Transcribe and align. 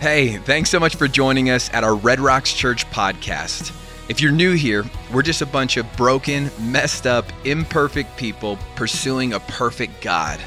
Hey, 0.00 0.36
thanks 0.38 0.68
so 0.68 0.78
much 0.78 0.96
for 0.96 1.08
joining 1.08 1.48
us 1.48 1.72
at 1.72 1.82
our 1.82 1.94
Red 1.94 2.20
Rocks 2.20 2.52
Church 2.52 2.84
podcast. 2.90 3.72
If 4.10 4.20
you're 4.20 4.32
new 4.32 4.52
here, 4.52 4.84
we're 5.12 5.22
just 5.22 5.40
a 5.40 5.46
bunch 5.46 5.78
of 5.78 5.96
broken, 5.96 6.50
messed 6.60 7.06
up, 7.06 7.24
imperfect 7.44 8.14
people 8.18 8.58
pursuing 8.74 9.32
a 9.32 9.40
perfect 9.40 10.02
God. 10.02 10.40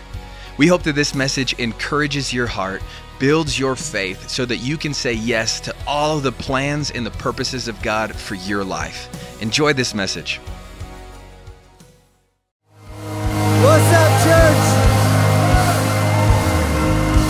We 0.58 0.68
hope 0.68 0.84
that 0.84 0.94
this 0.94 1.16
message 1.16 1.54
encourages 1.54 2.32
your 2.32 2.46
heart, 2.46 2.84
builds 3.20 3.58
your 3.58 3.76
faith, 3.76 4.30
so 4.30 4.46
that 4.46 4.58
you 4.58 4.78
can 4.78 4.94
say 4.94 5.14
yes 5.14 5.60
to 5.62 5.76
all 5.88 6.18
of 6.18 6.24
the 6.24 6.34
plans 6.34 6.92
and 6.92 7.04
the 7.04 7.12
purposes 7.12 7.68
of 7.68 7.82
God 7.82 8.14
for 8.14 8.36
your 8.36 8.64
life. 8.64 9.42
Enjoy 9.42 9.74
this 9.74 9.96
message. 9.96 10.40
What's 13.64 13.94
up, 13.94 14.12
church? 14.24 14.66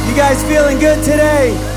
You 0.10 0.16
guys 0.16 0.44
feeling 0.44 0.80
good 0.80 1.02
today? 1.06 1.77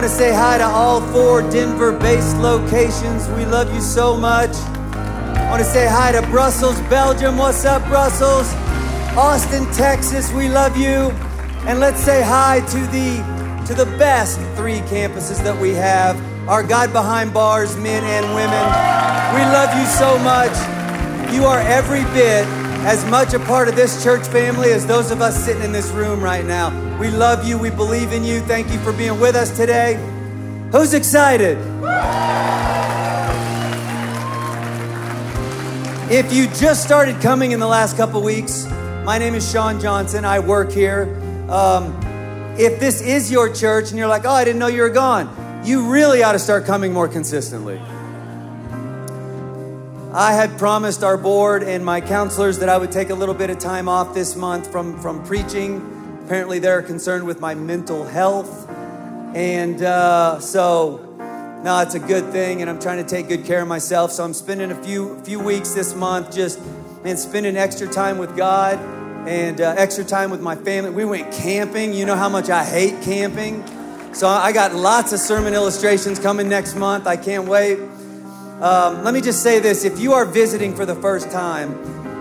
Want 0.00 0.12
to 0.12 0.16
say 0.16 0.32
hi 0.32 0.56
to 0.56 0.64
all 0.64 1.02
four 1.12 1.42
Denver 1.50 1.92
based 1.92 2.34
locations. 2.38 3.28
We 3.36 3.44
love 3.44 3.70
you 3.74 3.82
so 3.82 4.16
much. 4.16 4.48
I 4.96 5.50
want 5.50 5.62
to 5.62 5.68
say 5.68 5.86
hi 5.86 6.10
to 6.12 6.22
Brussels, 6.28 6.80
Belgium. 6.88 7.36
What's 7.36 7.66
up, 7.66 7.86
Brussels? 7.86 8.50
Austin, 9.14 9.70
Texas. 9.74 10.32
We 10.32 10.48
love 10.48 10.74
you. 10.74 11.10
And 11.68 11.80
let's 11.80 12.02
say 12.02 12.22
hi 12.22 12.60
to 12.60 12.78
the 12.86 13.18
to 13.66 13.74
the 13.74 13.84
best 13.98 14.38
three 14.56 14.78
campuses 14.88 15.44
that 15.44 15.60
we 15.60 15.74
have. 15.74 16.16
Our 16.48 16.62
God 16.62 16.94
behind 16.94 17.34
bars, 17.34 17.76
men 17.76 18.02
and 18.02 18.24
women. 18.34 18.64
We 19.36 19.42
love 19.52 19.68
you 19.78 19.84
so 19.84 20.18
much. 20.20 20.56
You 21.30 21.44
are 21.44 21.60
every 21.60 22.04
bit 22.14 22.46
as 22.82 23.04
much 23.10 23.34
a 23.34 23.38
part 23.40 23.68
of 23.68 23.76
this 23.76 24.02
church 24.02 24.26
family 24.28 24.72
as 24.72 24.86
those 24.86 25.10
of 25.10 25.20
us 25.20 25.44
sitting 25.44 25.62
in 25.62 25.70
this 25.70 25.90
room 25.90 26.22
right 26.22 26.46
now. 26.46 26.70
We 26.98 27.10
love 27.10 27.46
you. 27.46 27.58
We 27.58 27.68
believe 27.68 28.12
in 28.12 28.24
you. 28.24 28.40
Thank 28.40 28.72
you 28.72 28.78
for 28.78 28.92
being 28.92 29.20
with 29.20 29.36
us 29.36 29.54
today. 29.54 29.94
Who's 30.72 30.94
excited? 30.94 31.58
If 36.10 36.32
you 36.32 36.46
just 36.48 36.82
started 36.82 37.20
coming 37.20 37.52
in 37.52 37.60
the 37.60 37.66
last 37.66 37.98
couple 37.98 38.22
weeks, 38.22 38.66
my 39.04 39.18
name 39.18 39.34
is 39.34 39.48
Sean 39.50 39.78
Johnson. 39.78 40.24
I 40.24 40.38
work 40.38 40.72
here. 40.72 41.04
Um, 41.50 41.94
if 42.58 42.80
this 42.80 43.02
is 43.02 43.30
your 43.30 43.52
church 43.52 43.90
and 43.90 43.98
you're 43.98 44.08
like, 44.08 44.24
oh, 44.24 44.30
I 44.30 44.44
didn't 44.44 44.58
know 44.58 44.68
you 44.68 44.82
were 44.82 44.88
gone, 44.88 45.28
you 45.64 45.90
really 45.92 46.22
ought 46.22 46.32
to 46.32 46.38
start 46.38 46.64
coming 46.64 46.92
more 46.92 47.08
consistently. 47.08 47.78
I 50.12 50.32
had 50.32 50.58
promised 50.58 51.04
our 51.04 51.16
board 51.16 51.62
and 51.62 51.84
my 51.84 52.00
counselors 52.00 52.58
that 52.58 52.68
I 52.68 52.76
would 52.76 52.90
take 52.90 53.10
a 53.10 53.14
little 53.14 53.34
bit 53.34 53.48
of 53.48 53.60
time 53.60 53.88
off 53.88 54.12
this 54.12 54.34
month 54.34 54.72
from, 54.72 55.00
from 55.00 55.22
preaching. 55.24 56.20
Apparently, 56.24 56.58
they're 56.58 56.82
concerned 56.82 57.24
with 57.24 57.38
my 57.38 57.54
mental 57.54 58.04
health. 58.04 58.68
And 59.36 59.80
uh, 59.80 60.40
so, 60.40 60.96
no, 61.62 61.78
it's 61.78 61.94
a 61.94 62.00
good 62.00 62.32
thing, 62.32 62.60
and 62.60 62.68
I'm 62.68 62.80
trying 62.80 63.00
to 63.00 63.08
take 63.08 63.28
good 63.28 63.44
care 63.44 63.62
of 63.62 63.68
myself. 63.68 64.10
So 64.10 64.24
I'm 64.24 64.34
spending 64.34 64.72
a 64.72 64.82
few 64.82 65.20
few 65.20 65.38
weeks 65.38 65.74
this 65.74 65.94
month 65.94 66.34
just 66.34 66.58
and 67.04 67.16
spending 67.16 67.56
extra 67.56 67.86
time 67.86 68.18
with 68.18 68.36
God 68.36 68.80
and 69.28 69.60
uh, 69.60 69.74
extra 69.78 70.02
time 70.02 70.32
with 70.32 70.40
my 70.40 70.56
family. 70.56 70.90
We 70.90 71.04
went 71.04 71.32
camping. 71.32 71.94
You 71.94 72.04
know 72.04 72.16
how 72.16 72.28
much 72.28 72.50
I 72.50 72.64
hate 72.64 73.00
camping. 73.04 73.64
So 74.12 74.26
I 74.26 74.50
got 74.50 74.74
lots 74.74 75.12
of 75.12 75.20
sermon 75.20 75.54
illustrations 75.54 76.18
coming 76.18 76.48
next 76.48 76.74
month. 76.74 77.06
I 77.06 77.16
can't 77.16 77.46
wait. 77.46 77.78
Um, 78.60 79.04
let 79.04 79.14
me 79.14 79.22
just 79.22 79.42
say 79.42 79.58
this 79.58 79.86
if 79.86 79.98
you 79.98 80.12
are 80.12 80.26
visiting 80.26 80.76
for 80.76 80.84
the 80.84 80.94
first 80.94 81.30
time, 81.30 81.72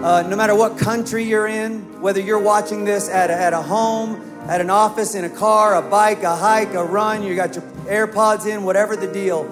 uh, 0.01 0.21
no 0.21 0.37
matter 0.37 0.55
what 0.55 0.77
country 0.77 1.25
you're 1.25 1.47
in, 1.47 1.99
whether 1.99 2.21
you're 2.21 2.39
watching 2.39 2.85
this 2.85 3.09
at 3.09 3.29
a, 3.29 3.33
at 3.33 3.51
a 3.51 3.61
home, 3.61 4.15
at 4.47 4.61
an 4.61 4.69
office, 4.69 5.15
in 5.15 5.25
a 5.25 5.29
car, 5.29 5.75
a 5.75 5.81
bike, 5.81 6.23
a 6.23 6.33
hike, 6.33 6.73
a 6.75 6.83
run, 6.83 7.23
you 7.23 7.35
got 7.35 7.55
your 7.55 7.63
AirPods 7.87 8.49
in, 8.49 8.63
whatever 8.63 8.95
the 8.95 9.11
deal, 9.11 9.43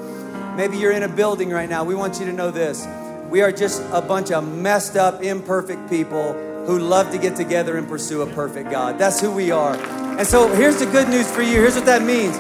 maybe 0.56 0.78
you're 0.78 0.94
in 0.94 1.04
a 1.04 1.10
building 1.10 1.50
right 1.50 1.68
now, 1.68 1.84
we 1.84 1.94
want 1.94 2.22
you 2.22 2.26
to 2.26 2.32
know 2.32 2.52
this. 2.52 2.88
We 3.30 3.42
are 3.42 3.52
just 3.52 3.84
a 3.92 4.02
bunch 4.02 4.32
of 4.32 4.48
messed 4.48 4.96
up, 4.96 5.22
imperfect 5.22 5.90
people 5.90 6.32
who 6.66 6.80
love 6.80 7.12
to 7.12 7.18
get 7.18 7.36
together 7.36 7.76
and 7.76 7.86
pursue 7.86 8.22
a 8.22 8.28
perfect 8.28 8.72
God. 8.72 8.98
That's 8.98 9.20
who 9.20 9.32
we 9.32 9.52
are. 9.52 9.76
And 9.76 10.26
so 10.26 10.48
here's 10.56 10.80
the 10.80 10.86
good 10.86 11.10
news 11.10 11.30
for 11.30 11.42
you. 11.42 11.56
Here's 11.56 11.76
what 11.76 11.86
that 11.86 12.02
means. 12.02 12.38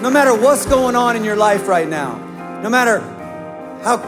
No 0.00 0.08
matter 0.08 0.34
what's 0.34 0.64
going 0.64 0.96
on 0.96 1.14
in 1.14 1.24
your 1.24 1.36
life 1.36 1.68
right 1.68 1.86
now, 1.86 2.16
no 2.62 2.70
matter 2.70 3.00
how 3.82 3.98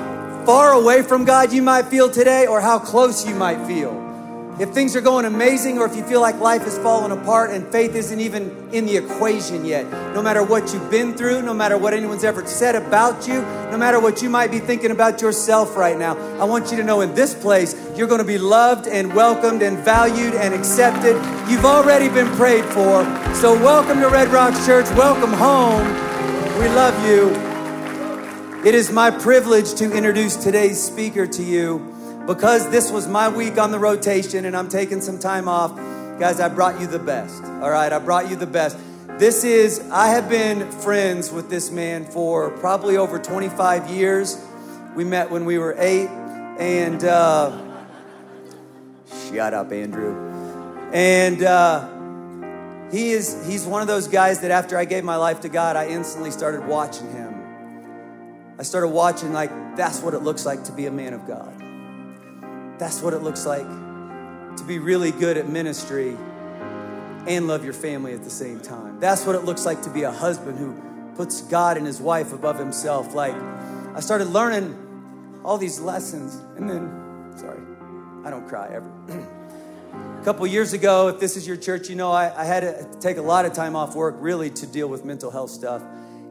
far 0.46 0.72
away 0.72 1.02
from 1.02 1.24
God 1.24 1.52
you 1.52 1.62
might 1.62 1.86
feel 1.86 2.10
today 2.10 2.46
or 2.46 2.60
how 2.60 2.78
close 2.78 3.26
you 3.26 3.34
might 3.34 3.64
feel. 3.66 4.00
If 4.60 4.70
things 4.70 4.94
are 4.94 5.00
going 5.00 5.24
amazing 5.24 5.78
or 5.78 5.86
if 5.86 5.96
you 5.96 6.04
feel 6.04 6.20
like 6.20 6.38
life 6.38 6.64
is 6.64 6.78
falling 6.78 7.10
apart 7.10 7.50
and 7.50 7.66
faith 7.72 7.96
isn't 7.96 8.20
even 8.20 8.68
in 8.72 8.86
the 8.86 8.96
equation 8.96 9.64
yet, 9.64 9.84
no 10.14 10.22
matter 10.22 10.44
what 10.44 10.72
you've 10.72 10.92
been 10.92 11.14
through, 11.14 11.42
no 11.42 11.52
matter 11.52 11.76
what 11.76 11.92
anyone's 11.92 12.22
ever 12.22 12.46
said 12.46 12.76
about 12.76 13.26
you, 13.26 13.42
no 13.72 13.76
matter 13.76 13.98
what 13.98 14.22
you 14.22 14.30
might 14.30 14.52
be 14.52 14.60
thinking 14.60 14.92
about 14.92 15.20
yourself 15.20 15.76
right 15.76 15.98
now, 15.98 16.16
I 16.40 16.44
want 16.44 16.70
you 16.70 16.76
to 16.76 16.84
know 16.84 17.00
in 17.00 17.12
this 17.16 17.34
place, 17.34 17.74
you're 17.96 18.06
going 18.06 18.20
to 18.20 18.26
be 18.26 18.38
loved 18.38 18.86
and 18.86 19.12
welcomed 19.12 19.62
and 19.62 19.76
valued 19.78 20.34
and 20.34 20.54
accepted. 20.54 21.16
You've 21.50 21.64
already 21.64 22.08
been 22.08 22.30
prayed 22.36 22.64
for. 22.66 23.02
So, 23.34 23.54
welcome 23.54 24.00
to 24.02 24.08
Red 24.08 24.28
Rocks 24.28 24.64
Church. 24.64 24.86
Welcome 24.90 25.32
home. 25.32 25.84
We 26.60 26.68
love 26.68 26.94
you. 27.04 27.53
It 28.64 28.74
is 28.74 28.90
my 28.90 29.10
privilege 29.10 29.74
to 29.74 29.94
introduce 29.94 30.36
today's 30.36 30.82
speaker 30.82 31.26
to 31.26 31.42
you. 31.42 32.24
Because 32.26 32.70
this 32.70 32.90
was 32.90 33.06
my 33.06 33.28
week 33.28 33.58
on 33.58 33.70
the 33.70 33.78
rotation 33.78 34.46
and 34.46 34.56
I'm 34.56 34.70
taking 34.70 35.02
some 35.02 35.18
time 35.18 35.48
off, 35.48 35.76
guys, 36.18 36.40
I 36.40 36.48
brought 36.48 36.80
you 36.80 36.86
the 36.86 36.98
best. 36.98 37.44
All 37.44 37.68
right, 37.68 37.92
I 37.92 37.98
brought 37.98 38.30
you 38.30 38.36
the 38.36 38.46
best. 38.46 38.78
This 39.18 39.44
is, 39.44 39.80
I 39.92 40.08
have 40.08 40.30
been 40.30 40.70
friends 40.72 41.30
with 41.30 41.50
this 41.50 41.70
man 41.70 42.06
for 42.06 42.52
probably 42.52 42.96
over 42.96 43.18
25 43.18 43.90
years. 43.90 44.42
We 44.96 45.04
met 45.04 45.30
when 45.30 45.44
we 45.44 45.58
were 45.58 45.74
eight, 45.76 46.08
and 46.08 47.04
uh, 47.04 47.76
shut 49.28 49.52
up, 49.52 49.72
Andrew. 49.72 50.90
And 50.90 51.42
uh, 51.42 52.90
he 52.90 53.10
is, 53.10 53.46
he's 53.46 53.66
one 53.66 53.82
of 53.82 53.88
those 53.88 54.08
guys 54.08 54.40
that 54.40 54.50
after 54.50 54.78
I 54.78 54.86
gave 54.86 55.04
my 55.04 55.16
life 55.16 55.42
to 55.42 55.50
God, 55.50 55.76
I 55.76 55.88
instantly 55.88 56.30
started 56.30 56.66
watching 56.66 57.12
him. 57.12 57.23
I 58.56 58.62
started 58.62 58.88
watching, 58.88 59.32
like, 59.32 59.50
that's 59.76 60.00
what 60.00 60.14
it 60.14 60.20
looks 60.20 60.46
like 60.46 60.64
to 60.64 60.72
be 60.72 60.86
a 60.86 60.90
man 60.90 61.12
of 61.12 61.26
God. 61.26 62.78
That's 62.78 63.02
what 63.02 63.12
it 63.12 63.18
looks 63.18 63.44
like 63.44 63.66
to 63.66 64.64
be 64.64 64.78
really 64.78 65.10
good 65.10 65.36
at 65.36 65.48
ministry 65.48 66.16
and 67.26 67.48
love 67.48 67.64
your 67.64 67.72
family 67.72 68.14
at 68.14 68.22
the 68.22 68.30
same 68.30 68.60
time. 68.60 69.00
That's 69.00 69.26
what 69.26 69.34
it 69.34 69.44
looks 69.44 69.66
like 69.66 69.82
to 69.82 69.90
be 69.90 70.02
a 70.02 70.12
husband 70.12 70.58
who 70.58 70.80
puts 71.16 71.42
God 71.42 71.76
and 71.76 71.86
his 71.86 72.00
wife 72.00 72.32
above 72.32 72.58
himself. 72.58 73.12
Like, 73.12 73.34
I 73.34 74.00
started 74.00 74.26
learning 74.26 75.40
all 75.44 75.58
these 75.58 75.80
lessons, 75.80 76.36
and 76.56 76.70
then, 76.70 77.32
sorry, 77.36 77.60
I 78.24 78.30
don't 78.30 78.48
cry 78.48 78.68
ever. 78.72 78.90
a 80.20 80.24
couple 80.24 80.46
years 80.46 80.72
ago, 80.74 81.08
if 81.08 81.18
this 81.18 81.36
is 81.36 81.44
your 81.44 81.56
church, 81.56 81.88
you 81.88 81.96
know 81.96 82.12
I, 82.12 82.40
I 82.40 82.44
had 82.44 82.60
to 82.60 83.00
take 83.00 83.16
a 83.16 83.22
lot 83.22 83.46
of 83.46 83.52
time 83.52 83.74
off 83.74 83.96
work 83.96 84.14
really 84.18 84.50
to 84.50 84.66
deal 84.66 84.88
with 84.88 85.04
mental 85.04 85.32
health 85.32 85.50
stuff 85.50 85.82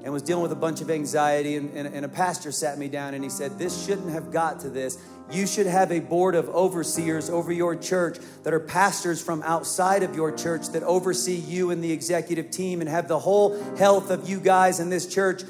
and 0.04 0.12
was 0.12 0.22
dealing 0.22 0.44
with 0.44 0.52
a 0.52 0.56
bunch 0.56 0.82
of 0.82 0.92
anxiety. 0.92 1.56
And, 1.56 1.76
and, 1.76 1.88
and, 1.94 2.06
a 2.06 2.10
pastor 2.10 2.52
sat 2.52 2.78
me 2.78 2.90
down 2.90 3.14
and 3.14 3.24
he 3.24 3.30
said, 3.30 3.58
This 3.58 3.86
shouldn't 3.86 4.12
have 4.12 4.32
got 4.32 4.60
to 4.62 4.70
this. 4.70 4.98
You 5.32 5.48
should 5.48 5.66
have 5.66 5.92
a 5.92 6.00
board 6.00 6.36
of 6.36 6.50
overseers 6.50 7.30
over 7.30 7.52
your 7.52 7.76
church 7.76 8.18
that 8.44 8.54
are 8.54 8.60
pastors 8.60 9.22
from 9.22 9.42
outside 9.44 10.04
of 10.04 10.16
your 10.16 10.32
church 10.32 10.68
that 10.70 10.84
oversee 10.84 11.36
you 11.36 11.72
and 11.72 11.82
the 11.82 11.92
executive 11.92 12.52
team 12.52 12.82
and 12.82 12.90
have 12.90 13.08
the 13.08 13.20
whole 13.20 13.58
health 13.76 14.12
of 14.12 14.30
you 14.30 14.40
guys 14.40 14.80
in 14.82 14.90
this 14.90 15.08
church 15.08 15.44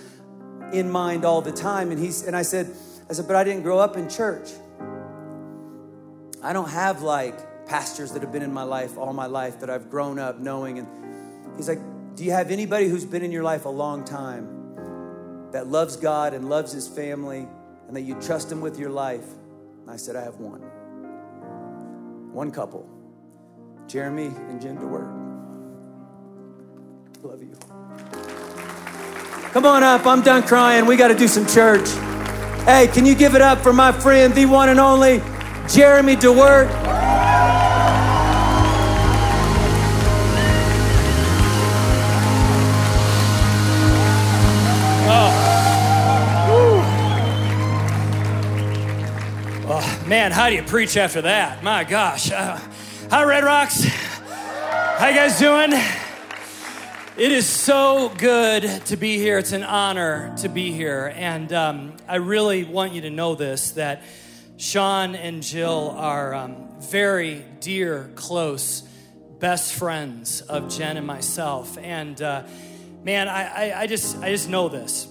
in 0.72 0.90
mind 0.90 1.26
all 1.26 1.42
the 1.42 1.52
time. 1.52 1.92
And 1.92 2.00
he, 2.00 2.12
and 2.28 2.36
I 2.36 2.44
said, 2.44 2.74
I 3.10 3.14
said, 3.14 3.28
but 3.28 3.36
I 3.36 3.44
didn't 3.44 3.64
grow 3.64 3.80
up 3.80 3.98
in 3.98 4.08
church. 4.08 4.50
I 6.44 6.54
don't 6.54 6.70
have 6.70 7.02
like 7.02 7.66
pastors 7.66 8.12
that 8.12 8.22
have 8.22 8.32
been 8.32 8.44
in 8.44 8.54
my 8.54 8.64
life 8.64 8.98
all 8.98 9.14
my 9.14 9.26
life 9.26 9.62
that 9.62 9.70
I've 9.70 9.90
grown 9.90 10.20
up 10.20 10.40
knowing. 10.40 10.80
And 10.80 10.88
he's 11.58 11.68
like, 11.68 11.80
Do 12.16 12.24
you 12.24 12.32
have 12.32 12.52
anybody 12.52 12.88
who's 12.88 13.06
been 13.06 13.24
in 13.24 13.32
your 13.32 13.42
life 13.42 13.66
a 13.66 13.70
long 13.70 14.04
time 14.04 15.50
that 15.52 15.66
loves 15.68 15.96
God 15.96 16.36
and 16.36 16.48
loves 16.48 16.72
his 16.72 16.88
family 16.88 17.48
and 17.88 17.96
that 17.96 18.02
you 18.02 18.14
trust 18.22 18.52
him 18.52 18.62
with 18.62 18.78
your 18.78 18.92
life? 18.92 19.26
And 19.82 19.90
I 19.90 19.96
said, 19.96 20.16
I 20.16 20.24
have 20.24 20.36
one. 20.36 20.62
One 22.32 22.52
couple, 22.52 22.88
Jeremy 23.88 24.28
and 24.28 24.62
Jen 24.62 24.78
DeWeerdt. 24.78 25.24
Love 27.24 27.42
you. 27.42 27.56
Come 29.52 29.66
on 29.66 29.82
up. 29.82 30.06
I'm 30.06 30.22
done 30.22 30.44
crying. 30.44 30.86
We 30.86 30.96
got 30.96 31.08
to 31.08 31.16
do 31.16 31.28
some 31.28 31.48
church. 31.48 31.90
Hey, 32.66 32.90
can 32.94 33.06
you 33.08 33.16
give 33.16 33.34
it 33.34 33.42
up 33.42 33.60
for 33.60 33.74
my 33.74 33.92
friend, 33.92 34.34
the 34.36 34.46
one 34.46 34.70
and 34.70 34.80
only 34.80 35.20
Jeremy 35.68 36.16
DeWeerdt? 36.16 37.13
Man, 50.08 50.34
how 50.34 50.50
do 50.50 50.56
you 50.56 50.64
preach 50.64 50.98
after 50.98 51.22
that? 51.22 51.64
My 51.64 51.86
gosh. 51.86 52.30
Uh, 52.30 52.60
hi, 53.10 53.24
Red 53.24 53.46
Rocks. 53.46 53.86
How 53.86 55.08
you 55.08 55.16
guys 55.16 55.40
doing? 55.40 55.72
It 57.16 57.32
is 57.32 57.48
so 57.48 58.12
good 58.18 58.64
to 58.88 58.98
be 58.98 59.18
here. 59.18 59.38
It's 59.38 59.54
an 59.54 59.64
honor 59.64 60.36
to 60.40 60.50
be 60.50 60.74
here. 60.74 61.14
And 61.16 61.54
um, 61.54 61.94
I 62.06 62.18
really 62.18 62.66
want 62.66 62.92
you 62.92 63.00
to 63.02 63.10
know 63.10 63.36
this 63.36 63.72
that 63.72 64.04
Sean 64.58 65.16
and 65.16 65.42
Jill 65.42 65.92
are 65.98 66.34
um, 66.34 66.82
very 66.82 67.46
dear, 67.62 68.12
close, 68.16 68.82
best 69.40 69.74
friends 69.74 70.42
of 70.42 70.70
Jen 70.70 70.98
and 70.98 71.08
myself. 71.08 71.78
And 71.78 72.22
uh, 72.22 72.44
man, 73.06 73.30
I, 73.30 73.44
I, 73.72 73.82
I, 73.84 73.88
just, 73.88 74.18
I 74.18 74.32
just 74.32 74.50
know 74.50 74.68
this. 74.68 75.08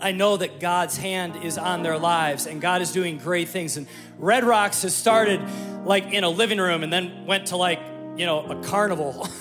I 0.00 0.12
know 0.12 0.36
that 0.36 0.60
God's 0.60 0.96
hand 0.96 1.44
is 1.44 1.58
on 1.58 1.82
their 1.82 1.98
lives 1.98 2.46
and 2.46 2.60
God 2.60 2.82
is 2.82 2.92
doing 2.92 3.18
great 3.18 3.48
things. 3.48 3.76
And 3.76 3.86
Red 4.18 4.44
Rocks 4.44 4.82
has 4.82 4.94
started 4.94 5.40
like 5.84 6.12
in 6.12 6.24
a 6.24 6.28
living 6.28 6.58
room 6.58 6.82
and 6.82 6.92
then 6.92 7.26
went 7.26 7.48
to 7.48 7.56
like, 7.56 7.80
you 8.16 8.26
know, 8.26 8.44
a 8.44 8.62
carnival. 8.64 9.28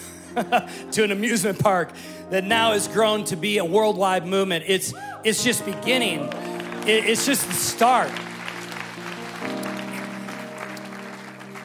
to 0.92 1.04
an 1.04 1.12
amusement 1.12 1.60
park 1.60 1.92
that 2.32 2.44
now 2.44 2.72
has 2.72 2.88
grown 2.88 3.24
to 3.24 3.36
be 3.36 3.60
a 3.60 3.66
worldwide 3.66 4.26
movement. 4.26 4.66
It's, 4.68 4.92
it's 5.24 5.44
just 5.44 5.64
beginning, 5.64 6.22
it, 6.88 7.06
it's 7.06 7.28
just 7.28 7.48
the 7.48 7.54
start. 7.54 8.12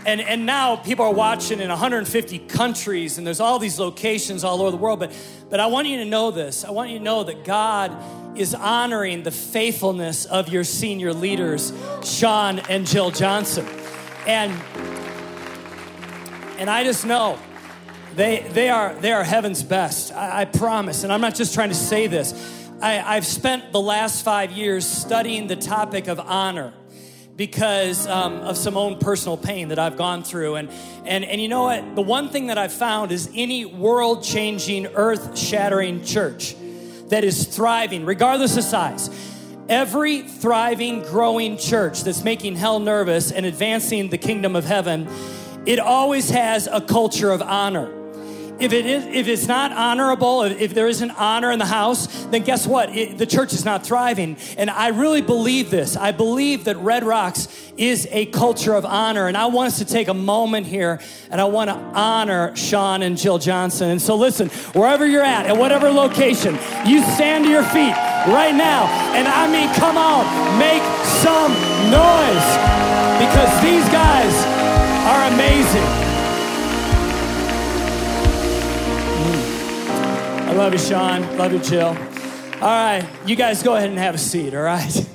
And, 0.09 0.23
and 0.23 0.47
now 0.47 0.77
people 0.77 1.05
are 1.05 1.13
watching 1.13 1.61
in 1.61 1.69
150 1.69 2.39
countries, 2.39 3.19
and 3.19 3.27
there's 3.27 3.41
all 3.41 3.59
these 3.59 3.79
locations 3.79 4.43
all 4.43 4.63
over 4.63 4.71
the 4.71 4.79
world. 4.79 5.01
But, 5.01 5.13
but 5.51 5.61
I 5.61 5.67
want 5.67 5.87
you 5.87 5.99
to 5.99 6.07
know 6.07 6.31
this. 6.31 6.65
I 6.65 6.71
want 6.71 6.89
you 6.89 6.97
to 6.97 7.05
know 7.05 7.25
that 7.25 7.45
God 7.45 7.95
is 8.35 8.55
honoring 8.55 9.23
the 9.23 9.31
faithfulness 9.31 10.25
of 10.25 10.49
your 10.49 10.65
senior 10.65 11.13
leaders, 11.13 11.75
Sean 12.03 12.59
and 12.71 12.87
Jill 12.87 13.11
Johnson. 13.11 13.67
And, 14.27 14.51
and 16.57 16.71
I 16.71 16.85
just 16.85 17.05
know 17.05 17.39
they, 18.15 18.47
they, 18.53 18.71
are, 18.71 18.95
they 18.95 19.13
are 19.13 19.25
heaven's 19.25 19.63
best, 19.63 20.11
I, 20.15 20.41
I 20.41 20.45
promise. 20.47 21.05
And 21.05 21.13
I'm 21.13 21.21
not 21.21 21.35
just 21.35 21.53
trying 21.53 21.69
to 21.69 21.75
say 21.75 22.07
this. 22.07 22.33
I, 22.81 23.17
I've 23.17 23.27
spent 23.27 23.73
the 23.73 23.81
last 23.83 24.25
five 24.25 24.53
years 24.53 24.89
studying 24.89 25.49
the 25.49 25.57
topic 25.57 26.09
of 26.09 26.19
honor 26.19 26.73
because 27.39 28.05
um, 28.09 28.35
of 28.41 28.57
some 28.57 28.77
own 28.77 28.99
personal 28.99 29.37
pain 29.37 29.69
that 29.69 29.79
I've 29.79 29.97
gone 29.97 30.25
through. 30.25 30.57
And, 30.57 30.69
and, 31.07 31.25
and 31.25 31.41
you 31.41 31.47
know 31.47 31.63
what? 31.63 31.95
The 31.95 32.03
one 32.03 32.31
thing 32.31 32.49
that 32.49 32.59
I've 32.59 32.73
found 32.73 33.13
is 33.13 33.31
any 33.33 33.65
world 33.65 34.25
changing, 34.25 34.87
earth 34.89 35.39
shattering 35.39 36.05
church 36.05 36.57
that 37.11 37.23
is 37.23 37.47
thriving, 37.47 38.05
regardless 38.05 38.57
of 38.57 38.65
size, 38.65 39.09
every 39.69 40.23
thriving, 40.23 41.03
growing 41.03 41.57
church 41.59 42.03
that's 42.03 42.25
making 42.25 42.57
hell 42.57 42.81
nervous 42.81 43.31
and 43.31 43.47
advancing 43.47 44.09
the 44.11 44.19
kingdom 44.19 44.57
of 44.57 44.65
heaven, 44.65 45.09
it 45.65 45.79
always 45.79 46.31
has 46.31 46.67
a 46.67 46.81
culture 46.81 47.31
of 47.31 47.41
honor 47.41 47.98
if 48.61 48.73
it 48.73 48.87
is 48.87 49.07
if 49.07 49.29
it's 49.29 49.47
not 49.47 49.73
honorable 49.73 50.43
if 50.43 50.75
there 50.75 50.89
isn't 50.89 51.11
honor 51.13 51.51
in 51.51 51.59
the 51.59 51.67
house 51.67 52.07
then 52.27 52.43
guess 52.43 52.67
what? 52.67 52.95
It, 52.95 53.19
the 53.19 53.27
church 53.27 53.53
is 53.53 53.65
not 53.65 53.85
thriving. 53.87 54.37
And 54.57 54.71
i 54.71 54.89
really 54.89 55.23
believe 55.23 55.71
this. 55.71 55.97
I 55.97 56.13
believe 56.13 56.65
that 56.65 56.77
red 56.79 57.05
rocks 57.05 57.49
is 57.77 58.09
a 58.11 58.27
culture 58.27 58.75
of 58.75 58.85
honor. 58.85 59.27
And 59.29 59.37
i 59.37 59.47
want 59.47 59.69
us 59.69 59.79
to 59.79 59.85
take 59.85 60.09
a 60.09 60.15
moment 60.15 60.67
here 60.67 61.01
and 61.31 61.41
i 61.41 61.45
want 61.45 61.71
to 61.71 61.77
honor 61.77 62.55
sean 62.57 63.03
and 63.03 63.17
jill 63.17 63.39
johnson. 63.39 63.91
And 63.91 64.03
so 64.03 64.17
listen 64.17 64.49
wherever 64.75 65.07
you're 65.07 65.23
at 65.23 65.47
at 65.47 65.57
whatever 65.57 65.91
location 65.91 66.55
you 66.87 67.03
stand 67.03 67.45
to 67.45 67.51
your 67.51 67.65
feet 67.65 67.95
right 68.27 68.55
now. 68.55 68.87
And 69.15 69.29
i 69.29 69.51
mean 69.51 69.73
come 69.75 69.97
on 69.97 70.27
make 70.59 70.83
some 71.23 71.53
noise. 71.91 72.49
Because 73.19 73.51
these 73.63 73.89
guys 73.89 74.33
are 75.07 75.33
amazing 75.33 76.08
love 80.59 80.73
you, 80.73 80.79
Sean. 80.81 81.37
Love 81.39 81.53
you, 81.53 81.61
Jill. 81.61 81.87
All 81.87 81.95
right, 82.63 83.09
you 83.25 83.37
guys 83.37 83.63
go 83.63 83.77
ahead 83.77 83.91
and 83.91 83.99
have 83.99 84.17
a 84.17 84.19
seat, 84.19 84.57
all 84.57 84.63
right? 84.63 85.09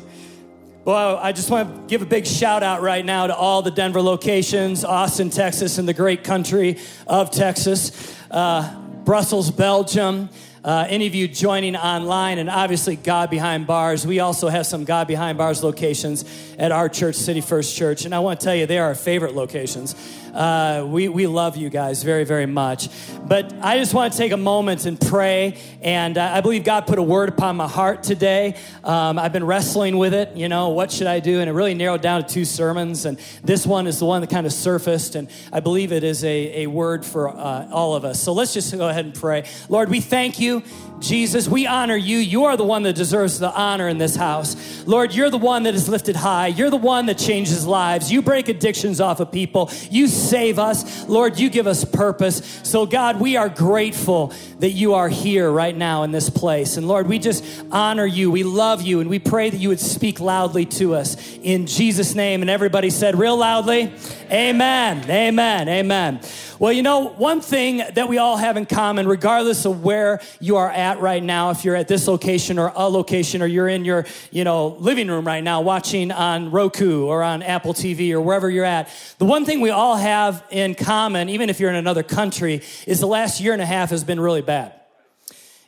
Well, 0.86 1.18
I 1.18 1.34
just 1.34 1.50
want 1.50 1.70
to 1.70 1.88
give 1.90 2.02
a 2.02 2.06
big 2.06 2.26
shout 2.26 2.64
out 2.64 2.82
right 2.82 3.04
now 3.04 3.28
to 3.28 3.36
all 3.36 3.62
the 3.62 3.70
Denver 3.70 4.02
locations, 4.02 4.86
Austin, 4.86 5.30
Texas, 5.30 5.78
and 5.78 5.86
the 5.86 5.94
great 5.94 6.24
country 6.24 6.78
of 7.08 7.30
Texas, 7.30 8.18
uh, 8.32 8.74
Brussels, 9.04 9.52
Belgium. 9.52 10.30
Uh, 10.64 10.86
any 10.88 11.08
of 11.08 11.14
you 11.14 11.28
joining 11.28 11.76
online, 11.76 12.38
and 12.38 12.50
obviously 12.50 12.96
God 12.96 13.30
Behind 13.30 13.68
Bars. 13.68 14.08
We 14.08 14.22
also 14.22 14.48
have 14.48 14.66
some 14.66 14.86
God 14.86 15.10
Behind 15.10 15.38
Bars 15.38 15.62
locations 15.62 16.24
at 16.58 16.72
our 16.72 16.88
church, 16.88 17.16
City 17.16 17.42
First 17.42 17.76
Church. 17.76 18.06
And 18.06 18.16
I 18.16 18.20
want 18.20 18.40
to 18.40 18.46
tell 18.46 18.56
you, 18.56 18.66
they 18.66 18.78
are 18.78 18.88
our 18.88 18.96
favorite 18.96 19.36
locations. 19.36 19.94
Uh, 20.34 20.86
we, 20.88 21.08
we 21.10 21.28
love 21.28 21.58
you 21.58 21.70
guys 21.70 22.02
very, 22.02 22.24
very 22.24 22.46
much. 22.46 22.90
But 23.26 23.54
I 23.62 23.78
just 23.78 23.94
want 23.94 24.14
to 24.14 24.18
take 24.18 24.32
a 24.32 24.38
moment 24.38 24.86
and 24.86 25.00
pray. 25.00 25.58
And 25.82 26.18
I 26.18 26.42
believe 26.42 26.64
God 26.64 26.88
put 26.88 26.98
a 26.98 27.04
word 27.04 27.30
upon 27.30 27.56
my 27.56 27.68
heart 27.68 28.04
today. 28.04 28.56
Um, 28.84 29.20
I've 29.20 29.32
been 29.32 29.46
wrestling 29.46 29.98
with 29.98 30.14
it. 30.14 30.36
You 30.36 30.50
know, 30.50 30.70
what 30.70 30.92
should 30.92 31.08
I 31.08 31.20
do? 31.20 31.40
And 31.40 31.50
it 31.50 31.54
really 31.54 31.76
narrowed 31.76 32.02
down 32.02 32.24
to 32.24 32.28
two 32.28 32.46
sermons. 32.46 33.06
And 33.06 33.20
this 33.44 33.66
one 33.66 33.86
is 33.86 34.00
the 34.00 34.06
one 34.06 34.22
that 34.22 34.30
kind 34.30 34.48
of 34.48 34.54
surfaced. 34.54 35.16
And 35.16 35.30
I 35.52 35.60
believe 35.60 35.92
it 35.92 36.04
is 36.04 36.24
a, 36.24 36.64
a 36.64 36.68
word 36.68 37.06
for 37.06 37.30
uh, 37.30 37.70
all 37.72 37.96
of 37.96 38.04
us. 38.04 38.22
So 38.22 38.34
let's 38.34 38.54
just 38.54 38.76
go 38.76 38.90
ahead 38.90 39.06
and 39.06 39.14
pray. 39.14 39.46
Lord, 39.70 39.90
we 39.90 40.02
thank 40.02 40.40
you. 40.40 40.64
Jesus, 41.04 41.48
we 41.48 41.68
honor 41.68 41.96
you. 41.96 42.18
You 42.18 42.46
are 42.46 42.58
the 42.58 42.64
one 42.64 42.84
that 42.84 42.96
deserves 42.96 43.38
the 43.38 43.52
honor 43.54 43.88
in 43.90 43.98
this 43.98 44.16
house. 44.16 44.56
Lord, 44.88 45.14
you're 45.14 45.30
the 45.30 45.38
one 45.38 45.64
that 45.64 45.76
is 45.76 45.90
lifted 45.90 46.16
high. 46.16 46.48
You're 46.48 46.70
the 46.70 46.78
one 46.78 47.06
that 47.08 47.18
changes 47.18 47.68
lives. 47.68 48.12
You 48.12 48.22
break 48.22 48.48
addictions 48.48 49.02
off 49.02 49.20
of 49.20 49.32
people. 49.32 49.70
You 49.92 50.08
save 50.08 50.58
us. 50.58 51.08
Lord, 51.08 51.38
you 51.38 51.50
give 51.50 51.68
us 51.68 51.84
purpose. 51.84 52.62
So, 52.64 52.86
God, 52.86 53.20
we 53.20 53.36
are 53.36 53.50
grateful 53.50 54.34
that 54.60 54.72
you 54.72 54.94
are 54.94 55.10
here 55.10 55.52
right 55.52 55.76
now 55.76 56.04
in 56.04 56.12
this 56.12 56.30
place. 56.30 56.78
And 56.78 56.88
Lord, 56.88 57.08
we 57.08 57.20
just 57.20 57.44
honor 57.70 58.06
you. 58.06 58.32
We 58.32 58.44
love 58.44 58.82
you. 58.82 59.02
And 59.02 59.10
we 59.10 59.20
pray 59.20 59.50
that 59.50 59.58
you 59.58 59.70
would 59.70 59.82
speak 59.82 60.20
loudly 60.22 60.66
to 60.66 60.96
us 60.96 61.18
in 61.44 61.68
Jesus' 61.68 62.16
name. 62.16 62.42
And 62.42 62.50
everybody 62.50 62.90
said 62.90 63.20
real 63.20 63.38
loudly, 63.38 63.94
Amen. 64.32 65.10
Amen. 65.10 65.68
Amen. 65.68 66.22
Well, 66.60 66.72
you 66.72 66.84
know, 66.84 67.08
one 67.08 67.42
thing 67.42 67.78
that 67.78 68.08
we 68.08 68.20
all 68.20 68.38
have 68.38 68.58
in 68.58 68.66
common, 68.66 69.08
regardless 69.08 69.66
of 69.66 69.84
where 69.84 70.22
you 70.40 70.58
are 70.58 70.70
at 70.70 71.00
right 71.00 71.24
now, 71.24 71.50
if 71.50 71.66
you're 71.66 71.76
at 71.76 71.88
this 71.88 72.08
location 72.08 72.60
or 72.60 72.72
a 72.76 72.88
location, 72.88 73.42
or 73.42 73.48
you're 73.48 73.68
in 73.68 73.86
your, 73.86 74.06
you 74.32 74.44
know, 74.44 74.68
living 74.80 75.08
room 75.08 75.26
right 75.26 75.44
now 75.44 75.62
watching 75.62 76.12
on 76.12 76.52
Roku 76.52 77.06
or 77.06 77.24
on 77.24 77.42
Apple 77.42 77.74
TV 77.74 78.12
or 78.12 78.22
wherever 78.22 78.50
you're 78.50 78.66
at, 78.66 78.90
the 79.18 79.26
one 79.26 79.46
thing 79.46 79.62
we 79.62 79.72
all 79.72 79.96
have 79.96 80.44
in 80.52 80.76
common, 80.76 81.30
even 81.30 81.50
if 81.50 81.60
you're 81.60 81.72
in 81.72 81.76
another 81.76 82.04
country, 82.04 82.62
is 82.86 83.00
the 83.00 83.08
last 83.08 83.40
year 83.40 83.54
and 83.54 83.62
a 83.62 83.66
half 83.66 83.90
has 83.90 84.04
been 84.04 84.20
really 84.20 84.42
bad. 84.42 84.74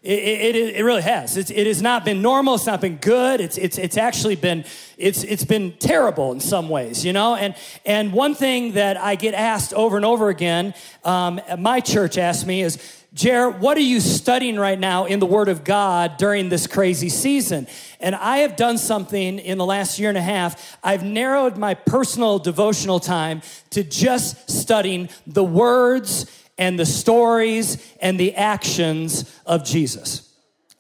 It, 0.06 0.56
it, 0.56 0.76
it, 0.76 0.84
really 0.84 1.02
has. 1.02 1.36
It's, 1.36 1.50
it 1.50 1.66
has 1.66 1.82
not 1.82 2.06
been 2.06 2.22
normal. 2.22 2.54
It's 2.54 2.68
not 2.68 2.80
been 2.80 2.98
good. 2.98 3.42
It's, 3.42 3.58
it's, 3.58 3.80
it's 3.80 3.98
actually 3.98 4.36
been, 4.36 4.64
it's, 5.00 5.24
it's 5.24 5.44
been 5.44 5.72
terrible 5.80 6.32
in 6.32 6.40
some 6.40 6.70
ways, 6.70 7.04
you 7.04 7.12
know? 7.12 7.34
And, 7.34 7.56
and 7.88 8.14
one 8.14 8.36
thing 8.36 8.74
that 8.74 8.98
I 8.98 9.16
get 9.16 9.34
asked 9.34 9.74
over 9.74 9.96
and 9.96 10.06
over 10.06 10.30
again, 10.30 10.76
um, 11.04 11.42
my 11.58 11.80
church 11.80 12.20
asked 12.20 12.46
me 12.46 12.62
is, 12.62 12.78
Jer, 13.16 13.50
what 13.50 13.78
are 13.78 13.82
you 13.82 14.00
studying 14.00 14.58
right 14.60 14.78
now 14.78 15.06
in 15.06 15.20
the 15.20 15.26
Word 15.26 15.50
of 15.50 15.64
God 15.64 16.18
during 16.18 16.50
this 16.50 16.68
crazy 16.68 17.10
season? 17.10 17.66
And 18.00 18.14
I 18.14 18.40
have 18.40 18.56
done 18.56 18.78
something 18.78 19.40
in 19.40 19.58
the 19.58 19.66
last 19.66 19.98
year 19.98 20.10
and 20.10 20.20
a 20.20 20.22
half. 20.22 20.78
I've 20.84 21.04
narrowed 21.04 21.58
my 21.58 21.74
personal 21.74 22.38
devotional 22.38 23.00
time 23.00 23.42
to 23.72 23.84
just 23.84 24.52
studying 24.52 25.10
the 25.26 25.44
words 25.44 26.28
and 26.58 26.80
the 26.80 26.86
stories 26.86 27.94
and 28.02 28.20
the 28.20 28.36
actions 28.36 29.40
of 29.46 29.64
Jesus. 29.64 30.34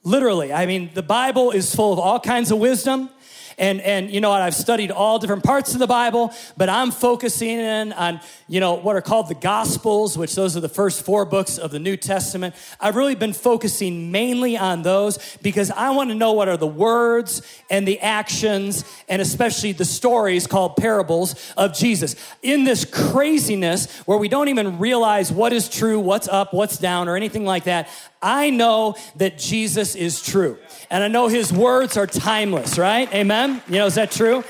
Literally, 0.03 0.53
I 0.53 0.65
mean, 0.65 0.91
the 0.93 1.03
Bible 1.03 1.51
is 1.51 1.73
full 1.73 1.91
of 1.91 1.99
all 1.99 2.19
kinds 2.19 2.51
of 2.51 2.59
wisdom. 2.59 3.09
And, 3.57 3.81
and 3.81 4.11
you 4.11 4.21
know 4.21 4.29
what? 4.29 4.41
I've 4.41 4.55
studied 4.55 4.91
all 4.91 5.19
different 5.19 5.43
parts 5.43 5.73
of 5.73 5.79
the 5.79 5.87
Bible, 5.87 6.33
but 6.57 6.69
I'm 6.69 6.91
focusing 6.91 7.59
in 7.59 7.93
on, 7.93 8.19
you 8.47 8.59
know, 8.59 8.73
what 8.73 8.95
are 8.95 9.01
called 9.01 9.29
the 9.29 9.35
Gospels, 9.35 10.17
which 10.17 10.35
those 10.35 10.57
are 10.57 10.59
the 10.59 10.69
first 10.69 11.05
four 11.05 11.25
books 11.25 11.57
of 11.57 11.71
the 11.71 11.79
New 11.79 11.95
Testament. 11.95 12.55
I've 12.79 12.95
really 12.95 13.15
been 13.15 13.33
focusing 13.33 14.11
mainly 14.11 14.57
on 14.57 14.81
those 14.81 15.37
because 15.41 15.71
I 15.71 15.91
want 15.91 16.09
to 16.09 16.15
know 16.15 16.33
what 16.33 16.49
are 16.49 16.57
the 16.57 16.67
words 16.67 17.41
and 17.69 17.87
the 17.87 17.99
actions 17.99 18.83
and 19.07 19.21
especially 19.21 19.71
the 19.71 19.85
stories 19.85 20.47
called 20.47 20.75
parables 20.75 21.53
of 21.55 21.73
Jesus. 21.73 22.15
In 22.41 22.65
this 22.65 22.83
craziness 22.83 23.99
where 24.01 24.17
we 24.17 24.27
don't 24.27 24.49
even 24.49 24.79
realize 24.79 25.31
what 25.31 25.53
is 25.53 25.69
true, 25.69 25.99
what's 25.99 26.27
up, 26.27 26.53
what's 26.53 26.77
down, 26.77 27.07
or 27.07 27.15
anything 27.15 27.45
like 27.45 27.65
that, 27.65 27.89
I 28.21 28.49
know 28.49 28.95
that 29.17 29.37
Jesus 29.37 29.95
is 29.95 30.21
true. 30.21 30.57
And 30.89 31.03
I 31.03 31.07
know 31.07 31.27
his 31.27 31.51
words 31.51 31.97
are 31.97 32.07
timeless, 32.07 32.77
right? 32.77 33.11
Amen? 33.13 33.61
You 33.67 33.79
know, 33.79 33.85
is 33.85 33.95
that 33.95 34.11
true? 34.11 34.43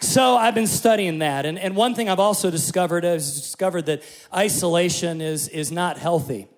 So 0.00 0.36
I've 0.36 0.54
been 0.54 0.66
studying 0.66 1.20
that. 1.20 1.46
And, 1.46 1.58
and 1.58 1.76
one 1.76 1.94
thing 1.94 2.08
I've 2.08 2.18
also 2.18 2.50
discovered 2.50 3.04
is 3.04 3.40
discovered 3.40 3.86
that 3.86 4.02
isolation 4.34 5.20
is, 5.20 5.48
is 5.48 5.70
not 5.70 5.96
healthy. 5.96 6.48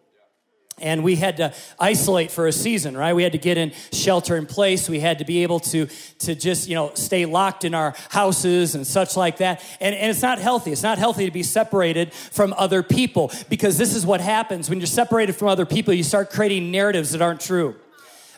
And 0.78 1.04
we 1.04 1.16
had 1.16 1.36
to 1.36 1.54
isolate 1.78 2.30
for 2.30 2.46
a 2.46 2.52
season 2.52 2.96
right? 2.96 3.14
We 3.14 3.22
had 3.22 3.32
to 3.32 3.38
get 3.38 3.56
in 3.58 3.72
shelter 3.92 4.36
in 4.36 4.46
place. 4.46 4.88
We 4.88 5.00
had 5.00 5.18
to 5.18 5.24
be 5.24 5.42
able 5.42 5.60
to 5.60 5.86
to 6.20 6.34
just 6.34 6.68
you 6.68 6.74
know 6.74 6.92
stay 6.94 7.26
locked 7.26 7.64
in 7.64 7.74
our 7.74 7.94
houses 8.10 8.74
and 8.74 8.86
such 8.86 9.16
like 9.16 9.38
that. 9.38 9.62
And, 9.80 9.94
and 9.94 10.10
it's 10.10 10.22
not 10.22 10.38
healthy. 10.38 10.72
It's 10.72 10.82
not 10.82 10.98
healthy 10.98 11.26
to 11.26 11.30
be 11.30 11.42
separated 11.42 12.12
from 12.12 12.54
other 12.56 12.82
people 12.82 13.30
because 13.48 13.78
this 13.78 13.94
is 13.94 14.04
what 14.04 14.20
happens. 14.20 14.68
When 14.68 14.80
you're 14.80 14.86
separated 14.86 15.34
from 15.34 15.48
other 15.48 15.66
people 15.66 15.94
you 15.94 16.02
start 16.02 16.30
creating 16.30 16.70
narratives 16.70 17.12
that 17.12 17.22
aren't 17.22 17.40
true 17.40 17.76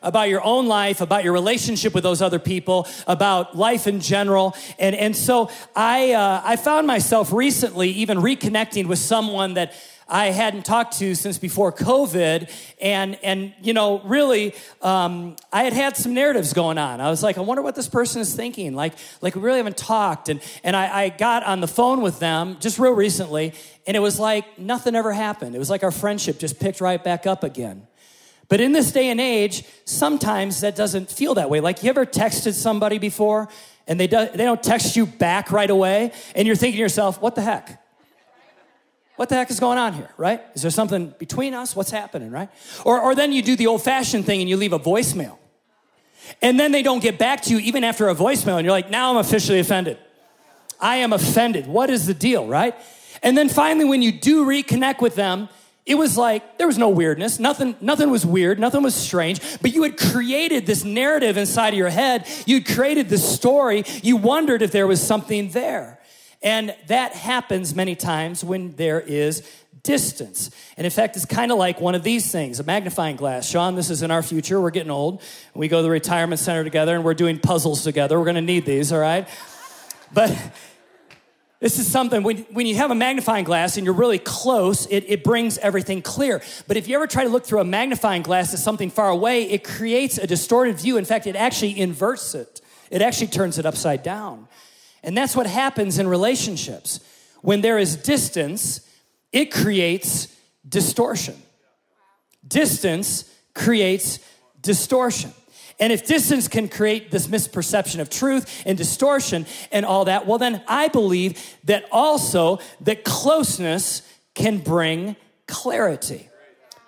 about 0.03 0.29
your 0.29 0.45
own 0.45 0.67
life, 0.67 1.01
about 1.01 1.25
your 1.25 1.33
relationship 1.33 1.93
with 1.95 2.05
those 2.05 2.23
other 2.23 2.39
people, 2.39 2.87
about 3.07 3.57
life 3.57 3.87
in 3.87 4.01
general. 4.01 4.55
And, 4.79 4.95
and 4.95 5.17
so 5.17 5.51
I, 5.75 6.13
uh, 6.13 6.43
I 6.45 6.57
found 6.57 6.87
myself 6.87 7.33
recently 7.33 7.91
even 7.91 8.19
reconnecting 8.19 8.87
with 8.87 8.99
someone 8.99 9.55
that 9.55 9.75
I 10.09 10.27
hadn't 10.27 10.65
talked 10.65 10.99
to 10.99 11.15
since 11.15 11.37
before 11.37 11.73
COVID. 11.73 12.51
And, 12.81 13.19
and 13.23 13.53
you 13.61 13.73
know, 13.73 14.01
really, 14.01 14.55
um, 14.81 15.37
I 15.53 15.65
had 15.65 15.73
had 15.73 15.97
some 15.97 16.15
narratives 16.15 16.53
going 16.53 16.79
on. 16.79 17.01
I 17.01 17.11
was 17.11 17.23
like, 17.23 17.39
I 17.39 17.41
wonder 17.41 17.63
what 17.63 17.75
this 17.75 17.89
person 17.89 18.21
is 18.21 18.35
thinking. 18.35 18.75
Like, 18.75 18.95
like 19.21 19.35
we 19.35 19.43
really 19.43 19.59
haven't 19.59 19.77
talked. 19.77 20.29
And, 20.29 20.41
and 20.63 20.77
I, 20.77 21.05
I 21.05 21.09
got 21.09 21.43
on 21.43 21.61
the 21.61 21.69
phone 21.69 22.03
with 22.03 22.21
them 22.21 22.57
just 22.61 22.79
real 22.79 22.93
recently, 22.93 23.53
and 23.87 23.97
it 23.97 24.01
was 24.01 24.21
like 24.21 24.59
nothing 24.59 24.95
ever 24.95 25.13
happened. 25.13 25.57
It 25.57 25.59
was 25.59 25.71
like 25.71 25.83
our 25.83 25.91
friendship 25.91 26.39
just 26.39 26.61
picked 26.61 26.81
right 26.81 27.03
back 27.03 27.27
up 27.27 27.43
again. 27.43 27.87
But 28.49 28.61
in 28.61 28.71
this 28.71 28.93
day 28.93 29.09
and 29.09 29.21
age, 29.21 29.65
sometimes 29.85 30.61
that 30.61 30.77
doesn't 30.77 31.11
feel 31.11 31.35
that 31.35 31.51
way. 31.51 31.59
Like, 31.59 31.83
you 31.83 31.91
ever 31.91 32.07
texted 32.07 32.53
somebody 32.53 32.99
before 32.99 33.49
and 33.89 33.99
they, 33.99 34.07
do, 34.07 34.29
they 34.33 34.45
don't 34.45 34.63
text 34.63 34.95
you 34.95 35.07
back 35.07 35.51
right 35.51 35.71
away, 35.71 36.13
and 36.35 36.47
you're 36.47 36.57
thinking 36.57 36.77
to 36.77 36.83
yourself, 36.83 37.21
what 37.21 37.35
the 37.35 37.43
heck? 37.43 37.83
What 39.17 39.29
the 39.31 39.35
heck 39.35 39.51
is 39.51 39.59
going 39.59 39.79
on 39.79 39.95
here, 39.95 40.11
right? 40.17 40.43
Is 40.55 40.63
there 40.63 40.71
something 40.71 41.15
between 41.19 41.55
us? 41.55 41.75
What's 41.75 41.91
happening, 41.91 42.31
right? 42.31 42.51
Or, 42.85 43.01
or 43.01 43.15
then 43.15 43.33
you 43.33 43.43
do 43.43 43.57
the 43.57 43.67
old 43.67 43.83
fashioned 43.83 44.27
thing 44.27 44.41
and 44.41 44.49
you 44.49 44.57
leave 44.57 44.73
a 44.73 44.79
voicemail. 44.79 45.39
And 46.43 46.59
then 46.61 46.73
they 46.73 46.83
don't 46.83 47.01
get 47.01 47.19
back 47.19 47.43
to 47.43 47.51
you 47.51 47.59
even 47.61 47.85
after 47.85 48.09
a 48.09 48.15
voicemail, 48.15 48.57
and 48.57 48.65
you're 48.65 48.73
like, 48.73 48.91
now 48.91 49.11
I'm 49.11 49.17
officially 49.17 49.61
offended. 49.61 49.99
I 50.81 50.97
am 50.97 51.13
offended. 51.13 51.67
What 51.67 51.89
is 51.89 52.07
the 52.07 52.15
deal, 52.15 52.47
right? 52.47 52.75
And 53.23 53.39
then 53.39 53.49
finally, 53.49 53.85
when 53.85 54.03
you 54.03 54.13
do 54.13 54.45
reconnect 54.45 55.01
with 55.01 55.15
them, 55.15 55.49
it 55.87 55.95
was 55.95 56.19
like 56.19 56.59
there 56.59 56.67
was 56.67 56.79
no 56.79 56.89
weirdness. 56.89 57.39
Nothing, 57.39 57.77
nothing 57.81 58.11
was 58.11 58.27
weird. 58.27 58.59
Nothing 58.59 58.83
was 58.83 58.95
strange. 58.95 59.41
But 59.63 59.73
you 59.73 59.85
had 59.85 59.97
created 59.97 60.67
this 60.67 60.85
narrative 60.85 61.37
inside 61.37 61.69
of 61.69 61.79
your 61.79 61.89
head. 61.89 62.27
You'd 62.45 62.67
created 62.67 63.09
this 63.09 63.27
story. 63.27 63.85
You 64.03 64.17
wondered 64.17 64.63
if 64.63 64.73
there 64.73 64.89
was 64.89 65.01
something 65.01 65.51
there. 65.51 65.96
And 66.47 66.77
that 66.87 67.13
happens 67.13 67.75
many 67.75 67.97
times 67.97 68.45
when 68.45 68.77
there 68.77 69.01
is 69.01 69.43
distance. 69.83 70.49
And 70.77 70.85
in 70.85 70.93
fact, 70.93 71.17
it's 71.17 71.25
kind 71.25 71.51
of 71.51 71.59
like 71.59 71.81
one 71.81 71.97
of 71.97 72.05
these 72.05 72.31
things 72.31 72.61
a 72.61 72.63
magnifying 72.63 73.17
glass. 73.17 73.49
Sean, 73.49 73.75
this 73.75 73.91
is 73.91 74.03
in 74.03 74.13
our 74.13 74.23
future. 74.23 74.61
We're 74.61 74.71
getting 74.71 74.93
old. 74.93 75.23
We 75.55 75.67
go 75.67 75.79
to 75.79 75.83
the 75.83 75.91
retirement 75.91 76.39
center 76.39 76.63
together 76.63 76.95
and 76.95 77.05
we're 77.05 77.15
doing 77.15 77.41
puzzles 77.41 77.83
together. 77.83 78.17
We're 78.17 78.27
going 78.27 78.37
to 78.37 78.43
need 78.43 78.65
these, 78.65 78.93
all 78.93 79.01
right? 79.01 79.29
But 80.15 80.39
this 81.59 81.81
is 81.81 81.91
something 81.91 82.23
when, 82.23 82.39
when 82.53 82.67
you 82.67 82.77
have 82.77 82.93
a 82.93 82.95
magnifying 82.95 83.45
glass 83.45 83.77
and 83.77 83.85
you're 83.85 83.95
really 83.95 84.21
close, 84.21 84.87
it, 84.87 85.03
it 85.09 85.25
brings 85.25 85.59
everything 85.59 86.01
clear. 86.01 86.41
But 86.69 86.77
if 86.77 86.87
you 86.87 86.95
ever 86.95 87.09
try 87.09 87.25
to 87.25 87.29
look 87.29 87.45
through 87.45 87.59
a 87.59 87.65
magnifying 87.65 88.23
glass 88.23 88.55
at 88.55 88.61
something 88.61 88.91
far 88.91 89.09
away, 89.09 89.51
it 89.51 89.65
creates 89.65 90.17
a 90.17 90.29
distorted 90.29 90.79
view. 90.79 90.97
In 90.97 91.07
fact, 91.07 91.27
it 91.27 91.35
actually 91.35 91.77
inverts 91.77 92.37
it, 92.37 92.61
it 92.89 93.03
actually 93.03 93.27
turns 93.27 93.59
it 93.59 93.67
upside 93.67 94.05
down. 94.05 94.47
And 95.07 95.17
that's 95.17 95.35
what 95.35 95.47
happens 95.47 95.99
in 95.99 96.09
relationships. 96.09 97.01
When 97.41 97.63
there 97.63 97.79
is 97.79 97.97
distance, 97.97 98.81
it 99.33 99.53
creates 99.53 100.27
distortion. 100.69 101.41
Distance 102.47 103.33
creates 103.55 104.19
distortion. 104.61 105.33
And 105.79 105.93
if 105.93 106.07
distance 106.07 106.49
can 106.49 106.69
create 106.69 107.11
this 107.11 107.29
misperception 107.29 108.01
of 108.01 108.11
truth 108.11 108.63
and 108.67 108.77
distortion 108.77 109.47
and 109.71 109.87
all 109.87 110.07
that, 110.07 110.27
well, 110.27 110.39
then 110.39 110.63
I 110.67 110.89
believe 110.89 111.57
that 111.65 111.85
also 111.93 112.59
that 112.81 113.05
closeness 113.05 114.03
can 114.35 114.59
bring 114.59 115.17
clarity. 115.47 116.29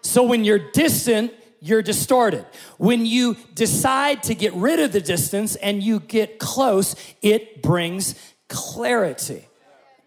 So 0.00 0.24
when 0.24 0.44
you're 0.44 0.70
distant, 0.72 1.32
you're 1.60 1.82
distorted. 1.82 2.46
When 2.76 3.06
you 3.06 3.36
decide 3.54 4.22
to 4.24 4.34
get 4.34 4.52
rid 4.54 4.80
of 4.80 4.92
the 4.92 5.00
distance 5.00 5.56
and 5.56 5.82
you 5.82 6.00
get 6.00 6.38
close, 6.38 6.94
it 7.22 7.62
brings 7.62 8.14
clarity. 8.48 9.46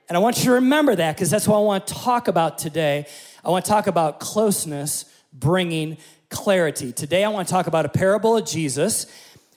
And 0.07 0.17
I 0.17 0.19
want 0.19 0.39
you 0.39 0.45
to 0.45 0.51
remember 0.53 0.95
that 0.95 1.15
because 1.15 1.29
that's 1.29 1.47
what 1.47 1.57
I 1.57 1.61
want 1.61 1.87
to 1.87 1.93
talk 1.93 2.27
about 2.27 2.57
today. 2.57 3.07
I 3.43 3.49
want 3.49 3.65
to 3.65 3.71
talk 3.71 3.87
about 3.87 4.19
closeness 4.19 5.05
bringing 5.33 5.97
clarity. 6.29 6.91
Today, 6.91 7.23
I 7.23 7.29
want 7.29 7.47
to 7.47 7.53
talk 7.53 7.67
about 7.67 7.85
a 7.85 7.89
parable 7.89 8.37
of 8.37 8.45
Jesus 8.45 9.05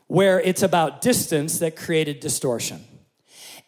where 0.07 0.41
it's 0.41 0.63
about 0.63 1.01
distance 1.01 1.59
that 1.59 1.77
created 1.77 2.21
distortion. 2.21 2.85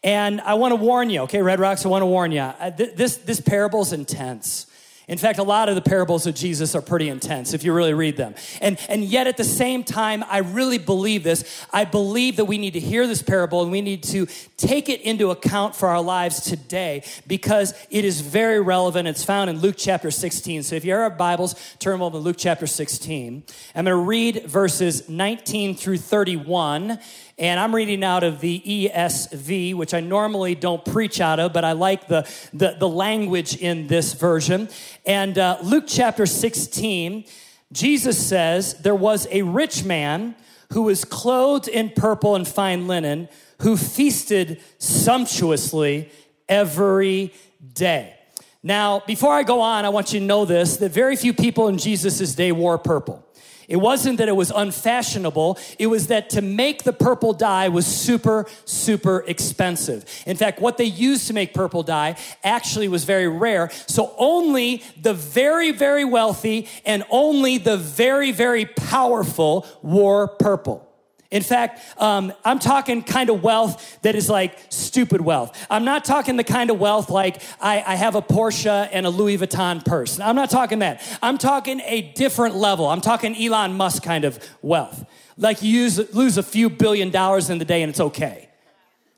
And 0.05 0.41
I 0.43 0.55
want 0.55 0.73
to 0.73 0.77
warn 0.77 1.11
you, 1.11 1.23
okay, 1.23 1.43
Red 1.43 1.59
Rocks, 1.59 1.85
I 1.85 1.89
want 1.89 2.03
to 2.03 2.07
warn 2.07 2.31
you. 2.31 2.41
Uh, 2.41 2.71
this, 2.71 3.17
this 3.17 3.41
parable 3.41 3.83
is 3.83 3.93
intense. 3.93 4.67
In 5.09 5.19
fact, 5.19 5.39
a 5.39 5.45
lot 5.45 5.69
of 5.69 5.77
the 5.77 5.83
parables 5.83 6.27
of 6.27 6.35
Jesus 6.35 6.75
are 6.75 6.83
pretty 6.83 7.09
intense 7.09 7.55
if 7.55 7.63
you 7.63 7.73
really 7.73 7.95
read 7.95 8.17
them. 8.17 8.35
And, 8.61 8.77
and 8.89 9.05
yet, 9.05 9.29
at 9.29 9.37
the 9.37 9.45
same 9.45 9.85
time, 9.85 10.25
I 10.27 10.39
really 10.39 10.79
believe 10.79 11.23
this. 11.23 11.65
I 11.73 11.85
believe 11.85 12.37
that 12.37 12.47
we 12.47 12.59
need 12.59 12.73
to 12.73 12.81
hear 12.81 13.07
this 13.07 13.23
parable 13.23 13.63
and 13.63 13.71
we 13.71 13.83
need 13.83 14.03
to 14.05 14.27
take 14.57 14.89
it 14.89 15.01
into 15.03 15.31
account 15.31 15.77
for 15.77 15.89
our 15.89 16.03
lives 16.03 16.41
today 16.41 17.05
because 17.25 17.73
it 17.89 18.05
is 18.05 18.21
very 18.21 18.61
relevant. 18.61 19.07
It's 19.07 19.23
found 19.23 19.49
in 19.49 19.61
Luke 19.61 19.77
chapter 19.79 20.11
16. 20.11 20.65
So 20.65 20.75
if 20.75 20.85
you 20.85 20.93
have 20.93 21.17
Bibles, 21.17 21.55
turn 21.79 22.01
over 22.01 22.19
to 22.19 22.19
Luke 22.19 22.37
chapter 22.37 22.67
16. 22.67 23.45
I'm 23.77 23.85
going 23.85 23.97
to 23.97 24.05
read 24.05 24.47
verses 24.47 25.09
19 25.09 25.77
through 25.77 25.99
31 25.99 26.99
and 27.39 27.61
I'm 27.61 27.75
reading 27.75 28.03
out 28.03 28.25
of 28.25 28.41
the 28.41 28.63
ESV, 28.65 29.75
which 29.75 29.93
I 29.93 30.01
normally 30.01 30.55
don't 30.55 30.83
preach 30.85 31.21
out 31.21 31.39
of, 31.39 31.53
but 31.53 31.65
I 31.65 31.73
like 31.73 32.09
the, 32.09 32.27
the, 32.55 32.77
the 32.79 32.89
language 32.89 33.57
in 33.57 33.89
this 33.89 34.15
version. 34.15 34.71
And 35.05 35.37
uh, 35.37 35.59
Luke 35.63 35.85
chapter 35.87 36.25
16, 36.25 37.25
Jesus 37.73 38.27
says, 38.27 38.75
There 38.75 38.95
was 38.95 39.29
a 39.31 39.43
rich 39.43 39.85
man 39.85 40.35
who 40.73 40.83
was 40.83 41.05
clothed 41.05 41.69
in 41.69 41.91
purple 41.91 42.35
and 42.37 42.49
fine 42.49 42.87
linen, 42.87 43.29
who 43.61 43.77
feasted 43.77 44.63
sumptuously 44.79 46.11
every 46.49 47.35
day. 47.75 48.15
Now, 48.63 49.03
before 49.07 49.35
I 49.35 49.43
go 49.43 49.61
on, 49.61 49.85
I 49.85 49.91
want 49.91 50.15
you 50.15 50.21
to 50.21 50.27
know 50.27 50.47
this 50.47 50.79
that 50.79 50.91
very 50.91 51.17
few 51.17 51.35
people 51.35 51.69
in 51.69 51.77
Jesus' 51.77 52.35
day 52.35 52.51
wore 52.51 52.79
purple. 52.79 53.26
It 53.69 53.77
wasn't 53.77 54.19
that 54.19 54.29
it 54.29 54.37
was 54.37 54.51
unfashionable, 54.51 55.59
it 55.79 55.89
was 55.89 56.07
that 56.09 56.31
to 56.31 56.43
make 56.43 56.85
the 56.85 56.93
purple 56.93 57.33
dye 57.33 57.69
was 57.69 57.87
super, 57.87 58.47
super 58.65 59.25
expensive. 59.27 60.05
In 60.27 60.37
fact, 60.37 60.61
what 60.61 60.79
they 60.79 60.85
used 60.85 61.27
to 61.27 61.33
make 61.33 61.53
purple 61.55 61.83
dye 61.83 62.17
actually 62.45 62.89
was 62.89 63.05
very 63.05 63.29
rare. 63.29 63.71
So 63.87 64.15
only 64.19 64.83
the 65.01 65.15
very, 65.15 65.73
very 65.73 66.05
wealthy 66.05 66.69
and 66.85 67.05
only 67.11 67.59
the 67.59 67.77
very, 67.77 68.33
very 68.33 68.67
powerful 68.67 69.67
wore 69.83 70.29
purple. 70.29 70.86
In 71.31 71.43
fact, 71.43 71.81
um, 72.01 72.33
I'm 72.45 72.59
talking 72.59 73.03
kind 73.03 73.31
of 73.31 73.43
wealth 73.43 73.99
that 74.03 74.15
is 74.15 74.31
like 74.31 74.59
stupid 74.69 75.21
wealth. 75.21 75.67
I'm 75.69 75.85
not 75.85 76.05
talking 76.05 76.37
the 76.37 76.45
kind 76.45 76.71
of 76.71 76.79
wealth 76.79 77.11
like 77.11 77.43
I, 77.61 77.83
I, 77.85 77.97
have 77.97 78.15
a 78.15 78.23
Porsche 78.23 78.89
and 78.93 79.07
a 79.07 79.11
Louis 79.11 79.37
Vuitton 79.39 79.85
purse. 79.85 80.21
I'm 80.21 80.37
not 80.37 80.51
talking 80.51 80.81
that. 80.81 81.03
I'm 81.23 81.37
talking 81.37 81.81
a 81.81 82.13
different 82.13 82.55
level. 82.55 82.87
I'm 82.87 83.01
talking 83.01 83.37
Elon 83.37 83.75
Musk 83.75 84.05
kind 84.05 84.25
of 84.25 84.39
wealth. 84.63 85.05
Like 85.37 85.63
you 85.63 85.71
use, 85.71 86.15
lose 86.15 86.39
a 86.39 86.43
few 86.43 86.71
billion 86.71 87.11
dollars 87.11 87.51
in 87.51 87.59
the 87.59 87.65
day 87.65 87.83
and 87.83 87.91
it's 87.91 88.01
okay. 88.01 88.49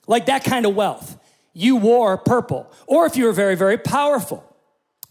Like 0.07 0.27
that 0.27 0.45
kind 0.45 0.65
of 0.65 0.75
wealth. 0.75 1.19
You 1.53 1.77
wore 1.77 2.17
purple. 2.17 2.73
Or 2.87 3.05
if 3.07 3.17
you 3.17 3.25
were 3.25 3.33
very, 3.33 3.55
very 3.55 3.77
powerful. 3.77 4.45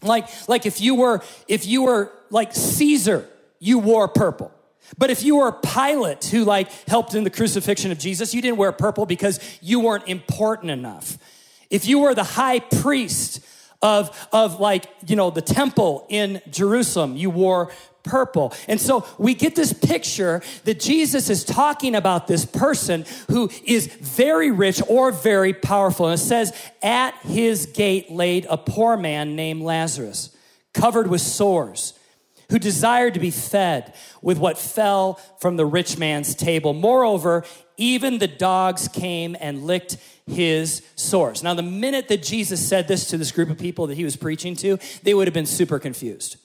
Like, 0.02 0.28
like 0.48 0.66
if 0.66 0.82
you 0.82 0.96
were, 0.96 1.22
if 1.48 1.68
you 1.68 1.84
were 1.84 2.12
like 2.30 2.54
Caesar, 2.54 3.28
you 3.60 3.80
wore 3.80 4.08
purple. 4.08 4.52
But 4.98 5.10
if 5.10 5.24
you 5.24 5.38
were 5.38 5.52
Pilate 5.52 6.26
who 6.26 6.46
like 6.46 6.72
helped 6.88 7.16
in 7.16 7.24
the 7.24 7.30
crucifixion 7.30 7.92
of 7.92 8.00
Jesus, 8.00 8.34
you 8.34 8.42
didn't 8.42 8.58
wear 8.58 8.72
purple 8.72 9.06
because 9.06 9.40
you 9.62 9.80
weren't 9.80 10.08
important 10.08 10.72
enough. 10.72 11.18
If 11.70 11.88
you 11.88 12.00
were 12.00 12.16
the 12.16 12.24
high 12.24 12.60
priest 12.60 13.46
of, 13.82 14.28
of 14.32 14.60
like, 14.60 14.86
you 15.06 15.16
know, 15.16 15.30
the 15.30 15.42
temple 15.42 16.06
in 16.10 16.42
Jerusalem, 16.50 17.16
you 17.16 17.30
wore 17.30 17.72
purple. 18.04 18.54
And 18.68 18.80
so 18.80 19.06
we 19.18 19.34
get 19.34 19.56
this 19.56 19.74
picture 19.74 20.42
that 20.64 20.80
Jesus 20.80 21.30
is 21.30 21.44
talking 21.44 21.94
about 21.94 22.28
this 22.28 22.46
person 22.46 23.06
who 23.30 23.50
is 23.66 23.88
very 23.88 24.50
rich 24.50 24.82
or 24.88 25.12
very 25.12 25.54
powerful. 25.54 26.08
And 26.08 26.16
it 26.16 26.24
says, 26.24 26.56
at 26.82 27.16
his 27.18 27.66
gate 27.66 28.10
laid 28.10 28.46
a 28.50 28.58
poor 28.58 28.98
man 28.98 29.36
named 29.36 29.62
Lazarus, 29.62 30.36
covered 30.74 31.08
with 31.08 31.22
sores 31.22 31.94
who 32.50 32.60
desired 32.60 33.14
to 33.14 33.20
be 33.20 33.32
fed 33.32 33.94
with 34.22 34.38
what 34.38 34.58
fell 34.58 35.16
from 35.40 35.58
the 35.58 35.66
rich 35.66 35.98
man's 35.98 36.36
table. 36.36 36.74
Moreover, 36.74 37.46
even 37.78 38.18
the 38.18 38.28
dogs 38.28 38.88
came 38.88 39.36
and 39.40 39.66
licked 39.66 39.98
his 40.26 40.82
sores. 40.96 41.44
Now, 41.44 41.54
the 41.54 41.62
minute 41.64 42.08
that 42.08 42.24
Jesus 42.24 42.66
said 42.66 42.88
this 42.88 43.10
to 43.10 43.18
this 43.18 43.32
group 43.32 43.50
of 43.50 43.58
people 43.58 43.88
that 43.88 43.96
he 43.96 44.04
was 44.04 44.16
preaching 44.16 44.56
to, 44.58 44.78
they 45.04 45.14
would 45.14 45.28
have 45.28 45.34
been 45.34 45.46
super 45.46 45.80
confused. 45.80 46.38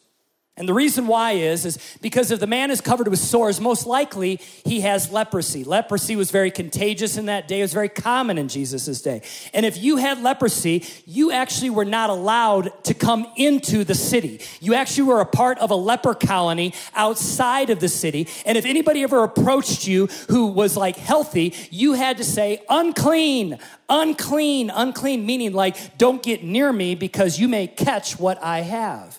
And 0.58 0.68
the 0.68 0.74
reason 0.74 1.06
why 1.06 1.32
is, 1.32 1.64
is 1.64 1.78
because 2.02 2.30
if 2.30 2.38
the 2.38 2.46
man 2.46 2.70
is 2.70 2.82
covered 2.82 3.08
with 3.08 3.18
sores, 3.18 3.58
most 3.58 3.86
likely 3.86 4.38
he 4.66 4.82
has 4.82 5.10
leprosy. 5.10 5.64
Leprosy 5.64 6.14
was 6.14 6.30
very 6.30 6.50
contagious 6.50 7.16
in 7.16 7.24
that 7.24 7.48
day. 7.48 7.60
It 7.60 7.62
was 7.62 7.72
very 7.72 7.88
common 7.88 8.36
in 8.36 8.48
Jesus' 8.48 9.00
day. 9.00 9.22
And 9.54 9.64
if 9.64 9.82
you 9.82 9.96
had 9.96 10.22
leprosy, 10.22 10.84
you 11.06 11.32
actually 11.32 11.70
were 11.70 11.86
not 11.86 12.10
allowed 12.10 12.84
to 12.84 12.92
come 12.92 13.26
into 13.36 13.82
the 13.82 13.94
city. 13.94 14.42
You 14.60 14.74
actually 14.74 15.04
were 15.04 15.22
a 15.22 15.26
part 15.26 15.58
of 15.58 15.70
a 15.70 15.74
leper 15.74 16.12
colony 16.12 16.74
outside 16.94 17.70
of 17.70 17.80
the 17.80 17.88
city. 17.88 18.28
And 18.44 18.58
if 18.58 18.66
anybody 18.66 19.04
ever 19.04 19.24
approached 19.24 19.86
you 19.86 20.08
who 20.28 20.48
was 20.48 20.76
like 20.76 20.96
healthy, 20.96 21.54
you 21.70 21.94
had 21.94 22.18
to 22.18 22.24
say, 22.24 22.62
unclean, 22.68 23.58
unclean, 23.88 24.68
unclean, 24.68 25.24
meaning 25.24 25.54
like, 25.54 25.96
don't 25.96 26.22
get 26.22 26.44
near 26.44 26.70
me 26.74 26.94
because 26.94 27.40
you 27.40 27.48
may 27.48 27.66
catch 27.66 28.18
what 28.18 28.36
I 28.42 28.60
have. 28.60 29.18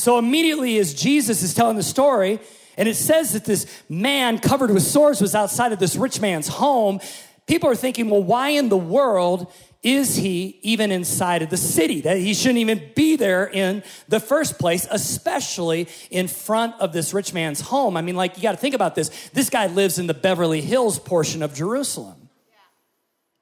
So 0.00 0.18
immediately, 0.18 0.78
as 0.78 0.94
Jesus 0.94 1.42
is 1.42 1.52
telling 1.52 1.76
the 1.76 1.82
story, 1.82 2.40
and 2.78 2.88
it 2.88 2.96
says 2.96 3.34
that 3.34 3.44
this 3.44 3.66
man 3.90 4.38
covered 4.38 4.70
with 4.70 4.82
sores 4.82 5.20
was 5.20 5.34
outside 5.34 5.72
of 5.72 5.78
this 5.78 5.94
rich 5.94 6.22
man's 6.22 6.48
home, 6.48 7.00
people 7.46 7.68
are 7.68 7.76
thinking, 7.76 8.08
well, 8.08 8.22
why 8.22 8.48
in 8.48 8.70
the 8.70 8.78
world 8.78 9.52
is 9.82 10.16
he 10.16 10.58
even 10.62 10.90
inside 10.90 11.42
of 11.42 11.50
the 11.50 11.58
city? 11.58 12.00
That 12.00 12.16
he 12.16 12.32
shouldn't 12.32 12.60
even 12.60 12.80
be 12.96 13.16
there 13.16 13.46
in 13.46 13.82
the 14.08 14.20
first 14.20 14.58
place, 14.58 14.86
especially 14.90 15.86
in 16.10 16.28
front 16.28 16.80
of 16.80 16.94
this 16.94 17.12
rich 17.12 17.34
man's 17.34 17.60
home. 17.60 17.98
I 17.98 18.00
mean, 18.00 18.16
like, 18.16 18.38
you 18.38 18.42
got 18.42 18.52
to 18.52 18.58
think 18.58 18.74
about 18.74 18.94
this. 18.94 19.10
This 19.34 19.50
guy 19.50 19.66
lives 19.66 19.98
in 19.98 20.06
the 20.06 20.14
Beverly 20.14 20.62
Hills 20.62 20.98
portion 20.98 21.42
of 21.42 21.52
Jerusalem. 21.52 22.30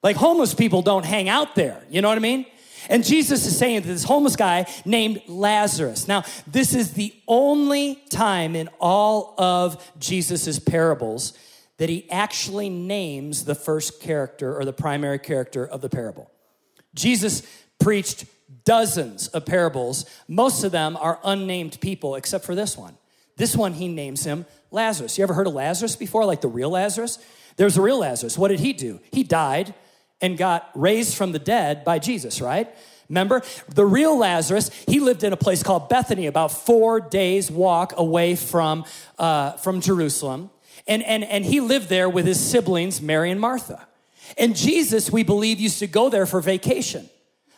Like, 0.03 0.17
homeless 0.17 0.55
people 0.55 0.83
don't 0.83 1.05
hang 1.05 1.29
out 1.29 1.55
there. 1.55 1.85
You 1.88 2.03
know 2.03 2.09
what 2.09 2.19
I 2.19 2.21
mean? 2.21 2.47
And 2.88 3.04
Jesus 3.04 3.47
is 3.47 3.57
saying 3.59 3.83
to 3.83 3.88
this 3.88 4.04
homeless 4.04 4.37
guy 4.37 4.66
named 4.85 5.23
Lazarus. 5.26 6.09
Now, 6.09 6.25
this 6.47 6.75
is 6.75 6.92
the 6.92 7.14
only 7.26 7.97
time 8.11 8.57
in 8.57 8.68
all 8.80 9.35
of 9.38 9.92
Jesus's 9.99 10.59
parables 10.59 11.37
that 11.76 11.88
he 11.88 12.11
actually 12.11 12.68
names 12.68 13.45
the 13.45 13.54
first 13.54 14.00
character 14.00 14.57
or 14.57 14.64
the 14.64 14.73
primary 14.73 15.18
character 15.18 15.66
of 15.66 15.80
the 15.80 15.88
parable. 15.88 16.30
Jesus 16.95 17.42
preached 17.78 18.26
dozens 18.64 19.28
of 19.28 19.47
parables. 19.47 20.04
Most 20.26 20.64
of 20.64 20.73
them 20.73 20.97
are 20.97 21.21
unnamed 21.25 21.80
people, 21.80 22.16
except 22.16 22.45
for 22.45 22.54
this 22.54 22.76
one. 22.76 22.97
This 23.37 23.57
one, 23.57 23.75
he 23.75 23.88
names 23.88 24.25
him 24.25 24.47
Lazarus. 24.71 25.16
You 25.16 25.23
ever 25.23 25.35
heard 25.35 25.47
of 25.47 25.54
Lazarus 25.54 25.95
before, 25.95 26.25
like 26.25 26.40
the 26.40 26.49
real 26.49 26.71
Lazarus? 26.71 27.18
There's 27.57 27.76
a 27.76 27.83
real 27.83 27.99
Lazarus. 27.99 28.37
What 28.37 28.49
did 28.49 28.61
he 28.61 28.73
do? 28.73 29.00
He 29.12 29.23
died 29.23 29.75
and 30.21 30.37
got 30.37 30.71
raised 30.75 31.17
from 31.17 31.33
the 31.33 31.39
dead 31.39 31.85
by 31.85 31.99
Jesus, 31.99 32.41
right? 32.41 32.69
Remember, 33.09 33.43
the 33.69 33.87
real 33.87 34.19
Lazarus, 34.19 34.71
he 34.87 35.01
lived 35.01 35.25
in 35.25 35.33
a 35.33 35.37
place 35.37 35.63
called 35.63 35.89
Bethany, 35.89 36.27
about 36.27 36.53
four 36.53 37.01
days' 37.01 37.51
walk 37.51 37.95
away 37.97 38.37
from, 38.37 38.85
uh, 39.19 39.53
from 39.53 39.81
Jerusalem. 39.81 40.51
And, 40.87 41.03
and, 41.03 41.25
and 41.25 41.45
he 41.45 41.61
lived 41.61 41.89
there 41.89 42.09
with 42.09 42.27
his 42.27 42.39
siblings, 42.39 43.01
Mary 43.01 43.31
and 43.31 43.41
Martha. 43.41 43.87
And 44.37 44.55
Jesus, 44.55 45.11
we 45.11 45.23
believe, 45.23 45.59
used 45.59 45.79
to 45.79 45.87
go 45.87 46.11
there 46.11 46.27
for 46.27 46.41
vacation. 46.41 47.09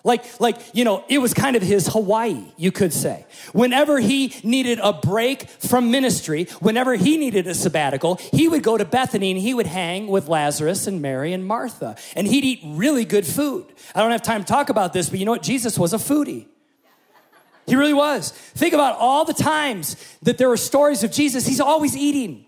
Like, 0.02 0.40
like, 0.40 0.57
you 0.73 0.85
know, 0.85 1.04
it 1.09 1.19
was 1.19 1.35
kind 1.35 1.57
of 1.57 1.62
his 1.62 1.88
Hawaii, 1.88 2.42
you 2.57 2.73
could 2.73 2.92
say. 2.92 3.26
Whenever 3.52 4.00
he 4.00 4.35
needed 4.42 4.78
a 4.83 4.95
break 4.95 5.49
from 5.49 5.90
ministry, 5.90 6.45
whenever 6.61 6.95
he 6.95 7.19
needed 7.19 7.47
a 7.47 7.54
sabbatical, 7.54 8.16
he 8.33 8.49
would 8.49 8.62
go 8.62 8.78
to 8.78 8.85
Bethany 8.87 9.30
and 9.33 9.40
he 9.40 9.52
would 9.52 9.66
hang 9.66 10.07
with 10.07 10.26
Lazarus 10.26 10.87
and 10.87 11.02
Mary 11.02 11.35
and 11.35 11.47
Martha. 11.47 11.97
And 12.16 12.26
he'd 12.26 12.45
eat 12.45 12.61
really 12.64 13.04
good 13.04 13.26
food. 13.26 13.66
I 13.95 14.00
don't 14.00 14.11
have 14.11 14.23
time 14.23 14.42
to 14.42 14.47
talk 14.47 14.71
about 14.71 14.95
this, 14.95 15.11
but 15.11 15.19
you 15.19 15.26
know 15.26 15.33
what? 15.33 15.42
Jesus 15.42 15.78
was 15.78 15.92
a 15.92 15.99
foodie. 15.99 16.47
He 17.66 17.76
really 17.76 17.95
was. 17.95 18.30
Think 18.30 18.73
about 18.73 18.97
all 18.99 19.25
the 19.25 19.35
times 19.35 19.97
that 20.23 20.38
there 20.38 20.49
were 20.49 20.57
stories 20.57 21.04
of 21.04 21.12
Jesus, 21.12 21.47
he's 21.47 21.61
always 21.61 21.97
eating. 21.97 22.47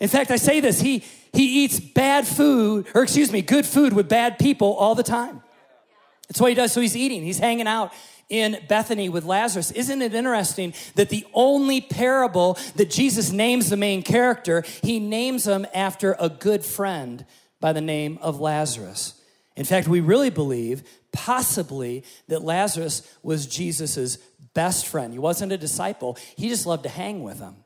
In 0.00 0.08
fact, 0.08 0.30
I 0.30 0.36
say 0.36 0.60
this, 0.60 0.80
he, 0.80 1.04
he 1.32 1.64
eats 1.64 1.78
bad 1.78 2.26
food, 2.26 2.86
or 2.94 3.02
excuse 3.02 3.30
me, 3.30 3.42
good 3.42 3.66
food 3.66 3.92
with 3.92 4.08
bad 4.08 4.38
people 4.38 4.74
all 4.74 4.94
the 4.94 5.02
time. 5.02 5.42
That's 6.28 6.40
what 6.40 6.48
he 6.48 6.54
does. 6.54 6.72
So 6.72 6.80
he's 6.80 6.96
eating, 6.96 7.22
he's 7.22 7.38
hanging 7.38 7.66
out 7.66 7.92
in 8.28 8.58
Bethany 8.68 9.08
with 9.08 9.24
Lazarus. 9.24 9.70
Isn't 9.70 10.02
it 10.02 10.14
interesting 10.14 10.74
that 10.96 11.10
the 11.10 11.24
only 11.32 11.80
parable 11.80 12.58
that 12.74 12.90
Jesus 12.90 13.30
names 13.30 13.70
the 13.70 13.76
main 13.76 14.02
character, 14.02 14.64
he 14.82 14.98
names 14.98 15.46
him 15.46 15.66
after 15.72 16.16
a 16.18 16.28
good 16.28 16.64
friend 16.64 17.24
by 17.60 17.72
the 17.72 17.80
name 17.80 18.18
of 18.20 18.40
Lazarus? 18.40 19.20
In 19.54 19.64
fact, 19.64 19.88
we 19.88 20.00
really 20.00 20.30
believe 20.30 20.82
possibly 21.12 22.04
that 22.28 22.42
Lazarus 22.42 23.02
was 23.22 23.46
Jesus's 23.46 24.18
best 24.54 24.86
friend. 24.86 25.12
He 25.12 25.18
wasn't 25.18 25.52
a 25.52 25.58
disciple, 25.58 26.18
he 26.36 26.48
just 26.48 26.66
loved 26.66 26.82
to 26.82 26.88
hang 26.88 27.22
with 27.22 27.38
him. 27.38 27.56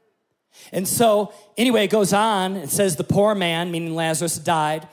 And 0.72 0.86
so, 0.86 1.32
anyway, 1.56 1.84
it 1.84 1.90
goes 1.90 2.12
on. 2.12 2.56
It 2.56 2.70
says 2.70 2.96
the 2.96 3.04
poor 3.04 3.34
man, 3.34 3.70
meaning 3.70 3.94
Lazarus, 3.94 4.36
died 4.36 4.86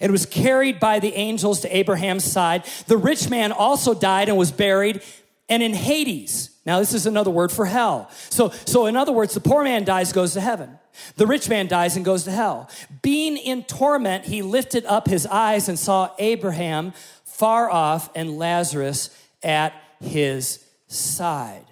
and 0.00 0.12
was 0.12 0.26
carried 0.26 0.80
by 0.80 0.98
the 0.98 1.14
angels 1.14 1.60
to 1.60 1.76
Abraham's 1.76 2.24
side. 2.24 2.64
The 2.86 2.96
rich 2.96 3.28
man 3.30 3.52
also 3.52 3.94
died 3.94 4.28
and 4.28 4.38
was 4.38 4.52
buried, 4.52 5.02
and 5.48 5.62
in 5.62 5.74
Hades. 5.74 6.50
Now, 6.64 6.78
this 6.78 6.94
is 6.94 7.06
another 7.06 7.30
word 7.30 7.50
for 7.50 7.66
hell. 7.66 8.08
So, 8.30 8.50
so 8.64 8.86
in 8.86 8.96
other 8.96 9.12
words, 9.12 9.34
the 9.34 9.40
poor 9.40 9.64
man 9.64 9.84
dies, 9.84 10.12
goes 10.12 10.34
to 10.34 10.40
heaven. 10.40 10.78
The 11.16 11.26
rich 11.26 11.48
man 11.48 11.66
dies 11.66 11.96
and 11.96 12.04
goes 12.04 12.24
to 12.24 12.30
hell. 12.30 12.70
Being 13.02 13.36
in 13.36 13.64
torment, 13.64 14.24
he 14.24 14.42
lifted 14.42 14.84
up 14.86 15.08
his 15.08 15.26
eyes 15.26 15.68
and 15.68 15.78
saw 15.78 16.10
Abraham 16.18 16.92
far 17.24 17.70
off 17.70 18.10
and 18.14 18.38
Lazarus 18.38 19.10
at 19.42 19.72
his 20.00 20.64
side. 20.86 21.64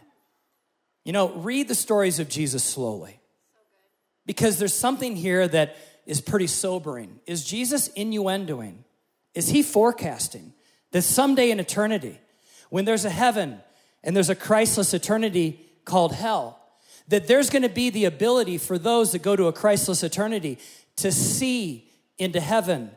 You 1.04 1.12
know, 1.12 1.30
read 1.34 1.68
the 1.68 1.74
stories 1.74 2.18
of 2.18 2.28
Jesus 2.28 2.64
slowly 2.64 3.20
because 4.26 4.58
there's 4.58 4.74
something 4.74 5.16
here 5.16 5.46
that 5.48 5.76
is 6.10 6.20
pretty 6.20 6.48
sobering. 6.48 7.20
Is 7.24 7.44
Jesus 7.44 7.88
innuendoing? 7.90 8.78
Is 9.32 9.48
he 9.48 9.62
forecasting 9.62 10.52
that 10.90 11.02
someday 11.02 11.52
in 11.52 11.60
eternity, 11.60 12.18
when 12.68 12.84
there's 12.84 13.04
a 13.04 13.10
heaven 13.10 13.60
and 14.02 14.16
there's 14.16 14.28
a 14.28 14.34
Christless 14.34 14.92
eternity 14.92 15.64
called 15.84 16.12
hell, 16.12 16.58
that 17.06 17.28
there's 17.28 17.48
going 17.48 17.62
to 17.62 17.68
be 17.68 17.90
the 17.90 18.06
ability 18.06 18.58
for 18.58 18.76
those 18.76 19.12
that 19.12 19.22
go 19.22 19.36
to 19.36 19.46
a 19.46 19.52
Christless 19.52 20.02
eternity 20.02 20.58
to 20.96 21.12
see 21.12 21.88
into 22.18 22.40
heaven 22.40 22.90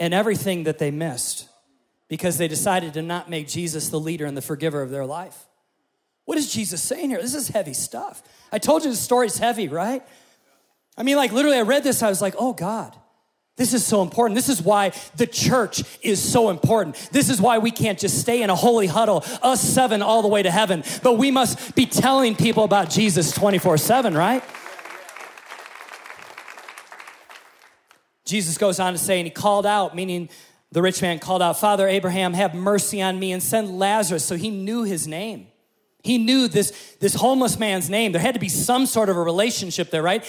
and 0.00 0.12
everything 0.12 0.64
that 0.64 0.78
they 0.78 0.90
missed 0.90 1.48
because 2.08 2.36
they 2.36 2.48
decided 2.48 2.94
to 2.94 3.02
not 3.02 3.30
make 3.30 3.46
Jesus 3.46 3.90
the 3.90 4.00
leader 4.00 4.26
and 4.26 4.36
the 4.36 4.42
forgiver 4.42 4.82
of 4.82 4.90
their 4.90 5.06
life. 5.06 5.46
What 6.24 6.36
is 6.36 6.52
Jesus 6.52 6.82
saying 6.82 7.10
here? 7.10 7.22
This 7.22 7.36
is 7.36 7.46
heavy 7.46 7.74
stuff. 7.74 8.24
I 8.50 8.58
told 8.58 8.84
you 8.84 8.90
the 8.90 8.96
story's 8.96 9.38
heavy, 9.38 9.68
right? 9.68 10.02
I 10.96 11.02
mean, 11.02 11.16
like, 11.16 11.32
literally, 11.32 11.58
I 11.58 11.62
read 11.62 11.84
this, 11.84 12.02
I 12.02 12.08
was 12.08 12.22
like, 12.22 12.34
oh, 12.38 12.52
God. 12.52 12.96
This 13.56 13.72
is 13.72 13.86
so 13.86 14.02
important. 14.02 14.36
This 14.36 14.50
is 14.50 14.60
why 14.60 14.92
the 15.16 15.26
church 15.26 15.82
is 16.02 16.20
so 16.22 16.50
important. 16.50 17.08
This 17.10 17.30
is 17.30 17.40
why 17.40 17.56
we 17.56 17.70
can't 17.70 17.98
just 17.98 18.20
stay 18.20 18.42
in 18.42 18.50
a 18.50 18.54
holy 18.54 18.86
huddle, 18.86 19.24
us 19.42 19.62
seven 19.62 20.02
all 20.02 20.20
the 20.20 20.28
way 20.28 20.42
to 20.42 20.50
heaven, 20.50 20.84
but 21.02 21.14
we 21.14 21.30
must 21.30 21.74
be 21.74 21.86
telling 21.86 22.36
people 22.36 22.64
about 22.64 22.90
Jesus 22.90 23.32
24 23.32 23.78
7, 23.78 24.14
right? 24.14 24.44
Jesus 28.26 28.58
goes 28.58 28.78
on 28.78 28.92
to 28.92 28.98
say, 28.98 29.20
and 29.20 29.26
he 29.26 29.30
called 29.30 29.64
out, 29.64 29.94
meaning 29.94 30.28
the 30.72 30.82
rich 30.82 31.00
man 31.00 31.18
called 31.18 31.40
out, 31.40 31.58
Father 31.58 31.88
Abraham, 31.88 32.34
have 32.34 32.54
mercy 32.54 33.00
on 33.00 33.18
me 33.18 33.32
and 33.32 33.42
send 33.42 33.78
Lazarus. 33.78 34.24
So 34.24 34.36
he 34.36 34.50
knew 34.50 34.82
his 34.82 35.06
name. 35.06 35.46
He 36.02 36.18
knew 36.18 36.48
this, 36.48 36.96
this 37.00 37.14
homeless 37.14 37.58
man's 37.58 37.88
name. 37.88 38.12
There 38.12 38.20
had 38.20 38.34
to 38.34 38.40
be 38.40 38.48
some 38.48 38.84
sort 38.86 39.08
of 39.08 39.16
a 39.16 39.22
relationship 39.22 39.90
there, 39.90 40.02
right? 40.02 40.24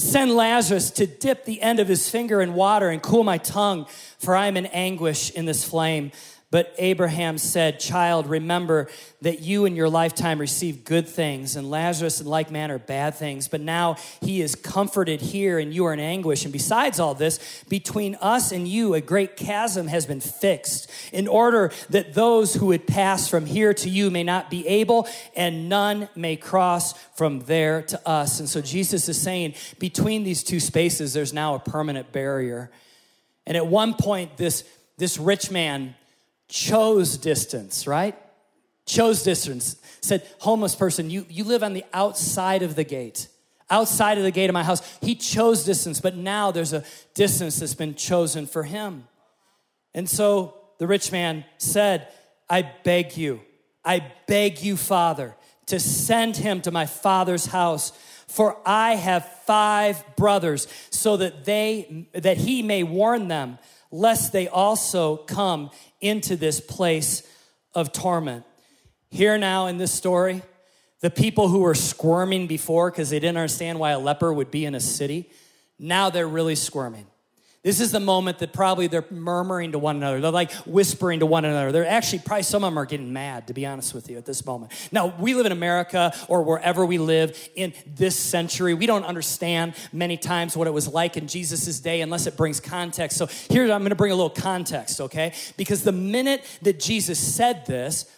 Send 0.00 0.34
Lazarus 0.34 0.90
to 0.92 1.06
dip 1.06 1.44
the 1.44 1.60
end 1.60 1.78
of 1.78 1.86
his 1.86 2.08
finger 2.08 2.40
in 2.40 2.54
water 2.54 2.88
and 2.88 3.02
cool 3.02 3.22
my 3.22 3.36
tongue, 3.36 3.86
for 4.18 4.34
I 4.34 4.46
am 4.46 4.56
in 4.56 4.64
anguish 4.66 5.30
in 5.30 5.44
this 5.44 5.62
flame. 5.62 6.10
But 6.52 6.74
Abraham 6.78 7.38
said, 7.38 7.78
Child, 7.78 8.26
remember 8.26 8.88
that 9.22 9.38
you 9.38 9.66
in 9.66 9.76
your 9.76 9.88
lifetime 9.88 10.40
received 10.40 10.84
good 10.84 11.08
things, 11.08 11.54
and 11.54 11.70
Lazarus 11.70 12.20
in 12.20 12.26
like 12.26 12.50
manner 12.50 12.76
bad 12.76 13.14
things. 13.14 13.46
But 13.46 13.60
now 13.60 13.96
he 14.20 14.40
is 14.40 14.56
comforted 14.56 15.20
here, 15.20 15.60
and 15.60 15.72
you 15.72 15.84
are 15.84 15.92
in 15.92 16.00
anguish. 16.00 16.42
And 16.42 16.52
besides 16.52 16.98
all 16.98 17.14
this, 17.14 17.62
between 17.68 18.16
us 18.16 18.50
and 18.50 18.66
you, 18.66 18.94
a 18.94 19.00
great 19.00 19.36
chasm 19.36 19.86
has 19.86 20.06
been 20.06 20.20
fixed, 20.20 20.90
in 21.12 21.28
order 21.28 21.70
that 21.90 22.14
those 22.14 22.54
who 22.54 22.66
would 22.66 22.84
pass 22.84 23.28
from 23.28 23.46
here 23.46 23.72
to 23.74 23.88
you 23.88 24.10
may 24.10 24.24
not 24.24 24.50
be 24.50 24.66
able, 24.66 25.06
and 25.36 25.68
none 25.68 26.08
may 26.16 26.34
cross 26.34 26.94
from 27.14 27.40
there 27.40 27.82
to 27.82 28.08
us. 28.08 28.40
And 28.40 28.48
so 28.48 28.60
Jesus 28.60 29.08
is 29.08 29.22
saying, 29.22 29.54
between 29.78 30.24
these 30.24 30.42
two 30.42 30.58
spaces, 30.58 31.12
there's 31.12 31.32
now 31.32 31.54
a 31.54 31.60
permanent 31.60 32.10
barrier. 32.10 32.72
And 33.46 33.56
at 33.56 33.68
one 33.68 33.94
point, 33.94 34.36
this, 34.36 34.64
this 34.98 35.16
rich 35.16 35.52
man 35.52 35.94
chose 36.50 37.16
distance, 37.16 37.86
right? 37.86 38.14
Chose 38.84 39.22
distance. 39.22 39.76
Said, 40.02 40.26
homeless 40.40 40.74
person, 40.74 41.08
you, 41.08 41.24
you 41.30 41.44
live 41.44 41.62
on 41.62 41.72
the 41.72 41.84
outside 41.94 42.62
of 42.62 42.74
the 42.74 42.84
gate, 42.84 43.28
outside 43.70 44.18
of 44.18 44.24
the 44.24 44.30
gate 44.30 44.50
of 44.50 44.54
my 44.54 44.64
house. 44.64 44.82
He 45.00 45.14
chose 45.14 45.64
distance, 45.64 46.00
but 46.00 46.16
now 46.16 46.50
there's 46.50 46.72
a 46.72 46.84
distance 47.14 47.60
that's 47.60 47.74
been 47.74 47.94
chosen 47.94 48.46
for 48.46 48.64
him. 48.64 49.04
And 49.94 50.08
so 50.08 50.56
the 50.78 50.86
rich 50.86 51.12
man 51.12 51.44
said, 51.58 52.08
I 52.48 52.62
beg 52.62 53.16
you, 53.16 53.40
I 53.84 54.12
beg 54.26 54.60
you, 54.60 54.76
Father, 54.76 55.36
to 55.66 55.78
send 55.78 56.36
him 56.36 56.60
to 56.62 56.70
my 56.70 56.86
father's 56.86 57.46
house. 57.46 57.92
For 58.26 58.56
I 58.64 58.94
have 58.94 59.26
five 59.44 60.04
brothers, 60.16 60.68
so 60.90 61.16
that 61.16 61.44
they 61.44 62.08
that 62.12 62.36
he 62.36 62.62
may 62.62 62.84
warn 62.84 63.26
them, 63.26 63.58
lest 63.90 64.32
they 64.32 64.46
also 64.46 65.16
come 65.16 65.70
into 66.00 66.36
this 66.36 66.60
place 66.60 67.22
of 67.74 67.92
torment. 67.92 68.44
Here 69.10 69.38
now 69.38 69.66
in 69.66 69.78
this 69.78 69.92
story, 69.92 70.42
the 71.00 71.10
people 71.10 71.48
who 71.48 71.60
were 71.60 71.74
squirming 71.74 72.46
before 72.46 72.90
because 72.90 73.10
they 73.10 73.18
didn't 73.18 73.38
understand 73.38 73.78
why 73.78 73.90
a 73.90 73.98
leper 73.98 74.32
would 74.32 74.50
be 74.50 74.64
in 74.64 74.74
a 74.74 74.80
city, 74.80 75.30
now 75.78 76.10
they're 76.10 76.28
really 76.28 76.54
squirming. 76.54 77.06
This 77.62 77.78
is 77.78 77.92
the 77.92 78.00
moment 78.00 78.38
that 78.38 78.54
probably 78.54 78.86
they're 78.86 79.04
murmuring 79.10 79.72
to 79.72 79.78
one 79.78 79.96
another. 79.96 80.18
They're 80.18 80.30
like 80.30 80.50
whispering 80.64 81.20
to 81.20 81.26
one 81.26 81.44
another. 81.44 81.72
They're 81.72 81.86
actually, 81.86 82.20
probably 82.20 82.44
some 82.44 82.64
of 82.64 82.72
them 82.72 82.78
are 82.78 82.86
getting 82.86 83.12
mad, 83.12 83.48
to 83.48 83.52
be 83.52 83.66
honest 83.66 83.92
with 83.92 84.08
you, 84.08 84.16
at 84.16 84.24
this 84.24 84.46
moment. 84.46 84.72
Now, 84.90 85.14
we 85.18 85.34
live 85.34 85.44
in 85.44 85.52
America 85.52 86.14
or 86.26 86.42
wherever 86.42 86.86
we 86.86 86.96
live 86.96 87.36
in 87.54 87.74
this 87.86 88.16
century. 88.16 88.72
We 88.72 88.86
don't 88.86 89.04
understand 89.04 89.74
many 89.92 90.16
times 90.16 90.56
what 90.56 90.68
it 90.68 90.70
was 90.70 90.88
like 90.88 91.18
in 91.18 91.26
Jesus' 91.26 91.80
day 91.80 92.00
unless 92.00 92.26
it 92.26 92.34
brings 92.34 92.60
context. 92.60 93.18
So 93.18 93.26
here 93.26 93.64
I'm 93.64 93.80
going 93.80 93.90
to 93.90 93.94
bring 93.94 94.12
a 94.12 94.16
little 94.16 94.30
context, 94.30 94.98
okay? 95.02 95.34
Because 95.58 95.82
the 95.82 95.92
minute 95.92 96.42
that 96.62 96.80
Jesus 96.80 97.18
said 97.18 97.66
this, 97.66 98.10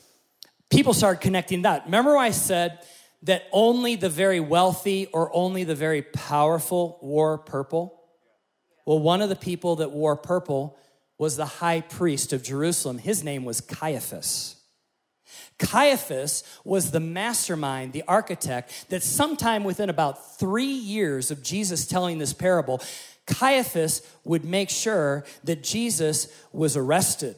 people 0.70 0.94
started 0.94 1.20
connecting 1.20 1.62
that. 1.62 1.86
Remember 1.86 2.16
I 2.16 2.30
said 2.30 2.78
that 3.24 3.48
only 3.50 3.96
the 3.96 4.08
very 4.08 4.38
wealthy 4.38 5.06
or 5.06 5.34
only 5.34 5.64
the 5.64 5.74
very 5.74 6.02
powerful 6.02 7.00
wore 7.02 7.38
purple? 7.38 8.01
Well, 8.84 8.98
one 8.98 9.22
of 9.22 9.28
the 9.28 9.36
people 9.36 9.76
that 9.76 9.92
wore 9.92 10.16
purple 10.16 10.76
was 11.18 11.36
the 11.36 11.46
high 11.46 11.80
priest 11.80 12.32
of 12.32 12.42
Jerusalem. 12.42 12.98
His 12.98 13.22
name 13.22 13.44
was 13.44 13.60
Caiaphas. 13.60 14.56
Caiaphas 15.58 16.42
was 16.64 16.90
the 16.90 17.00
mastermind, 17.00 17.92
the 17.92 18.02
architect, 18.08 18.90
that 18.90 19.02
sometime 19.02 19.64
within 19.64 19.88
about 19.88 20.38
three 20.38 20.64
years 20.64 21.30
of 21.30 21.42
Jesus 21.42 21.86
telling 21.86 22.18
this 22.18 22.32
parable, 22.32 22.82
Caiaphas 23.26 24.02
would 24.24 24.44
make 24.44 24.68
sure 24.68 25.24
that 25.44 25.62
Jesus 25.62 26.28
was 26.52 26.76
arrested 26.76 27.36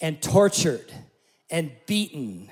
and 0.00 0.22
tortured 0.22 0.92
and 1.50 1.72
beaten 1.86 2.48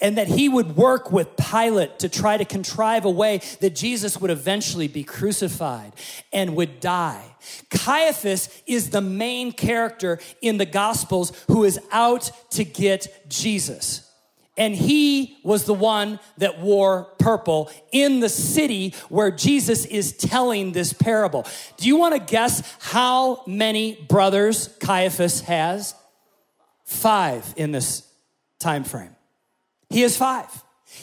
and 0.00 0.18
that 0.18 0.28
he 0.28 0.48
would 0.48 0.76
work 0.76 1.10
with 1.10 1.36
Pilate 1.36 1.98
to 2.00 2.08
try 2.08 2.36
to 2.36 2.44
contrive 2.44 3.04
a 3.04 3.10
way 3.10 3.40
that 3.60 3.74
Jesus 3.74 4.20
would 4.20 4.30
eventually 4.30 4.88
be 4.88 5.04
crucified 5.04 5.92
and 6.32 6.56
would 6.56 6.80
die. 6.80 7.34
Caiaphas 7.70 8.62
is 8.66 8.90
the 8.90 9.00
main 9.00 9.52
character 9.52 10.18
in 10.40 10.58
the 10.58 10.66
Gospels 10.66 11.32
who 11.48 11.64
is 11.64 11.80
out 11.90 12.30
to 12.50 12.64
get 12.64 13.28
Jesus. 13.28 14.06
And 14.56 14.74
he 14.74 15.38
was 15.42 15.64
the 15.64 15.72
one 15.72 16.20
that 16.36 16.60
wore 16.60 17.04
purple 17.18 17.70
in 17.92 18.20
the 18.20 18.28
city 18.28 18.94
where 19.08 19.30
Jesus 19.30 19.86
is 19.86 20.12
telling 20.12 20.72
this 20.72 20.92
parable. 20.92 21.46
Do 21.78 21.88
you 21.88 21.96
want 21.96 22.14
to 22.14 22.20
guess 22.20 22.62
how 22.80 23.42
many 23.46 23.94
brothers 23.94 24.68
Caiaphas 24.80 25.40
has? 25.42 25.94
Five 26.84 27.54
in 27.56 27.72
this 27.72 28.06
time 28.58 28.84
frame. 28.84 29.16
He 29.90 30.02
has 30.02 30.16
five. 30.16 30.46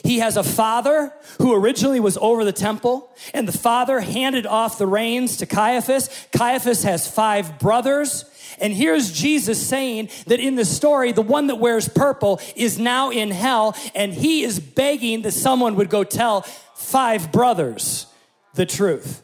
He 0.03 0.19
has 0.19 0.37
a 0.37 0.43
father 0.43 1.13
who 1.39 1.53
originally 1.53 1.99
was 1.99 2.17
over 2.17 2.43
the 2.43 2.51
temple, 2.51 3.09
and 3.33 3.47
the 3.47 3.57
father 3.57 3.99
handed 3.99 4.45
off 4.45 4.77
the 4.77 4.87
reins 4.87 5.37
to 5.37 5.45
Caiaphas. 5.45 6.09
Caiaphas 6.35 6.83
has 6.83 7.09
five 7.09 7.59
brothers. 7.59 8.25
And 8.59 8.73
here's 8.73 9.11
Jesus 9.11 9.65
saying 9.65 10.09
that 10.27 10.39
in 10.39 10.55
the 10.55 10.65
story, 10.65 11.11
the 11.11 11.21
one 11.21 11.47
that 11.47 11.55
wears 11.55 11.87
purple 11.89 12.41
is 12.55 12.79
now 12.79 13.11
in 13.11 13.31
hell, 13.31 13.75
and 13.95 14.13
he 14.13 14.43
is 14.43 14.59
begging 14.59 15.21
that 15.23 15.33
someone 15.33 15.75
would 15.75 15.89
go 15.89 16.03
tell 16.03 16.41
five 16.75 17.31
brothers 17.31 18.07
the 18.55 18.65
truth. 18.65 19.23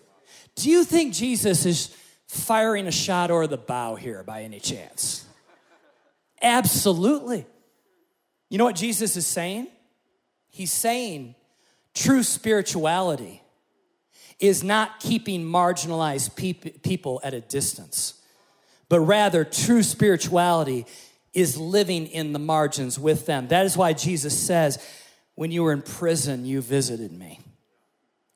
Do 0.56 0.70
you 0.70 0.84
think 0.84 1.14
Jesus 1.14 1.66
is 1.66 1.96
firing 2.28 2.88
a 2.88 2.92
shot 2.92 3.32
over 3.32 3.48
the 3.48 3.58
bow 3.58 3.96
here 3.96 4.24
by 4.24 4.44
any 4.44 4.60
chance? 4.60 5.26
Absolutely. 6.42 7.46
You 8.54 8.60
know 8.60 8.66
what 8.66 8.76
Jesus 8.76 9.18
is 9.18 9.26
saying? 9.26 9.66
He's 10.52 10.72
saying 10.72 11.34
true 11.96 12.22
spirituality 12.22 13.42
is 14.40 14.64
not 14.64 15.00
keeping 15.00 15.44
marginalized 15.44 16.36
people 16.84 17.20
at 17.24 17.34
a 17.34 17.42
distance, 17.42 18.22
but 18.90 19.00
rather 19.00 19.44
true 19.44 19.82
spirituality 19.82 20.86
is 21.34 21.58
living 21.58 22.06
in 22.06 22.32
the 22.32 22.38
margins 22.38 23.00
with 23.00 23.26
them. 23.26 23.48
That 23.48 23.66
is 23.66 23.76
why 23.76 23.94
Jesus 23.94 24.38
says, 24.38 24.78
When 25.34 25.52
you 25.52 25.64
were 25.64 25.74
in 25.74 25.82
prison, 25.82 26.46
you 26.46 26.62
visited 26.62 27.12
me. 27.12 27.40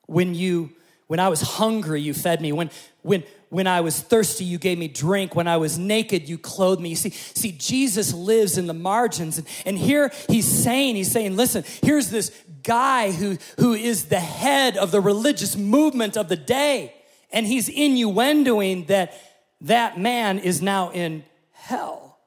When 0.06 0.34
you 0.34 0.72
when 1.06 1.20
I 1.20 1.28
was 1.28 1.40
hungry, 1.40 2.02
you 2.02 2.12
fed 2.12 2.40
me. 2.40 2.52
When, 2.52 2.70
when, 3.02 3.24
when 3.50 3.66
I 3.66 3.80
was 3.80 4.00
thirsty, 4.00 4.44
you 4.44 4.58
gave 4.58 4.78
me 4.78 4.88
drink. 4.88 5.34
When 5.34 5.48
I 5.48 5.56
was 5.56 5.78
naked, 5.78 6.28
you 6.28 6.36
clothed 6.38 6.80
me. 6.80 6.90
You 6.90 6.96
see, 6.96 7.10
see, 7.10 7.52
Jesus 7.52 8.12
lives 8.12 8.58
in 8.58 8.66
the 8.66 8.74
margins. 8.74 9.38
And, 9.38 9.46
and 9.64 9.78
here 9.78 10.12
he's 10.28 10.46
saying, 10.46 10.96
he's 10.96 11.10
saying, 11.10 11.36
listen, 11.36 11.64
here's 11.82 12.10
this 12.10 12.30
guy 12.62 13.10
who, 13.12 13.38
who 13.58 13.72
is 13.72 14.06
the 14.06 14.20
head 14.20 14.76
of 14.76 14.90
the 14.90 15.00
religious 15.00 15.56
movement 15.56 16.16
of 16.16 16.28
the 16.28 16.36
day. 16.36 16.94
And 17.32 17.46
he's 17.46 17.68
innuendoing 17.68 18.86
that 18.88 19.14
that 19.62 19.98
man 19.98 20.38
is 20.38 20.60
now 20.60 20.90
in 20.90 21.24
hell. 21.52 22.18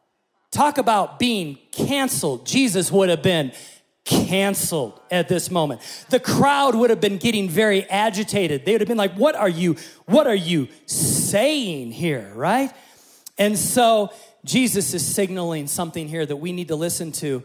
Talk 0.51 0.77
about 0.77 1.17
being 1.17 1.57
canceled. 1.71 2.45
Jesus 2.45 2.91
would 2.91 3.09
have 3.09 3.23
been 3.23 3.53
canceled 4.05 4.99
at 5.11 5.27
this 5.27 5.51
moment. 5.51 5.81
The 6.09 6.19
crowd 6.19 6.75
would 6.75 6.89
have 6.89 7.01
been 7.01 7.17
getting 7.17 7.47
very 7.47 7.83
agitated. 7.89 8.65
They 8.65 8.73
would 8.73 8.81
have 8.81 8.87
been 8.87 8.97
like, 8.97 9.13
"What 9.13 9.35
are 9.35 9.49
you 9.49 9.77
what 10.05 10.27
are 10.27 10.35
you 10.35 10.69
saying 10.85 11.91
here?" 11.91 12.31
right? 12.35 12.71
And 13.37 13.57
so 13.57 14.11
Jesus 14.43 14.93
is 14.93 15.05
signaling 15.05 15.67
something 15.67 16.07
here 16.07 16.25
that 16.25 16.37
we 16.37 16.51
need 16.51 16.69
to 16.69 16.75
listen 16.75 17.11
to. 17.13 17.43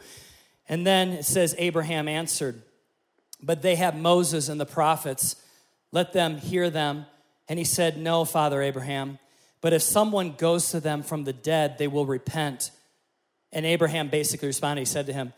And 0.69 0.87
then 0.87 1.11
it 1.11 1.25
says 1.25 1.55
Abraham 1.59 2.09
answered, 2.09 2.63
"But 3.43 3.63
they 3.63 3.77
have 3.77 3.95
Moses 3.97 4.49
and 4.49 4.61
the 4.61 4.67
prophets. 4.67 5.37
Let 5.93 6.13
them 6.13 6.39
hear 6.39 6.71
them." 6.71 7.07
And 7.49 7.59
he 7.59 7.65
said, 7.65 7.99
"No, 7.99 8.25
Father 8.25 8.63
Abraham, 8.63 9.19
but 9.61 9.73
if 9.73 9.83
someone 9.83 10.33
goes 10.33 10.71
to 10.71 10.81
them 10.81 11.03
from 11.03 11.25
the 11.25 11.33
dead, 11.33 11.79
they 11.79 11.87
will 11.87 12.07
repent." 12.07 12.71
And 13.53 13.65
Abraham 13.65 14.09
basically 14.09 14.49
responded, 14.49 14.81
he 14.83 14.87
said 14.87 15.07
to 15.07 15.13
him, 15.13 15.33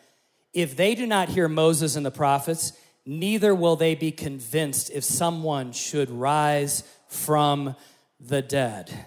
if 0.53 0.77
they 0.77 0.95
do 0.95 1.07
not 1.07 1.29
hear 1.29 1.49
Moses 1.49 1.97
and 1.97 2.05
the 2.05 2.11
prophets, 2.11 2.73
neither 3.05 3.55
will 3.55 3.77
they 3.77 3.95
be 3.95 4.11
convinced 4.11 4.91
if 4.91 5.05
someone 5.05 5.73
should 5.73 6.11
rise 6.11 6.83
from 7.09 7.75
the 8.21 8.43
dead. 8.43 9.07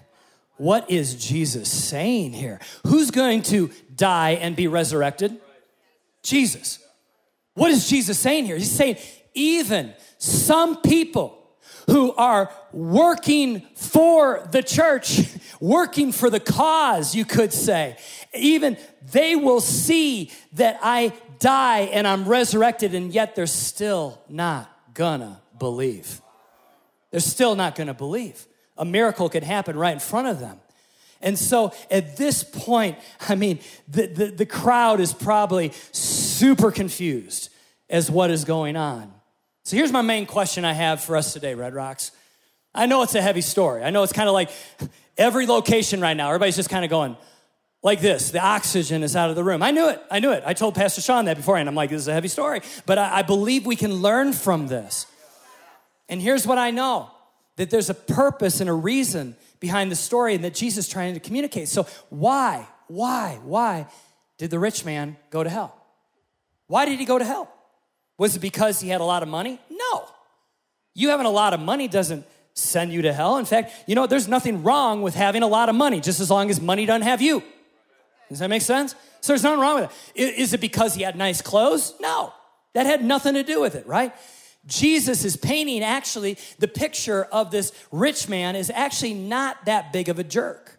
What 0.58 0.90
is 0.92 1.16
Jesus 1.16 1.72
saying 1.72 2.34
here? 2.34 2.60
Who's 2.86 3.12
going 3.12 3.42
to 3.44 3.72
die 3.96 4.32
and 4.32 4.56
be 4.56 4.68
resurrected? 4.68 5.40
Jesus. 6.24 6.80
What 7.54 7.72
is 7.72 7.90
Jesus 7.90 8.20
saying 8.20 8.46
here? 8.46 8.58
He's 8.58 8.72
saying, 8.72 8.98
even 9.34 9.94
some 10.18 10.82
people 10.82 11.38
who 11.88 12.14
are 12.14 12.52
working 12.72 13.62
for 13.76 14.48
the 14.52 14.62
church, 14.62 15.22
working 15.60 16.12
for 16.12 16.30
the 16.30 16.40
cause, 16.40 17.16
you 17.16 17.26
could 17.26 17.52
say, 17.52 17.98
even 18.34 18.78
they 19.12 19.36
will 19.36 19.62
see 19.62 20.32
that 20.54 20.80
I 20.82 21.14
die 21.42 21.82
and 21.92 22.08
I'm 22.08 22.26
resurrected, 22.26 22.96
and 22.96 23.14
yet 23.14 23.36
they're 23.36 23.46
still 23.48 24.22
not 24.30 24.72
gonna 24.94 25.42
believe. 25.60 26.22
They're 27.10 27.20
still 27.20 27.56
not 27.56 27.76
gonna 27.76 27.94
believe. 27.94 28.48
A 28.78 28.86
miracle 28.86 29.28
could 29.28 29.44
happen 29.44 29.78
right 29.78 29.94
in 29.94 30.00
front 30.00 30.28
of 30.28 30.40
them. 30.40 30.62
And 31.20 31.38
so 31.38 31.74
at 31.90 32.18
this 32.18 32.44
point, 32.44 32.98
I 33.28 33.36
mean, 33.36 33.60
the, 33.88 34.08
the, 34.08 34.26
the, 34.28 34.46
crowd 34.46 35.00
is 35.00 35.14
probably 35.14 35.72
super 35.92 36.72
confused 36.72 37.50
as 37.90 38.10
what 38.10 38.32
is 38.32 38.44
going 38.44 38.76
on. 38.76 39.14
So 39.64 39.76
here's 39.76 39.92
my 39.92 40.02
main 40.02 40.26
question 40.26 40.66
I 40.66 40.74
have 40.74 41.04
for 41.04 41.16
us 41.16 41.34
today, 41.34 41.54
Red 41.54 41.76
Rocks. 41.76 42.12
I 42.74 42.88
know 42.88 43.04
it's 43.04 43.14
a 43.14 43.22
heavy 43.22 43.42
story. 43.42 43.84
I 43.84 43.92
know 43.92 44.02
it's 44.02 44.14
kind 44.14 44.28
of 44.28 44.34
like 44.34 44.50
every 45.18 45.46
location 45.46 46.02
right 46.02 46.16
now, 46.16 46.30
everybody's 46.30 46.56
just 46.56 46.70
kind 46.70 46.84
of 46.84 46.90
going, 46.90 47.16
like 47.84 48.02
this 48.02 48.32
the 48.32 48.40
oxygen 48.40 49.04
is 49.04 49.16
out 49.16 49.30
of 49.30 49.36
the 49.36 49.44
room. 49.44 49.64
I 49.64 49.72
knew 49.72 49.90
it. 49.90 50.02
I 50.10 50.20
knew 50.20 50.32
it. 50.32 50.44
I 50.46 50.54
told 50.54 50.76
Pastor 50.76 51.02
Sean 51.02 51.26
that 51.26 51.38
beforehand. 51.38 51.68
I'm 51.68 51.76
like, 51.76 51.90
this 51.90 52.02
is 52.02 52.08
a 52.08 52.14
heavy 52.14 52.28
story. 52.28 52.62
But 52.86 52.98
I, 52.98 53.20
I 53.20 53.22
believe 53.22 53.66
we 53.66 53.76
can 53.76 53.96
learn 53.96 54.34
from 54.34 54.68
this. 54.68 55.06
And 56.10 56.22
here's 56.22 56.46
what 56.46 56.58
I 56.58 56.72
know 56.72 57.10
that 57.56 57.70
there's 57.70 57.90
a 57.90 57.94
purpose 57.94 58.60
and 58.60 58.70
a 58.70 58.74
reason 58.74 59.36
behind 59.60 59.92
the 59.92 59.96
story 59.96 60.36
and 60.36 60.44
that 60.44 60.54
Jesus 60.54 60.88
is 60.88 60.92
trying 60.92 61.14
to 61.14 61.20
communicate. 61.20 61.70
So, 61.70 61.86
why, 62.10 62.68
why, 62.88 63.40
why 63.44 63.88
did 64.38 64.50
the 64.50 64.60
rich 64.60 64.84
man 64.84 65.18
go 65.30 65.44
to 65.44 65.50
hell? 65.50 65.78
Why 66.68 66.86
did 66.86 67.00
he 67.00 67.06
go 67.06 67.18
to 67.18 67.26
hell? 67.26 67.54
Was 68.18 68.36
it 68.36 68.40
because 68.40 68.80
he 68.80 68.90
had 68.90 69.02
a 69.02 69.06
lot 69.06 69.24
of 69.24 69.30
money? 69.30 69.60
No. 69.70 70.08
You 70.94 71.10
having 71.10 71.26
a 71.26 71.32
lot 71.32 71.54
of 71.54 71.60
money 71.60 71.88
doesn't 71.88 72.26
send 72.54 72.92
you 72.92 73.04
to 73.04 73.14
hell. 73.14 73.38
In 73.38 73.46
fact, 73.46 73.72
you 73.88 73.96
know, 73.96 74.08
there's 74.08 74.28
nothing 74.28 74.64
wrong 74.64 75.02
with 75.02 75.16
having 75.16 75.44
a 75.44 75.48
lot 75.48 75.70
of 75.70 75.76
money, 75.76 76.02
just 76.02 76.20
as 76.20 76.30
long 76.30 76.50
as 76.50 76.60
money 76.60 76.86
doesn't 76.86 77.04
have 77.04 77.22
you. 77.22 77.44
Does 78.32 78.40
that 78.40 78.50
make 78.50 78.62
sense? 78.62 78.96
So 79.20 79.34
there's 79.34 79.44
nothing 79.44 79.60
wrong 79.60 79.82
with 79.82 80.12
it. 80.16 80.40
Is 80.40 80.54
it 80.54 80.62
because 80.62 80.96
he 80.96 81.04
had 81.04 81.18
nice 81.18 81.42
clothes? 81.42 81.94
No. 82.00 82.34
That 82.74 82.86
had 82.86 83.04
nothing 83.04 83.34
to 83.34 83.44
do 83.44 83.60
with 83.60 83.76
it, 83.76 83.86
right? 83.86 84.14
Jesus 84.66 85.26
is 85.26 85.36
painting 85.36 85.84
actually 85.84 86.38
the 86.60 86.68
picture 86.68 87.26
of 87.26 87.52
this 87.52 87.74
rich 87.92 88.30
man 88.30 88.56
is 88.56 88.70
actually 88.74 89.16
not 89.16 89.66
that 89.66 89.92
big 89.92 90.08
of 90.08 90.18
a 90.18 90.24
jerk. 90.24 90.71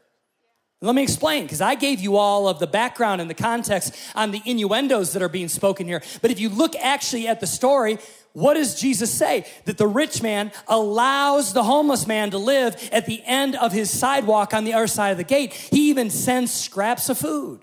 Let 0.82 0.96
me 0.96 1.04
explain, 1.04 1.44
because 1.44 1.60
I 1.60 1.76
gave 1.76 2.00
you 2.00 2.16
all 2.16 2.48
of 2.48 2.58
the 2.58 2.66
background 2.66 3.20
and 3.20 3.30
the 3.30 3.34
context 3.34 3.94
on 4.16 4.32
the 4.32 4.42
innuendos 4.44 5.12
that 5.12 5.22
are 5.22 5.28
being 5.28 5.48
spoken 5.48 5.86
here. 5.86 6.02
But 6.20 6.32
if 6.32 6.40
you 6.40 6.48
look 6.48 6.74
actually 6.74 7.28
at 7.28 7.38
the 7.38 7.46
story, 7.46 7.98
what 8.32 8.54
does 8.54 8.80
Jesus 8.80 9.12
say? 9.12 9.46
That 9.66 9.78
the 9.78 9.86
rich 9.86 10.22
man 10.22 10.50
allows 10.66 11.52
the 11.52 11.62
homeless 11.62 12.08
man 12.08 12.32
to 12.32 12.38
live 12.38 12.90
at 12.90 13.06
the 13.06 13.22
end 13.24 13.54
of 13.54 13.70
his 13.70 13.96
sidewalk 13.96 14.52
on 14.52 14.64
the 14.64 14.72
other 14.72 14.88
side 14.88 15.10
of 15.10 15.18
the 15.18 15.24
gate. 15.24 15.52
He 15.52 15.90
even 15.90 16.10
sends 16.10 16.52
scraps 16.52 17.08
of 17.08 17.16
food. 17.16 17.60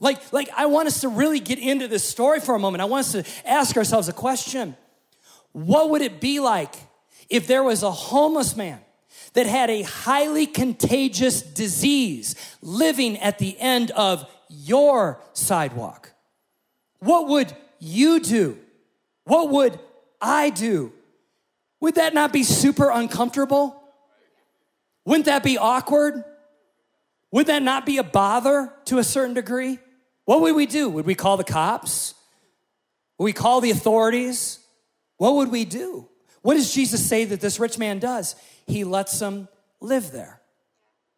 Like, 0.00 0.32
like 0.32 0.50
I 0.56 0.66
want 0.66 0.88
us 0.88 1.02
to 1.02 1.08
really 1.08 1.38
get 1.38 1.60
into 1.60 1.86
this 1.86 2.02
story 2.02 2.40
for 2.40 2.56
a 2.56 2.58
moment. 2.58 2.82
I 2.82 2.86
want 2.86 3.06
us 3.06 3.12
to 3.12 3.24
ask 3.48 3.76
ourselves 3.76 4.08
a 4.08 4.12
question. 4.12 4.76
What 5.52 5.90
would 5.90 6.02
it 6.02 6.20
be 6.20 6.40
like 6.40 6.74
if 7.30 7.46
there 7.46 7.62
was 7.62 7.84
a 7.84 7.90
homeless 7.92 8.56
man 8.56 8.80
that 9.34 9.46
had 9.46 9.70
a 9.70 9.82
highly 9.82 10.46
contagious 10.46 11.42
disease 11.42 12.34
living 12.60 13.18
at 13.18 13.38
the 13.38 13.58
end 13.58 13.90
of 13.92 14.28
your 14.48 15.20
sidewalk? 15.32 16.12
What 16.98 17.28
would 17.28 17.54
you 17.78 18.20
do? 18.20 18.58
What 19.24 19.50
would 19.50 19.78
I 20.20 20.50
do? 20.50 20.92
Would 21.80 21.96
that 21.96 22.14
not 22.14 22.32
be 22.32 22.44
super 22.44 22.90
uncomfortable? 22.90 23.82
Wouldn't 25.04 25.26
that 25.26 25.42
be 25.42 25.58
awkward? 25.58 26.22
Would 27.32 27.46
that 27.46 27.62
not 27.62 27.86
be 27.86 27.98
a 27.98 28.04
bother 28.04 28.72
to 28.84 28.98
a 28.98 29.04
certain 29.04 29.34
degree? 29.34 29.78
What 30.24 30.40
would 30.42 30.54
we 30.54 30.66
do? 30.66 30.88
Would 30.90 31.06
we 31.06 31.14
call 31.14 31.36
the 31.36 31.44
cops? 31.44 32.14
Would 33.18 33.24
we 33.24 33.32
call 33.32 33.60
the 33.60 33.70
authorities? 33.70 34.60
What 35.16 35.34
would 35.36 35.50
we 35.50 35.64
do? 35.64 36.08
What 36.42 36.54
does 36.54 36.72
Jesus 36.72 37.04
say 37.04 37.24
that 37.24 37.40
this 37.40 37.58
rich 37.58 37.78
man 37.78 37.98
does? 37.98 38.36
He 38.66 38.84
lets 38.84 39.18
them 39.18 39.48
live 39.80 40.12
there. 40.12 40.40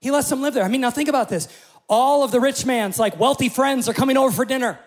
He 0.00 0.11
lets 0.11 0.28
them 0.28 0.42
live 0.42 0.54
there. 0.54 0.64
I 0.64 0.68
mean, 0.68 0.80
now 0.80 0.90
think 0.90 1.09
about 1.09 1.28
this. 1.28 1.48
All 1.88 2.24
of 2.24 2.30
the 2.30 2.40
rich 2.40 2.66
man's 2.66 2.98
like 2.98 3.18
wealthy 3.18 3.48
friends 3.48 3.88
are 3.88 3.94
coming 3.94 4.16
over 4.16 4.30
for 4.30 4.44
dinner. 4.44 4.78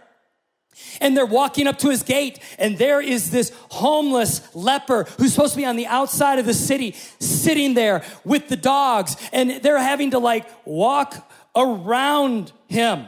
And 1.02 1.18
they're 1.18 1.26
walking 1.26 1.66
up 1.66 1.80
to 1.80 1.90
his 1.90 2.04
gate, 2.04 2.40
and 2.60 2.78
there 2.78 3.02
is 3.02 3.32
this 3.32 3.52
homeless 3.72 4.48
leper 4.54 5.06
who's 5.18 5.34
supposed 5.34 5.54
to 5.54 5.58
be 5.58 5.66
on 5.66 5.76
the 5.76 5.88
outside 5.88 6.38
of 6.38 6.46
the 6.46 6.54
city, 6.54 6.92
sitting 7.20 7.74
there 7.74 8.04
with 8.24 8.48
the 8.48 8.56
dogs, 8.56 9.16
and 9.34 9.50
they're 9.64 9.80
having 9.80 10.12
to 10.12 10.20
like 10.20 10.46
walk 10.66 11.28
around 11.56 12.52
him. 12.68 13.08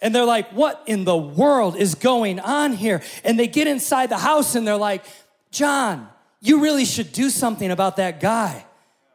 And 0.00 0.14
they're 0.14 0.24
like, 0.24 0.50
What 0.52 0.82
in 0.86 1.04
the 1.04 1.16
world 1.16 1.76
is 1.76 1.94
going 1.94 2.40
on 2.40 2.72
here? 2.72 3.02
And 3.24 3.38
they 3.38 3.46
get 3.46 3.66
inside 3.66 4.08
the 4.08 4.18
house 4.18 4.54
and 4.54 4.66
they're 4.66 4.76
like, 4.76 5.04
John, 5.50 6.08
you 6.40 6.60
really 6.60 6.84
should 6.84 7.12
do 7.12 7.28
something 7.28 7.70
about 7.70 7.96
that 7.96 8.20
guy 8.20 8.65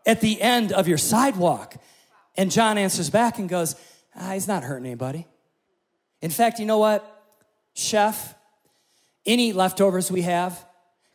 at 0.06 0.22
the 0.22 0.42
end 0.42 0.72
of 0.72 0.88
your 0.88 0.98
sidewalk. 0.98 1.76
And 2.36 2.52
John 2.52 2.78
answers 2.78 3.10
back 3.10 3.40
and 3.40 3.50
goes, 3.50 3.76
ah, 4.16 4.32
He's 4.34 4.48
not 4.48 4.64
hurting 4.64 4.86
anybody. 4.86 5.28
In 6.22 6.32
fact, 6.32 6.60
you 6.60 6.66
know 6.66 6.78
what? 6.78 7.08
Chef, 7.74 8.36
any 9.26 9.54
leftovers 9.54 10.12
we 10.12 10.22
have, 10.24 10.66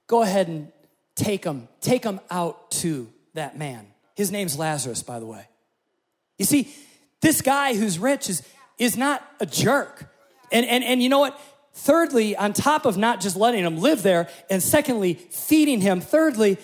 go 0.07 0.23
ahead 0.23 0.49
and 0.49 0.73
take 1.15 1.43
them, 1.43 1.69
take 1.81 2.03
them 2.03 2.21
out 2.31 2.71
to 2.71 3.13
that 3.35 3.59
man. 3.59 3.87
His 4.15 4.31
name's 4.31 4.59
Lazarus, 4.59 5.03
by 5.03 5.19
the 5.19 5.27
way. 5.27 5.47
You 6.39 6.45
see, 6.45 6.73
this 7.21 7.41
guy 7.41 7.75
who's 7.75 7.99
rich 7.99 8.29
is, 8.29 8.43
is 8.79 8.97
not 8.97 9.27
a 9.41 9.47
jerk. 9.47 10.13
And, 10.53 10.67
and, 10.67 10.85
and 10.85 11.03
you 11.03 11.09
know 11.09 11.19
what? 11.19 11.39
Thirdly, 11.75 12.37
on 12.37 12.53
top 12.53 12.87
of 12.87 12.97
not 12.97 13.21
just 13.21 13.37
letting 13.37 13.65
him 13.65 13.79
live 13.79 14.03
there, 14.03 14.29
and 14.49 14.63
secondly, 14.63 15.15
feeding 15.15 15.83
him, 15.83 16.01
thirdly, 16.01 16.57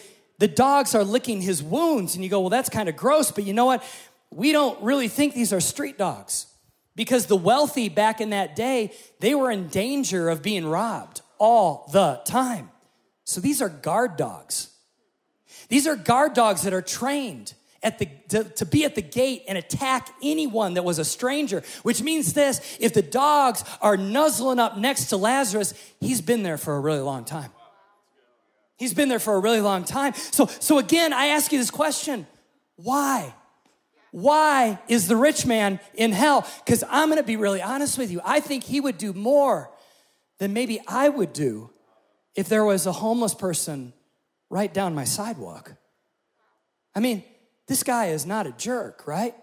the 0.43 0.49
dogs 0.49 0.93
are 0.97 1.05
licking 1.05 1.41
his 1.41 1.63
wounds. 1.63 2.17
And 2.17 2.25
you 2.25 2.29
go, 2.29 2.41
well, 2.41 2.51
that's 2.51 2.69
kind 2.69 2.89
of 2.89 2.97
gross, 2.97 3.31
but 3.31 3.45
you 3.45 3.55
know 3.55 3.67
what? 3.67 3.85
We 4.33 4.51
don't 4.51 4.83
really 4.83 5.07
think 5.07 5.35
these 5.35 5.53
are 5.53 5.61
street 5.61 5.97
dogs 5.97 6.49
because 6.97 7.27
the 7.27 7.37
wealthy 7.37 7.89
back 7.89 8.21
in 8.21 8.31
that 8.31 8.57
day, 8.57 8.93
they 9.21 9.37
were 9.37 9.53
in 9.53 9.69
danger 9.69 10.29
of 10.29 10.43
being 10.43 10.67
robbed 10.67 11.21
all 11.39 11.89
the 11.93 12.21
time. 12.25 12.71
So 13.23 13.41
these 13.41 13.63
are 13.63 13.69
guard 13.69 14.17
dogs. 14.17 14.77
These 15.69 15.87
are 15.87 15.95
guard 15.95 16.35
dogs 16.35 16.63
that 16.63 16.73
are 16.73 16.83
trained 16.83 17.55
at 17.81 18.01
the, 18.01 18.09
to, 18.31 18.43
to, 18.43 18.67
be 18.67 18.85
at 18.85 18.97
the 18.97 19.03
gate 19.03 19.45
and 19.47 19.57
attack 19.57 20.09
anyone 20.25 20.75
that 20.75 20.83
was 20.83 20.99
a 20.99 21.05
stranger, 21.05 21.63
which 21.85 22.03
means 22.03 22.33
this 22.33 22.79
if 22.81 22.95
the 22.95 23.03
dogs 23.03 23.63
are 23.81 23.97
nuzzling 23.97 24.59
up 24.59 24.77
next 24.77 25.05
to 25.11 25.17
Lazarus, 25.17 25.73
he's 26.01 26.21
been 26.21 26.43
there 26.43 26.59
for 26.59 26.75
a 26.75 26.81
really 26.81 26.99
long 26.99 27.25
time. 27.25 27.53
He's 28.77 28.95
been 28.95 29.09
there 29.09 29.19
for 29.19 29.35
a 29.35 29.41
really 29.41 29.61
long 29.61 29.85
time. 29.85 30.15
So, 30.15 30.47
so 30.47 30.79
again, 30.79 31.13
I 31.13 31.27
ask 31.27 31.53
you 31.53 31.59
this 31.59 31.71
question 31.71 32.27
why? 32.77 33.35
Why 34.11 34.79
is 34.89 35.09
the 35.09 35.17
rich 35.17 35.47
man 35.47 35.81
in 35.95 36.13
hell? 36.13 36.47
Because 36.65 36.85
I'm 36.89 37.09
gonna 37.09 37.23
be 37.23 37.37
really 37.37 37.63
honest 37.63 37.97
with 37.97 38.11
you. 38.11 38.21
I 38.25 38.41
think 38.41 38.65
he 38.65 38.81
would 38.81 38.99
do 38.99 39.13
more 39.13 39.71
than 40.39 40.53
maybe 40.53 40.81
I 40.87 41.09
would 41.09 41.33
do 41.33 41.71
if 42.35 42.49
there 42.49 42.65
was 42.65 42.87
a 42.87 42.93
homeless 42.93 43.35
person 43.35 43.93
right 44.51 44.73
down 44.73 44.95
my 44.95 45.05
sidewalk. 45.05 45.75
I 46.95 47.01
mean, 47.01 47.25
this 47.69 47.83
guy 47.83 48.07
is 48.07 48.27
not 48.27 48.47
a 48.47 48.53
jerk, 48.53 49.07
right? 49.07 49.35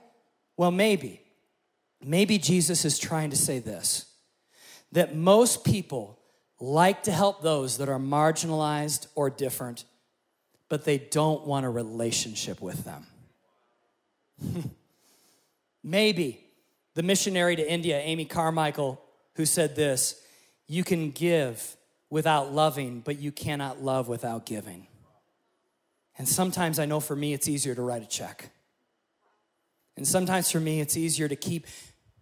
Well, 0.55 0.71
maybe. 0.71 1.21
Maybe 2.01 2.37
Jesus 2.37 2.85
is 2.85 2.99
trying 2.99 3.31
to 3.31 3.35
say 3.35 3.59
this 3.59 4.05
that 4.91 5.15
most 5.15 5.63
people 5.63 6.18
like 6.59 7.03
to 7.03 7.11
help 7.11 7.41
those 7.41 7.77
that 7.77 7.89
are 7.89 7.99
marginalized 7.99 9.07
or 9.15 9.29
different, 9.29 9.85
but 10.67 10.85
they 10.85 10.97
don't 10.97 11.45
want 11.45 11.65
a 11.65 11.69
relationship 11.69 12.61
with 12.61 12.85
them. 12.85 13.07
maybe 15.83 16.39
the 16.95 17.03
missionary 17.03 17.55
to 17.55 17.71
India, 17.71 17.99
Amy 17.99 18.25
Carmichael, 18.25 19.01
who 19.35 19.45
said 19.45 19.75
this 19.75 20.21
you 20.67 20.83
can 20.83 21.11
give 21.11 21.77
without 22.09 22.53
loving, 22.53 23.01
but 23.01 23.19
you 23.19 23.31
cannot 23.31 23.81
love 23.81 24.07
without 24.07 24.45
giving. 24.45 24.87
And 26.17 26.27
sometimes 26.27 26.79
I 26.79 26.85
know 26.85 26.99
for 26.99 27.15
me 27.15 27.33
it's 27.33 27.47
easier 27.47 27.73
to 27.73 27.81
write 27.81 28.03
a 28.03 28.07
check. 28.07 28.49
And 29.95 30.07
sometimes 30.07 30.51
for 30.51 30.59
me 30.59 30.81
it's 30.81 30.97
easier 30.97 31.27
to 31.27 31.35
keep 31.35 31.65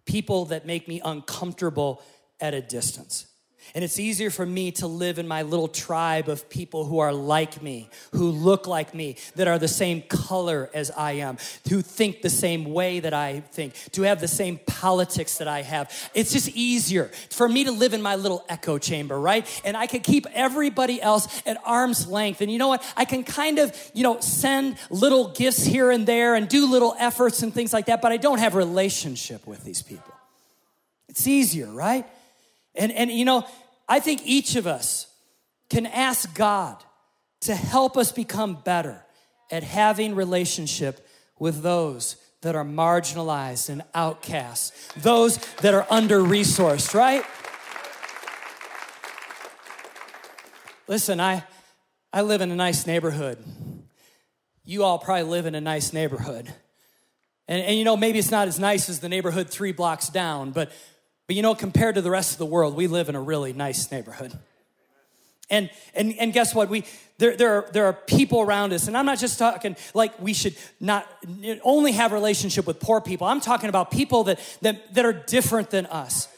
people 0.04 0.46
that 0.46 0.66
make 0.66 0.88
me 0.88 1.00
uncomfortable 1.04 2.02
at 2.40 2.54
a 2.54 2.62
distance. 2.62 3.26
And 3.74 3.84
it's 3.84 3.98
easier 3.98 4.30
for 4.30 4.46
me 4.46 4.72
to 4.72 4.86
live 4.86 5.18
in 5.18 5.28
my 5.28 5.42
little 5.42 5.68
tribe 5.68 6.28
of 6.28 6.48
people 6.48 6.84
who 6.84 6.98
are 6.98 7.12
like 7.12 7.62
me, 7.62 7.90
who 8.12 8.30
look 8.30 8.66
like 8.66 8.94
me, 8.94 9.16
that 9.36 9.48
are 9.48 9.58
the 9.58 9.68
same 9.68 10.02
color 10.02 10.70
as 10.74 10.90
I 10.90 11.12
am, 11.12 11.38
who 11.68 11.82
think 11.82 12.22
the 12.22 12.30
same 12.30 12.64
way 12.72 13.00
that 13.00 13.14
I 13.14 13.40
think, 13.40 13.74
to 13.92 14.02
have 14.02 14.20
the 14.20 14.28
same 14.28 14.58
politics 14.66 15.38
that 15.38 15.48
I 15.48 15.62
have. 15.62 15.92
It's 16.14 16.32
just 16.32 16.48
easier 16.50 17.10
for 17.30 17.48
me 17.48 17.64
to 17.64 17.72
live 17.72 17.94
in 17.94 18.02
my 18.02 18.16
little 18.16 18.44
echo 18.48 18.78
chamber, 18.78 19.18
right? 19.18 19.46
And 19.64 19.76
I 19.76 19.86
can 19.86 20.00
keep 20.00 20.26
everybody 20.32 21.00
else 21.00 21.42
at 21.46 21.58
arm's 21.64 22.06
length. 22.06 22.40
And 22.40 22.50
you 22.50 22.58
know 22.58 22.68
what? 22.68 22.84
I 22.96 23.04
can 23.04 23.24
kind 23.24 23.58
of, 23.58 23.74
you 23.94 24.02
know, 24.02 24.20
send 24.20 24.76
little 24.90 25.28
gifts 25.32 25.64
here 25.64 25.90
and 25.90 26.06
there 26.06 26.34
and 26.34 26.48
do 26.48 26.66
little 26.70 26.94
efforts 26.98 27.42
and 27.42 27.52
things 27.52 27.72
like 27.72 27.86
that, 27.86 28.00
but 28.00 28.12
I 28.12 28.16
don't 28.16 28.38
have 28.38 28.54
relationship 28.54 29.46
with 29.46 29.64
these 29.64 29.82
people. 29.82 30.14
It's 31.08 31.26
easier, 31.26 31.66
right? 31.66 32.06
And, 32.78 32.92
and 32.92 33.10
you 33.10 33.24
know, 33.24 33.46
I 33.88 34.00
think 34.00 34.22
each 34.24 34.56
of 34.56 34.66
us 34.66 35.06
can 35.68 35.84
ask 35.86 36.34
God 36.34 36.82
to 37.40 37.54
help 37.54 37.96
us 37.96 38.12
become 38.12 38.54
better 38.64 39.04
at 39.50 39.62
having 39.62 40.14
relationship 40.14 41.06
with 41.38 41.62
those 41.62 42.16
that 42.42 42.54
are 42.54 42.64
marginalized 42.64 43.68
and 43.68 43.82
outcasts, 43.94 44.92
those 44.94 45.38
that 45.56 45.74
are 45.74 45.86
under 45.90 46.20
resourced, 46.20 46.94
right? 46.94 47.24
Listen, 50.86 51.20
I, 51.20 51.44
I 52.12 52.22
live 52.22 52.40
in 52.40 52.50
a 52.50 52.56
nice 52.56 52.86
neighborhood. 52.86 53.42
You 54.64 54.84
all 54.84 54.98
probably 54.98 55.24
live 55.24 55.46
in 55.46 55.54
a 55.54 55.60
nice 55.60 55.92
neighborhood. 55.92 56.52
And, 57.48 57.62
and 57.62 57.76
you 57.76 57.84
know, 57.84 57.96
maybe 57.96 58.18
it's 58.18 58.30
not 58.30 58.48
as 58.48 58.58
nice 58.58 58.88
as 58.88 59.00
the 59.00 59.08
neighborhood 59.08 59.50
three 59.50 59.72
blocks 59.72 60.08
down, 60.08 60.52
but 60.52 60.70
but 61.28 61.36
you 61.36 61.42
know, 61.42 61.54
compared 61.54 61.94
to 61.94 62.00
the 62.00 62.10
rest 62.10 62.32
of 62.32 62.38
the 62.38 62.46
world, 62.46 62.74
we 62.74 62.88
live 62.88 63.08
in 63.08 63.14
a 63.14 63.20
really 63.20 63.52
nice 63.52 63.92
neighborhood. 63.92 64.32
And, 65.50 65.70
and, 65.94 66.14
and 66.18 66.32
guess 66.32 66.54
what? 66.54 66.70
We, 66.70 66.84
there, 67.18 67.36
there, 67.36 67.54
are, 67.54 67.68
there 67.70 67.84
are 67.86 67.92
people 67.92 68.40
around 68.40 68.72
us, 68.72 68.88
and 68.88 68.96
I'm 68.96 69.04
not 69.06 69.18
just 69.18 69.38
talking 69.38 69.76
like 69.92 70.18
we 70.20 70.32
should 70.32 70.56
not 70.80 71.06
only 71.62 71.92
have 71.92 72.12
relationship 72.12 72.66
with 72.66 72.80
poor 72.80 73.00
people. 73.02 73.26
I'm 73.26 73.40
talking 73.42 73.68
about 73.68 73.90
people 73.90 74.24
that, 74.24 74.40
that, 74.62 74.94
that 74.94 75.04
are 75.04 75.12
different 75.12 75.70
than 75.70 75.84
us. 75.86 76.28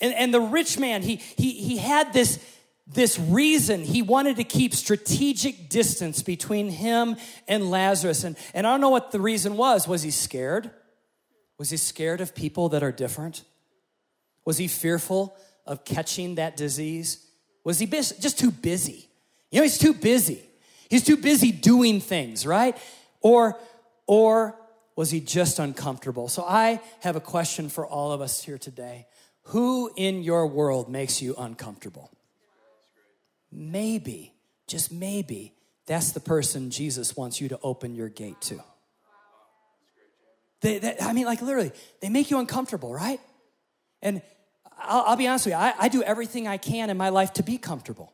And, 0.00 0.14
and 0.14 0.32
the 0.32 0.40
rich 0.40 0.78
man, 0.78 1.02
he, 1.02 1.16
he, 1.16 1.52
he 1.52 1.76
had 1.76 2.14
this, 2.14 2.42
this 2.86 3.18
reason. 3.18 3.82
He 3.82 4.00
wanted 4.00 4.36
to 4.36 4.44
keep 4.44 4.74
strategic 4.74 5.68
distance 5.68 6.22
between 6.22 6.70
him 6.70 7.16
and 7.48 7.70
Lazarus. 7.70 8.24
And, 8.24 8.36
and 8.54 8.66
I 8.66 8.70
don't 8.70 8.80
know 8.80 8.88
what 8.88 9.12
the 9.12 9.20
reason 9.20 9.58
was. 9.58 9.86
Was 9.86 10.02
he 10.02 10.10
scared? 10.10 10.70
Was 11.58 11.68
he 11.68 11.76
scared 11.76 12.22
of 12.22 12.34
people 12.34 12.70
that 12.70 12.82
are 12.82 12.92
different? 12.92 13.44
Was 14.44 14.58
he 14.58 14.68
fearful 14.68 15.36
of 15.66 15.84
catching 15.84 16.36
that 16.36 16.56
disease? 16.56 17.24
Was 17.64 17.78
he 17.78 17.86
bus- 17.86 18.12
just 18.18 18.38
too 18.38 18.50
busy? 18.50 19.08
You 19.50 19.58
know, 19.58 19.62
he's 19.62 19.78
too 19.78 19.94
busy. 19.94 20.42
He's 20.88 21.04
too 21.04 21.16
busy 21.16 21.52
doing 21.52 22.00
things, 22.00 22.44
right? 22.44 22.76
Or, 23.20 23.58
or 24.06 24.58
was 24.96 25.10
he 25.10 25.20
just 25.20 25.58
uncomfortable? 25.58 26.28
So 26.28 26.44
I 26.46 26.80
have 27.00 27.16
a 27.16 27.20
question 27.20 27.68
for 27.68 27.86
all 27.86 28.12
of 28.12 28.20
us 28.20 28.42
here 28.42 28.58
today. 28.58 29.06
Who 29.46 29.90
in 29.96 30.22
your 30.22 30.46
world 30.46 30.88
makes 30.88 31.22
you 31.22 31.34
uncomfortable? 31.36 32.10
Maybe, 33.50 34.32
just 34.66 34.92
maybe, 34.92 35.54
that's 35.86 36.12
the 36.12 36.20
person 36.20 36.70
Jesus 36.70 37.16
wants 37.16 37.40
you 37.40 37.48
to 37.48 37.58
open 37.62 37.94
your 37.94 38.08
gate 38.08 38.40
to. 38.42 38.60
They, 40.60 40.78
they, 40.78 40.96
I 41.00 41.12
mean, 41.12 41.26
like 41.26 41.42
literally, 41.42 41.72
they 42.00 42.08
make 42.08 42.30
you 42.30 42.38
uncomfortable, 42.38 42.92
right? 42.94 43.20
And 44.02 44.20
I'll, 44.78 45.02
I'll 45.02 45.16
be 45.16 45.26
honest 45.26 45.46
with 45.46 45.54
you, 45.54 45.58
I, 45.58 45.74
I 45.78 45.88
do 45.88 46.02
everything 46.02 46.48
I 46.48 46.56
can 46.56 46.90
in 46.90 46.96
my 46.96 47.08
life 47.08 47.32
to 47.34 47.42
be 47.42 47.56
comfortable. 47.58 48.12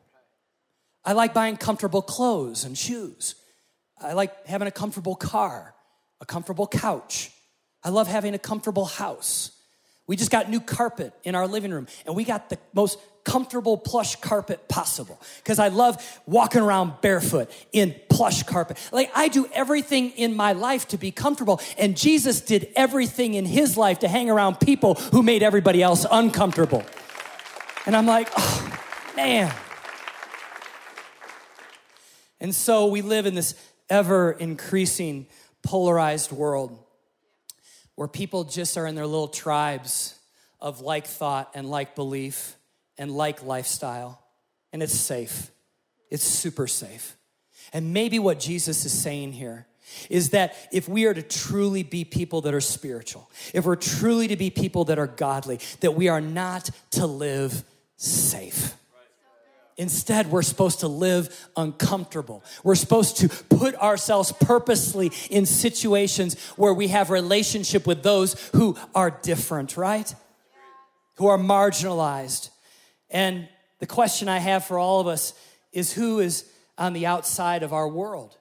I 1.03 1.13
like 1.13 1.33
buying 1.33 1.57
comfortable 1.57 2.01
clothes 2.01 2.63
and 2.63 2.77
shoes. 2.77 3.35
I 4.01 4.13
like 4.13 4.45
having 4.47 4.67
a 4.67 4.71
comfortable 4.71 5.15
car, 5.15 5.73
a 6.21 6.25
comfortable 6.25 6.67
couch. 6.67 7.31
I 7.83 7.89
love 7.89 8.07
having 8.07 8.33
a 8.33 8.39
comfortable 8.39 8.85
house. 8.85 9.51
We 10.07 10.15
just 10.15 10.31
got 10.31 10.49
new 10.49 10.59
carpet 10.59 11.13
in 11.23 11.35
our 11.35 11.47
living 11.47 11.71
room, 11.71 11.87
and 12.05 12.15
we 12.15 12.23
got 12.23 12.49
the 12.49 12.57
most 12.73 12.97
comfortable 13.23 13.77
plush 13.77 14.15
carpet 14.17 14.67
possible 14.67 15.19
because 15.37 15.59
I 15.59 15.67
love 15.67 16.03
walking 16.25 16.61
around 16.61 17.01
barefoot 17.01 17.49
in 17.71 17.95
plush 18.09 18.43
carpet. 18.43 18.77
Like 18.91 19.11
I 19.15 19.27
do 19.27 19.47
everything 19.53 20.11
in 20.11 20.35
my 20.35 20.53
life 20.53 20.87
to 20.89 20.97
be 20.97 21.11
comfortable, 21.11 21.61
and 21.77 21.95
Jesus 21.95 22.41
did 22.41 22.69
everything 22.75 23.33
in 23.33 23.45
his 23.45 23.77
life 23.77 23.99
to 23.99 24.07
hang 24.07 24.29
around 24.29 24.59
people 24.59 24.95
who 24.95 25.23
made 25.23 25.43
everybody 25.43 25.81
else 25.81 26.05
uncomfortable. 26.09 26.83
And 27.85 27.95
I'm 27.95 28.05
like, 28.05 28.29
oh, 28.37 28.79
man. 29.15 29.53
And 32.39 32.53
so 32.53 32.87
we 32.87 33.01
live 33.01 33.25
in 33.25 33.35
this 33.35 33.55
ever 33.89 34.31
increasing 34.31 35.27
polarized 35.63 36.31
world 36.31 36.77
where 37.95 38.07
people 38.07 38.43
just 38.45 38.77
are 38.77 38.87
in 38.87 38.95
their 38.95 39.07
little 39.07 39.27
tribes 39.27 40.15
of 40.61 40.81
like 40.81 41.05
thought 41.05 41.51
and 41.53 41.69
like 41.69 41.95
belief 41.95 42.55
and 42.99 43.09
like 43.09 43.43
lifestyle. 43.43 44.21
And 44.71 44.83
it's 44.83 44.93
safe, 44.93 45.49
it's 46.11 46.23
super 46.23 46.67
safe. 46.67 47.17
And 47.73 47.93
maybe 47.93 48.19
what 48.19 48.39
Jesus 48.39 48.85
is 48.85 48.91
saying 48.91 49.33
here 49.33 49.65
is 50.09 50.31
that 50.31 50.55
if 50.71 50.87
we 50.87 51.05
are 51.05 51.13
to 51.13 51.23
truly 51.23 51.81
be 51.81 52.03
people 52.03 52.41
that 52.41 52.53
are 52.53 52.61
spiritual, 52.61 53.29
if 53.53 53.65
we're 53.65 53.75
truly 53.75 54.27
to 54.27 54.35
be 54.35 54.51
people 54.51 54.85
that 54.85 54.99
are 54.99 55.07
godly, 55.07 55.59
that 55.79 55.95
we 55.95 56.07
are 56.07 56.21
not 56.21 56.69
to 56.91 57.07
live 57.07 57.63
safe. 57.97 58.75
Instead, 59.77 60.29
we're 60.29 60.41
supposed 60.41 60.81
to 60.81 60.89
live 60.89 61.49
uncomfortable. 61.55 62.43
We're 62.63 62.75
supposed 62.75 63.17
to 63.17 63.29
put 63.29 63.75
ourselves 63.75 64.33
purposely 64.33 65.11
in 65.29 65.45
situations 65.45 66.37
where 66.57 66.73
we 66.73 66.89
have 66.89 67.09
relationship 67.09 67.87
with 67.87 68.03
those 68.03 68.33
who 68.53 68.77
are 68.93 69.09
different, 69.09 69.77
right? 69.77 70.13
Who 71.15 71.27
are 71.27 71.37
marginalized. 71.37 72.49
And 73.09 73.47
the 73.79 73.87
question 73.87 74.27
I 74.27 74.39
have 74.39 74.65
for 74.65 74.77
all 74.77 74.99
of 74.99 75.07
us 75.07 75.33
is 75.71 75.93
who 75.93 76.19
is 76.19 76.45
on 76.77 76.93
the 76.93 77.05
outside 77.05 77.63
of 77.63 77.73
our 77.73 77.87
world? 77.87 78.37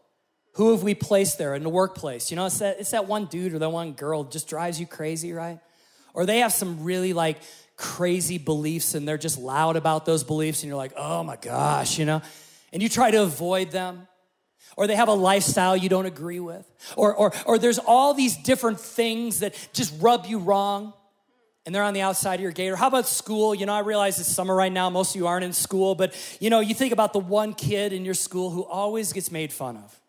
Who 0.55 0.73
have 0.73 0.83
we 0.83 0.95
placed 0.95 1.39
there 1.39 1.55
in 1.55 1.63
the 1.63 1.69
workplace? 1.69 2.31
You 2.31 2.37
know, 2.37 2.47
it's 2.47 2.59
that, 2.59 2.81
it's 2.81 2.91
that 2.91 3.07
one 3.07 3.27
dude 3.27 3.55
or 3.55 3.59
that 3.61 3.71
one 3.71 3.93
girl 3.93 4.25
just 4.25 4.49
drives 4.49 4.81
you 4.81 4.87
crazy, 4.87 5.33
right? 5.33 5.61
Or 6.15 6.27
they 6.27 6.41
have 6.41 6.53
some 6.53 6.83
really 6.83 7.13
like 7.13 7.39
crazy 7.77 8.39
beliefs 8.39 8.95
and 8.95 9.07
they're 9.07 9.19
just 9.19 9.39
loud 9.39 9.77
about 9.77 10.05
those 10.05 10.25
beliefs 10.25 10.63
and 10.63 10.69
you're 10.69 10.77
like, 10.77 10.95
oh 10.97 11.23
my 11.23 11.37
gosh, 11.37 11.99
you 11.99 12.05
know? 12.05 12.23
And 12.73 12.83
you 12.83 12.89
try 12.89 13.11
to 13.11 13.23
avoid 13.23 13.71
them. 13.71 14.09
Or 14.77 14.87
they 14.87 14.97
have 14.97 15.09
a 15.09 15.15
lifestyle 15.15 15.77
you 15.77 15.89
don't 15.89 16.07
agree 16.07 16.41
with. 16.41 16.69
Or, 16.97 17.15
or, 17.15 17.33
or 17.47 17.59
there's 17.59 17.79
all 17.79 18.15
these 18.15 18.37
different 18.37 18.81
things 18.81 19.41
that 19.41 19.55
just 19.73 19.95
rub 20.01 20.27
you 20.27 20.39
wrong 20.39 20.93
and 21.69 21.75
they're 21.75 21.83
on 21.83 21.93
the 21.93 22.01
outside 22.01 22.37
of 22.37 22.41
your 22.41 22.51
gate. 22.51 22.71
Or 22.71 22.77
how 22.77 22.87
about 22.87 23.07
school? 23.07 23.55
You 23.55 23.67
know, 23.67 23.75
I 23.75 23.81
realize 23.81 24.19
it's 24.19 24.27
summer 24.27 24.55
right 24.55 24.73
now. 24.73 24.89
Most 24.89 25.15
of 25.15 25.17
you 25.17 25.27
aren't 25.27 25.45
in 25.45 25.53
school, 25.53 25.95
but 25.95 26.15
you 26.41 26.49
know, 26.49 26.61
you 26.61 26.75
think 26.75 26.95
about 26.95 27.13
the 27.13 27.19
one 27.19 27.53
kid 27.53 27.93
in 27.93 28.07
your 28.07 28.15
school 28.15 28.49
who 28.49 28.65
always 28.65 29.13
gets 29.13 29.31
made 29.31 29.53
fun 29.53 29.77
of. 29.77 30.01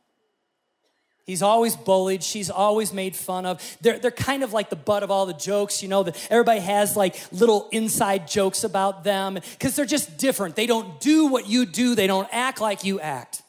He's 1.26 1.42
always 1.42 1.76
bullied. 1.76 2.24
She's 2.24 2.50
always 2.50 2.94
made 2.94 3.14
fun 3.14 3.46
of. 3.46 3.78
They're, 3.82 4.00
they're 4.00 4.10
kind 4.10 4.42
of 4.42 4.54
like 4.54 4.70
the 4.70 4.78
butt 4.78 5.04
of 5.04 5.12
all 5.12 5.26
the 5.26 5.34
jokes, 5.34 5.84
you 5.84 5.90
know, 5.90 6.02
that 6.04 6.28
everybody 6.32 6.62
has 6.62 6.96
like 6.96 7.18
little 7.34 7.68
inside 7.74 8.26
jokes 8.26 8.64
about 8.64 9.04
them 9.04 9.34
because 9.34 9.76
they're 9.76 9.84
just 9.84 10.18
different. 10.18 10.56
They 10.56 10.66
don't 10.66 11.02
do 11.02 11.26
what 11.26 11.50
you 11.50 11.66
do, 11.66 11.94
they 11.94 12.08
don't 12.08 12.30
act 12.32 12.62
like 12.62 12.86
you 12.86 13.02
act. 13.02 13.42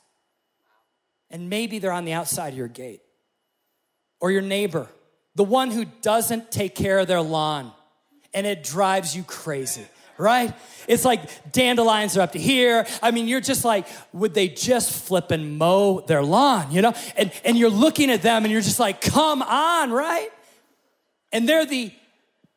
And 1.31 1.49
maybe 1.49 1.79
they're 1.79 1.93
on 1.93 2.07
the 2.07 2.15
outside 2.15 2.55
of 2.55 2.59
your 2.59 2.67
gate 2.67 3.03
or 4.19 4.33
your 4.33 4.43
neighbor, 4.43 4.89
the 5.37 5.45
one 5.45 5.71
who 5.71 5.85
doesn't 6.03 6.51
take 6.51 6.75
care 6.75 6.99
of 6.99 7.07
their 7.07 7.23
lawn 7.23 7.71
and 8.33 8.47
it 8.47 8.63
drives 8.63 9.15
you 9.15 9.23
crazy 9.23 9.87
right? 10.21 10.55
It's 10.87 11.05
like 11.05 11.51
dandelions 11.51 12.17
are 12.17 12.21
up 12.21 12.33
to 12.33 12.39
here. 12.39 12.87
I 13.03 13.11
mean, 13.11 13.27
you're 13.27 13.41
just 13.41 13.65
like, 13.65 13.87
would 14.13 14.35
they 14.35 14.49
just 14.49 14.93
flip 15.07 15.31
and 15.31 15.59
mow 15.59 16.01
their 16.03 16.23
lawn, 16.23 16.71
you 16.71 16.83
know? 16.83 16.95
And, 17.17 17.33
and 17.45 17.59
you're 17.59 17.71
looking 17.71 18.11
at 18.11 18.23
them 18.23 18.45
and 18.45 18.53
you're 18.53 18.61
just 18.61 18.79
like, 18.79 19.01
come 19.01 19.43
on, 19.43 19.91
right? 19.91 20.29
And 21.33 21.49
they're 21.49 21.67
the 21.67 21.93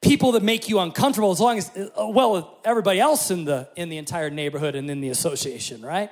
people 0.01 0.33
that 0.33 0.43
make 0.43 0.67
you 0.67 0.79
uncomfortable 0.79 1.31
as 1.31 1.39
long 1.39 1.57
as, 1.57 1.71
uh, 1.75 2.07
well, 2.07 2.33
with 2.33 2.45
everybody 2.65 2.99
else 2.99 3.31
in 3.31 3.45
the, 3.45 3.69
in 3.75 3.89
the 3.89 3.97
entire 3.97 4.29
neighborhood 4.29 4.75
and 4.75 4.89
in 4.89 4.99
the 4.99 5.09
association, 5.09 5.81
right? 5.81 6.12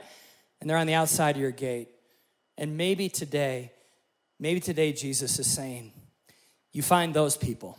And 0.62 0.70
they're 0.70 0.78
on 0.78 0.88
the 0.88 0.94
outside 0.94 1.36
of 1.36 1.42
your 1.42 1.52
gate. 1.52 1.90
And 2.58 2.78
maybe 2.78 3.10
today, 3.10 3.74
maybe 4.40 4.60
today 4.60 4.94
Jesus 4.94 5.38
is 5.40 5.48
saying, 5.48 5.92
you 6.72 6.82
find 6.82 7.14
those 7.14 7.36
people 7.36 7.78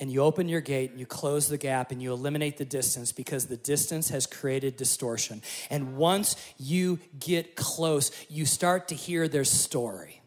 and 0.00 0.10
you 0.10 0.22
open 0.22 0.48
your 0.48 0.62
gate 0.62 0.90
and 0.90 0.98
you 0.98 1.06
close 1.06 1.46
the 1.46 1.58
gap 1.58 1.92
and 1.92 2.02
you 2.02 2.12
eliminate 2.12 2.56
the 2.56 2.64
distance 2.64 3.12
because 3.12 3.46
the 3.46 3.56
distance 3.58 4.08
has 4.08 4.26
created 4.26 4.76
distortion. 4.76 5.42
And 5.68 5.96
once 5.96 6.34
you 6.58 6.98
get 7.18 7.54
close, 7.54 8.10
you 8.28 8.46
start 8.46 8.88
to 8.88 8.94
hear 8.94 9.28
their 9.28 9.44
story. 9.44 10.19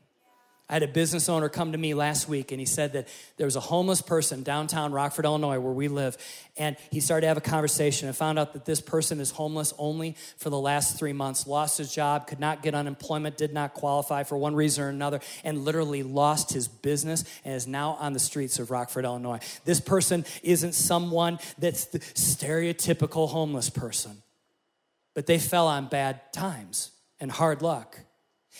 I 0.69 0.73
had 0.73 0.83
a 0.83 0.87
business 0.87 1.27
owner 1.27 1.49
come 1.49 1.73
to 1.73 1.77
me 1.77 1.93
last 1.93 2.29
week 2.29 2.51
and 2.51 2.59
he 2.59 2.65
said 2.65 2.93
that 2.93 3.09
there 3.35 3.45
was 3.45 3.57
a 3.57 3.59
homeless 3.59 4.01
person 4.01 4.43
downtown 4.43 4.93
Rockford, 4.93 5.25
Illinois, 5.25 5.59
where 5.59 5.73
we 5.73 5.89
live. 5.89 6.17
And 6.55 6.77
he 6.89 7.01
started 7.01 7.21
to 7.21 7.27
have 7.27 7.37
a 7.37 7.41
conversation 7.41 8.07
and 8.07 8.15
found 8.15 8.39
out 8.39 8.53
that 8.53 8.63
this 8.63 8.79
person 8.79 9.19
is 9.19 9.31
homeless 9.31 9.73
only 9.77 10.15
for 10.37 10.49
the 10.49 10.57
last 10.57 10.97
three 10.97 11.11
months, 11.11 11.47
lost 11.47 11.77
his 11.79 11.93
job, 11.93 12.27
could 12.27 12.39
not 12.39 12.63
get 12.63 12.73
unemployment, 12.73 13.35
did 13.35 13.53
not 13.53 13.73
qualify 13.73 14.23
for 14.23 14.37
one 14.37 14.55
reason 14.55 14.85
or 14.85 14.89
another, 14.89 15.19
and 15.43 15.65
literally 15.65 16.01
lost 16.01 16.53
his 16.53 16.69
business 16.69 17.25
and 17.43 17.53
is 17.53 17.67
now 17.67 17.97
on 17.99 18.13
the 18.13 18.19
streets 18.19 18.57
of 18.57 18.71
Rockford, 18.71 19.03
Illinois. 19.03 19.39
This 19.65 19.81
person 19.81 20.23
isn't 20.43 20.73
someone 20.73 21.39
that's 21.59 21.85
the 21.85 21.99
stereotypical 21.99 23.27
homeless 23.27 23.69
person, 23.69 24.23
but 25.13 25.25
they 25.25 25.39
fell 25.39 25.67
on 25.67 25.87
bad 25.87 26.31
times 26.31 26.91
and 27.19 27.29
hard 27.29 27.61
luck. 27.61 27.99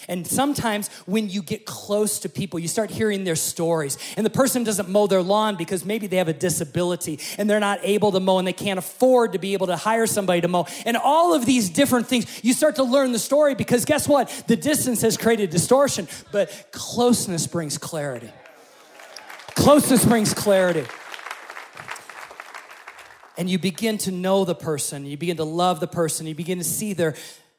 And 0.07 0.27
sometimes 0.27 0.89
when 1.05 1.29
you 1.29 1.41
get 1.41 1.65
close 1.65 2.19
to 2.19 2.29
people, 2.29 2.59
you 2.59 2.67
start 2.67 2.89
hearing 2.89 3.23
their 3.23 3.35
stories. 3.35 3.97
And 4.17 4.25
the 4.25 4.29
person 4.29 4.63
doesn't 4.63 4.89
mow 4.89 5.07
their 5.07 5.21
lawn 5.21 5.55
because 5.55 5.85
maybe 5.85 6.07
they 6.07 6.17
have 6.17 6.27
a 6.27 6.33
disability 6.33 7.19
and 7.37 7.49
they're 7.49 7.59
not 7.59 7.79
able 7.83 8.11
to 8.11 8.19
mow 8.19 8.37
and 8.37 8.47
they 8.47 8.53
can't 8.53 8.79
afford 8.79 9.33
to 9.33 9.39
be 9.39 9.53
able 9.53 9.67
to 9.67 9.77
hire 9.77 10.05
somebody 10.05 10.41
to 10.41 10.47
mow. 10.47 10.67
And 10.85 10.97
all 10.97 11.33
of 11.33 11.45
these 11.45 11.69
different 11.69 12.07
things, 12.07 12.43
you 12.43 12.53
start 12.53 12.75
to 12.75 12.83
learn 12.83 13.11
the 13.11 13.19
story 13.19 13.55
because 13.55 13.85
guess 13.85 14.07
what? 14.07 14.29
The 14.47 14.57
distance 14.57 15.01
has 15.01 15.15
created 15.15 15.49
distortion, 15.49 16.07
but 16.31 16.67
closeness 16.71 17.47
brings 17.47 17.77
clarity. 17.77 18.29
Closeness 19.55 20.03
brings 20.05 20.33
clarity. 20.33 20.85
And 23.37 23.49
you 23.49 23.57
begin 23.57 23.97
to 23.99 24.11
know 24.11 24.45
the 24.45 24.55
person, 24.55 25.05
you 25.05 25.17
begin 25.17 25.37
to 25.37 25.43
love 25.43 25.79
the 25.79 25.87
person, 25.87 26.27
you 26.27 26.35
begin 26.35 26.59
to 26.59 26.63
see 26.63 26.93
their 26.93 27.15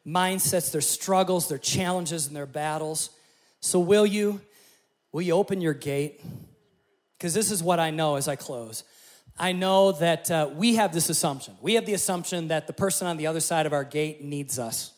mindsets, 0.07 0.71
their 0.73 0.81
struggles, 0.81 1.49
their 1.49 1.59
challenges, 1.59 2.27
and 2.27 2.37
their 2.37 2.47
battles. 2.47 3.11
So, 3.61 3.79
will 3.81 4.07
you? 4.07 4.41
Will 5.13 5.23
you 5.23 5.35
open 5.35 5.61
your 5.61 5.75
gate? 5.75 6.21
Because 7.17 7.35
this 7.35 7.51
is 7.51 7.63
what 7.63 7.79
I 7.79 7.91
know 7.91 8.17
as 8.17 8.29
I 8.29 8.37
close. 8.37 8.85
I 9.39 9.53
know 9.53 9.93
that 9.93 10.31
uh, 10.31 10.51
we 10.55 10.77
have 10.77 10.93
this 10.93 11.09
assumption. 11.09 11.55
We 11.61 11.75
have 11.75 11.87
the 11.87 11.95
assumption 11.95 12.49
that 12.49 12.67
the 12.67 12.73
person 12.73 13.07
on 13.07 13.17
the 13.17 13.27
other 13.27 13.41
side 13.41 13.67
of 13.67 13.73
our 13.73 13.85
gate 13.85 14.23
needs 14.23 14.59
us. 14.59 14.93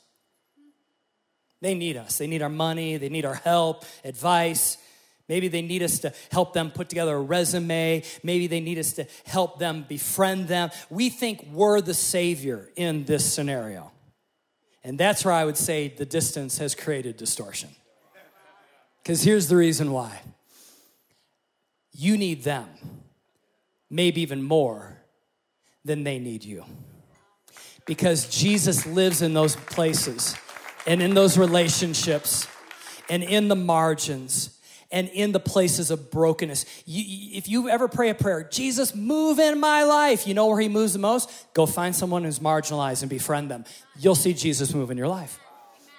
They 1.62 1.74
need 1.74 1.96
us. 1.96 2.18
They 2.18 2.26
need 2.26 2.42
our 2.42 2.50
money. 2.50 2.96
They 2.96 3.08
need 3.08 3.24
our 3.24 3.34
help, 3.34 3.84
advice. 4.04 4.78
Maybe 5.28 5.48
they 5.48 5.62
need 5.62 5.82
us 5.82 6.00
to 6.00 6.12
help 6.30 6.52
them 6.52 6.70
put 6.70 6.88
together 6.88 7.16
a 7.16 7.20
resume. 7.20 8.02
Maybe 8.22 8.46
they 8.46 8.60
need 8.60 8.78
us 8.78 8.92
to 8.94 9.06
help 9.24 9.58
them 9.58 9.84
befriend 9.88 10.48
them. 10.48 10.70
We 10.90 11.10
think 11.10 11.46
we're 11.52 11.80
the 11.80 11.94
savior 11.94 12.70
in 12.76 13.04
this 13.04 13.30
scenario. 13.32 13.90
And 14.86 14.96
that's 14.96 15.24
where 15.24 15.34
I 15.34 15.44
would 15.44 15.56
say 15.56 15.88
the 15.88 16.06
distance 16.06 16.58
has 16.58 16.76
created 16.76 17.16
distortion. 17.16 17.70
Because 19.02 19.24
here's 19.24 19.48
the 19.48 19.56
reason 19.56 19.90
why 19.90 20.20
you 21.92 22.16
need 22.16 22.44
them, 22.44 22.68
maybe 23.90 24.20
even 24.20 24.44
more 24.44 24.96
than 25.84 26.04
they 26.04 26.20
need 26.20 26.44
you. 26.44 26.64
because 27.86 28.28
Jesus 28.28 28.84
lives 28.86 29.22
in 29.22 29.32
those 29.32 29.56
places 29.56 30.36
and 30.86 31.00
in 31.00 31.14
those 31.14 31.38
relationships 31.38 32.46
and 33.08 33.22
in 33.22 33.48
the 33.48 33.56
margins 33.56 34.55
and 34.96 35.10
in 35.10 35.32
the 35.32 35.38
places 35.38 35.90
of 35.90 36.10
brokenness. 36.10 36.64
You, 36.86 37.36
if 37.36 37.50
you 37.50 37.68
ever 37.68 37.86
pray 37.86 38.08
a 38.08 38.14
prayer, 38.14 38.48
Jesus, 38.50 38.94
move 38.94 39.38
in 39.38 39.60
my 39.60 39.84
life, 39.84 40.26
you 40.26 40.32
know 40.32 40.46
where 40.46 40.58
he 40.58 40.70
moves 40.70 40.94
the 40.94 40.98
most? 40.98 41.30
Go 41.52 41.66
find 41.66 41.94
someone 41.94 42.24
who's 42.24 42.38
marginalized 42.38 43.02
and 43.02 43.10
befriend 43.10 43.50
them. 43.50 43.66
You'll 43.98 44.14
see 44.14 44.32
Jesus 44.32 44.72
move 44.72 44.90
in 44.90 44.96
your 44.96 45.06
life. 45.06 45.38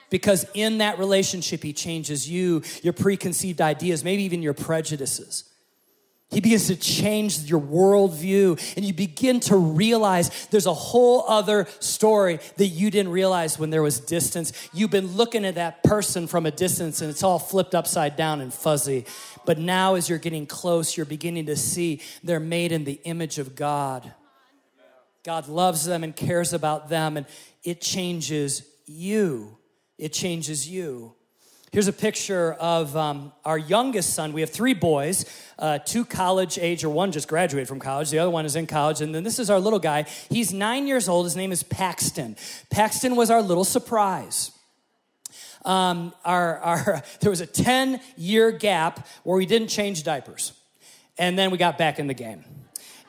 Because 0.10 0.48
in 0.56 0.80
that 0.80 0.98
relationship, 0.98 1.62
he 1.62 1.74
changes 1.74 2.28
you, 2.28 2.64
your 2.82 2.94
preconceived 2.94 3.62
ideas, 3.62 4.04
maybe 4.04 4.24
even 4.24 4.42
your 4.42 4.56
prejudices. 4.56 5.44
He 6.30 6.42
begins 6.42 6.68
to 6.68 6.76
change 6.76 7.40
your 7.50 7.62
worldview, 7.62 8.76
and 8.76 8.84
you 8.84 8.94
begin 8.94 9.40
to 9.42 9.56
realize 9.56 10.48
there's 10.48 10.66
a 10.66 10.74
whole 10.74 11.24
other 11.26 11.68
story 11.80 12.40
that 12.58 12.68
you 12.68 12.92
didn't 12.92 13.14
realize 13.14 13.58
when 13.58 13.70
there 13.70 13.82
was 13.82 14.02
distance. 14.02 14.52
You've 14.74 14.92
been 14.92 15.16
looking 15.16 15.46
at 15.46 15.56
that 15.56 15.84
person 15.84 16.28
from 16.28 16.46
a 16.46 16.52
distance, 16.52 17.00
and 17.00 17.10
it's 17.10 17.24
all 17.24 17.40
flipped 17.40 17.74
upside 17.74 18.18
down 18.18 18.42
and 18.42 18.54
fuzzy. 18.54 19.06
But 19.46 19.58
now, 19.58 19.96
as 19.96 20.10
you're 20.10 20.20
getting 20.20 20.46
close, 20.46 20.98
you're 20.98 21.06
beginning 21.06 21.46
to 21.46 21.56
see 21.56 22.02
they're 22.24 22.42
made 22.42 22.74
in 22.74 22.84
the 22.84 23.00
image 23.06 23.40
of 23.40 23.56
God. 23.56 24.14
God 25.24 25.48
loves 25.48 25.86
them 25.86 26.04
and 26.04 26.14
cares 26.14 26.52
about 26.52 26.90
them, 26.90 27.16
and 27.16 27.26
it 27.64 27.80
changes 27.80 28.64
you. 28.86 29.58
It 29.98 30.12
changes 30.12 30.68
you. 30.70 31.17
Here's 31.72 31.90
a 31.90 31.94
picture 31.94 32.54
of 32.54 32.96
um, 32.96 33.34
our 33.44 33.58
youngest 33.58 34.14
son. 34.14 34.32
We 34.32 34.40
have 34.40 34.50
three 34.50 34.74
boys, 34.74 35.26
uh, 35.60 35.80
two 35.80 36.06
college 36.06 36.58
age, 36.58 36.86
or 36.86 36.90
one 36.90 37.12
just 37.12 37.28
graduated 37.28 37.68
from 37.68 37.80
college, 37.80 38.10
the 38.10 38.20
other 38.20 38.30
one 38.30 38.46
is 38.46 38.56
in 38.56 38.68
college. 38.68 39.02
And 39.02 39.14
then 39.14 39.24
this 39.24 39.38
is 39.38 39.50
our 39.50 39.60
little 39.60 39.80
guy. 39.80 40.04
He's 40.30 40.54
nine 40.54 40.88
years 40.88 41.10
old. 41.10 41.26
His 41.26 41.36
name 41.36 41.52
is 41.52 41.64
Paxton. 41.64 42.38
Paxton 42.70 43.18
was 43.18 43.30
our 43.30 43.42
little 43.42 43.66
surprise. 43.66 44.52
Um, 45.66 46.14
our, 46.24 46.58
our, 46.60 47.04
there 47.20 47.30
was 47.30 47.42
a 47.42 47.46
10 47.46 48.00
year 48.16 48.52
gap 48.52 49.06
where 49.24 49.36
we 49.36 49.46
didn't 49.46 49.68
change 49.68 50.04
diapers. 50.04 50.54
And 51.18 51.38
then 51.38 51.52
we 51.52 51.58
got 51.58 51.78
back 51.78 52.00
in 52.00 52.08
the 52.08 52.14
game. 52.14 52.46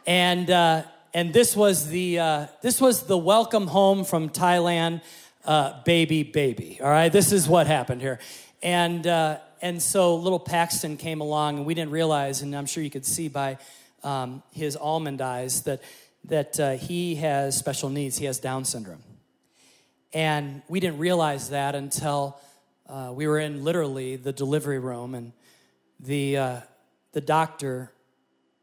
And, 0.04 0.50
uh, 0.50 0.82
and 1.14 1.32
this 1.32 1.54
was 1.54 1.88
the 1.88 2.18
uh, 2.18 2.46
this 2.60 2.80
was 2.80 3.04
the 3.04 3.16
welcome 3.16 3.66
home 3.66 4.04
from 4.04 4.28
Thailand, 4.28 5.00
uh, 5.44 5.82
baby, 5.84 6.22
baby. 6.22 6.78
All 6.82 6.90
right, 6.90 7.10
this 7.10 7.32
is 7.32 7.48
what 7.48 7.66
happened 7.66 8.00
here. 8.00 8.18
And, 8.62 9.06
uh, 9.06 9.38
and 9.62 9.80
so 9.80 10.16
little 10.16 10.40
Paxton 10.40 10.96
came 10.96 11.20
along, 11.20 11.58
and 11.58 11.66
we 11.66 11.74
didn't 11.74 11.92
realize, 11.92 12.42
and 12.42 12.54
I'm 12.54 12.66
sure 12.66 12.82
you 12.82 12.90
could 12.90 13.06
see 13.06 13.28
by 13.28 13.58
um, 14.02 14.42
his 14.52 14.76
almond 14.76 15.20
eyes, 15.20 15.62
that, 15.62 15.82
that 16.24 16.58
uh, 16.58 16.72
he 16.72 17.16
has 17.16 17.56
special 17.56 17.88
needs. 17.88 18.18
He 18.18 18.24
has 18.26 18.38
Down 18.38 18.64
syndrome. 18.64 19.02
And 20.12 20.62
we 20.68 20.80
didn't 20.80 20.98
realize 20.98 21.50
that 21.50 21.74
until 21.74 22.40
uh, 22.88 23.12
we 23.14 23.26
were 23.26 23.38
in 23.38 23.62
literally 23.64 24.16
the 24.16 24.32
delivery 24.32 24.78
room, 24.78 25.14
and 25.14 25.32
the, 26.00 26.36
uh, 26.36 26.60
the 27.12 27.20
doctor 27.20 27.92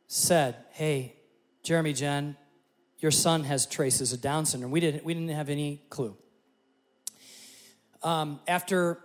said, 0.08 0.56
Hey, 0.72 1.16
Jeremy 1.64 1.94
Jen, 1.94 2.36
your 3.00 3.12
son 3.12 3.44
has 3.44 3.66
traces 3.66 4.14
of 4.14 4.22
Down 4.22 4.46
syndrome. 4.46 4.72
We 4.72 4.80
didn't, 4.80 5.06
we 5.06 5.14
didn't 5.14 5.30
have 5.30 5.50
any 5.50 5.82
clue. 5.90 6.18
Um, 8.04 8.40
after 8.48 9.00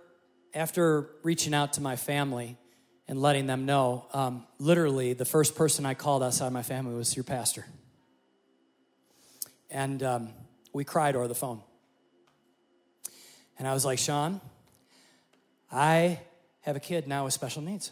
after 0.53 1.09
reaching 1.23 1.53
out 1.53 1.73
to 1.73 1.81
my 1.81 1.95
family 1.95 2.57
and 3.07 3.21
letting 3.21 3.47
them 3.47 3.65
know, 3.65 4.05
um, 4.13 4.45
literally 4.59 5.13
the 5.13 5.25
first 5.25 5.55
person 5.55 5.85
I 5.85 5.93
called 5.93 6.23
outside 6.23 6.51
my 6.51 6.63
family 6.63 6.95
was 6.95 7.15
your 7.15 7.23
pastor. 7.23 7.65
And 9.69 10.03
um, 10.03 10.29
we 10.73 10.83
cried 10.83 11.15
over 11.15 11.27
the 11.27 11.35
phone. 11.35 11.61
And 13.57 13.67
I 13.67 13.73
was 13.73 13.85
like, 13.85 13.99
Sean, 13.99 14.41
I 15.71 16.19
have 16.61 16.75
a 16.75 16.79
kid 16.79 17.07
now 17.07 17.25
with 17.25 17.33
special 17.33 17.61
needs. 17.61 17.91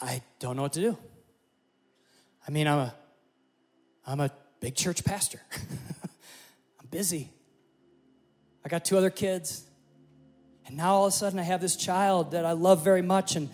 I 0.00 0.22
don't 0.38 0.56
know 0.56 0.62
what 0.62 0.72
to 0.74 0.80
do. 0.80 0.98
I 2.46 2.50
mean, 2.50 2.66
I'm 2.66 2.78
a, 2.78 2.94
I'm 4.06 4.20
a 4.20 4.30
big 4.60 4.74
church 4.74 5.04
pastor. 5.04 5.40
I'm 6.80 6.86
busy. 6.90 7.30
I 8.64 8.68
got 8.68 8.84
two 8.84 8.96
other 8.96 9.10
kids. 9.10 9.64
And 10.70 10.76
now 10.76 10.94
all 10.94 11.06
of 11.06 11.08
a 11.08 11.16
sudden 11.16 11.40
I 11.40 11.42
have 11.42 11.60
this 11.60 11.74
child 11.74 12.30
that 12.30 12.44
I 12.44 12.52
love 12.52 12.84
very 12.84 13.02
much. 13.02 13.34
And 13.34 13.50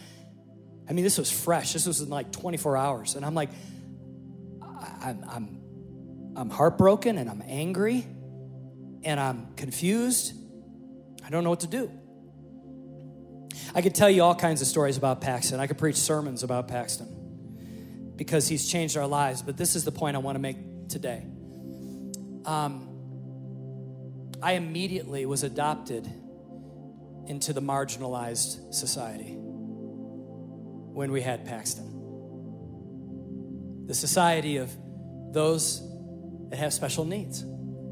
I 0.87 0.93
mean, 0.93 1.03
this 1.03 1.17
was 1.17 1.31
fresh. 1.31 1.73
This 1.73 1.87
was 1.87 2.03
in 2.03 2.11
like 2.11 2.31
24 2.31 2.77
hours. 2.77 3.15
And 3.15 3.25
I'm 3.25 3.33
like, 3.33 3.49
I'm, 5.03 5.25
I'm, 5.27 5.61
I'm 6.37 6.51
heartbroken 6.51 7.17
and 7.17 7.31
I'm 7.31 7.43
angry 7.47 8.07
and 9.03 9.19
I'm 9.19 9.55
confused. 9.55 10.35
I 11.25 11.31
don't 11.31 11.43
know 11.43 11.49
what 11.49 11.61
to 11.61 11.67
do. 11.67 11.91
I 13.75 13.81
could 13.81 13.95
tell 13.95 14.11
you 14.11 14.23
all 14.23 14.35
kinds 14.35 14.61
of 14.61 14.67
stories 14.67 14.99
about 14.99 15.23
Paxton. 15.23 15.59
I 15.59 15.67
could 15.67 15.79
preach 15.79 15.97
sermons 15.97 16.43
about 16.43 16.69
Paxton 16.69 18.13
because 18.15 18.47
he's 18.47 18.69
changed 18.69 18.99
our 18.99 19.07
lives. 19.07 19.41
But 19.41 19.57
this 19.57 19.75
is 19.75 19.85
the 19.85 19.93
point 19.93 20.17
I 20.17 20.19
want 20.19 20.37
to 20.37 20.41
make 20.41 20.91
today. 20.91 21.25
Um, 22.45 22.91
I 24.43 24.53
immediately 24.53 25.25
was 25.25 25.45
adopted 25.45 26.13
into 27.27 27.53
the 27.53 27.63
marginalized 27.63 28.73
society 28.75 29.35
when 30.97 31.13
we 31.13 31.21
had 31.21 31.45
Paxton. 31.45 31.93
The 33.87 33.95
society 33.95 34.57
of 34.57 34.75
those 35.33 35.83
that 36.51 36.59
have 36.59 36.73
special 36.73 37.05
needs 37.05 37.45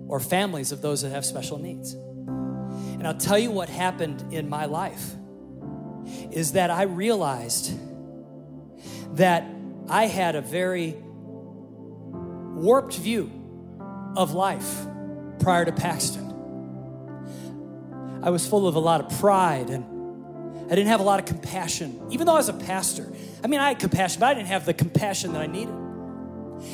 or 0.08 0.20
families 0.20 0.72
of 0.72 0.82
those 0.82 1.02
that 1.02 1.10
have 1.10 1.24
special 1.24 1.58
needs. 1.58 1.92
And 1.94 3.06
I'll 3.06 3.16
tell 3.16 3.38
you 3.38 3.50
what 3.50 3.68
happened 3.68 4.32
in 4.32 4.48
my 4.48 4.64
life 4.64 5.14
is 6.30 6.52
that 6.52 6.70
I 6.70 6.82
realized 6.82 7.72
that 9.16 9.44
I 9.88 10.06
had 10.06 10.34
a 10.34 10.40
very 10.40 10.96
warped 12.54 12.96
view 12.96 13.30
of 14.16 14.32
life 14.32 14.86
prior 15.40 15.64
to 15.64 15.72
Paxton. 15.72 16.23
I 18.24 18.30
was 18.30 18.48
full 18.48 18.66
of 18.66 18.74
a 18.74 18.80
lot 18.80 19.02
of 19.02 19.20
pride 19.20 19.68
and 19.68 19.84
I 20.64 20.74
didn't 20.74 20.86
have 20.86 21.00
a 21.00 21.02
lot 21.04 21.20
of 21.20 21.26
compassion, 21.26 22.00
even 22.10 22.26
though 22.26 22.32
I 22.32 22.38
was 22.38 22.48
a 22.48 22.54
pastor. 22.54 23.12
I 23.42 23.48
mean, 23.48 23.60
I 23.60 23.68
had 23.68 23.78
compassion, 23.78 24.20
but 24.20 24.26
I 24.26 24.34
didn't 24.34 24.48
have 24.48 24.64
the 24.64 24.72
compassion 24.72 25.34
that 25.34 25.42
I 25.42 25.46
needed. 25.46 25.74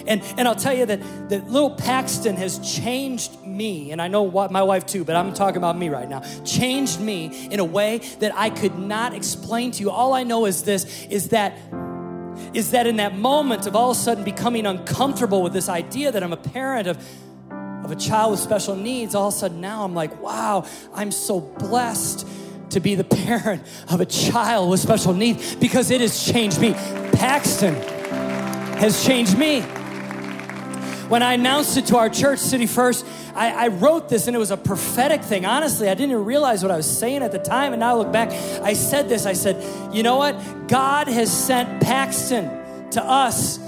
And, 0.06 0.22
and 0.38 0.46
I'll 0.46 0.54
tell 0.54 0.72
you 0.72 0.86
that, 0.86 1.00
that 1.30 1.50
little 1.50 1.72
Paxton 1.72 2.36
has 2.36 2.60
changed 2.60 3.44
me, 3.44 3.90
and 3.90 4.00
I 4.00 4.06
know 4.06 4.22
what, 4.22 4.52
my 4.52 4.62
wife 4.62 4.86
too, 4.86 5.02
but 5.04 5.16
I'm 5.16 5.34
talking 5.34 5.56
about 5.56 5.76
me 5.76 5.88
right 5.88 6.08
now. 6.08 6.20
Changed 6.44 7.00
me 7.00 7.48
in 7.50 7.58
a 7.58 7.64
way 7.64 7.98
that 8.20 8.32
I 8.36 8.50
could 8.50 8.78
not 8.78 9.12
explain 9.12 9.72
to 9.72 9.80
you. 9.80 9.90
All 9.90 10.14
I 10.14 10.22
know 10.22 10.46
is 10.46 10.62
this 10.62 11.04
is 11.06 11.30
that 11.30 11.58
is 12.54 12.70
that 12.70 12.86
in 12.86 12.96
that 12.96 13.16
moment 13.16 13.66
of 13.66 13.74
all 13.74 13.90
of 13.90 13.96
a 13.96 14.00
sudden 14.00 14.22
becoming 14.22 14.66
uncomfortable 14.66 15.42
with 15.42 15.52
this 15.52 15.68
idea 15.68 16.12
that 16.12 16.22
I'm 16.22 16.32
a 16.32 16.38
parent 16.38 16.86
of 16.86 17.04
of 17.90 17.96
a 17.96 18.00
child 18.00 18.30
with 18.30 18.40
special 18.40 18.76
needs, 18.76 19.14
all 19.14 19.28
of 19.28 19.34
a 19.34 19.36
sudden 19.36 19.60
now 19.60 19.84
I'm 19.84 19.94
like, 19.94 20.22
wow, 20.22 20.64
I'm 20.94 21.10
so 21.10 21.40
blessed 21.40 22.26
to 22.70 22.80
be 22.80 22.94
the 22.94 23.04
parent 23.26 23.62
of 23.88 24.00
a 24.00 24.06
child 24.06 24.70
with 24.70 24.78
special 24.78 25.12
needs 25.12 25.56
because 25.56 25.90
it 25.90 26.00
has 26.00 26.24
changed 26.24 26.60
me. 26.60 26.72
Paxton 27.12 27.74
has 28.78 29.04
changed 29.04 29.36
me. 29.36 29.62
When 31.10 31.24
I 31.24 31.32
announced 31.32 31.76
it 31.76 31.86
to 31.86 31.96
our 31.96 32.08
church, 32.08 32.38
City 32.38 32.66
First, 32.66 33.04
I, 33.34 33.64
I, 33.64 33.68
wrote 33.68 34.08
this 34.08 34.28
and 34.28 34.36
it 34.36 34.38
was 34.38 34.52
a 34.52 34.56
prophetic 34.56 35.24
thing. 35.24 35.44
Honestly, 35.44 35.88
I 35.88 35.94
didn't 35.94 36.12
even 36.12 36.24
realize 36.24 36.62
what 36.62 36.70
I 36.70 36.76
was 36.76 36.86
saying 36.88 37.22
at 37.24 37.32
the 37.32 37.40
time. 37.40 37.72
And 37.72 37.80
now 37.80 37.96
I 37.96 37.98
look 37.98 38.12
back, 38.12 38.30
I 38.62 38.74
said 38.74 39.08
this 39.08 39.26
I 39.26 39.32
said, 39.32 39.92
you 39.92 40.04
know 40.04 40.18
what? 40.18 40.68
God 40.68 41.08
has 41.08 41.32
sent 41.32 41.82
Paxton 41.82 42.90
to 42.92 43.02
us 43.02 43.58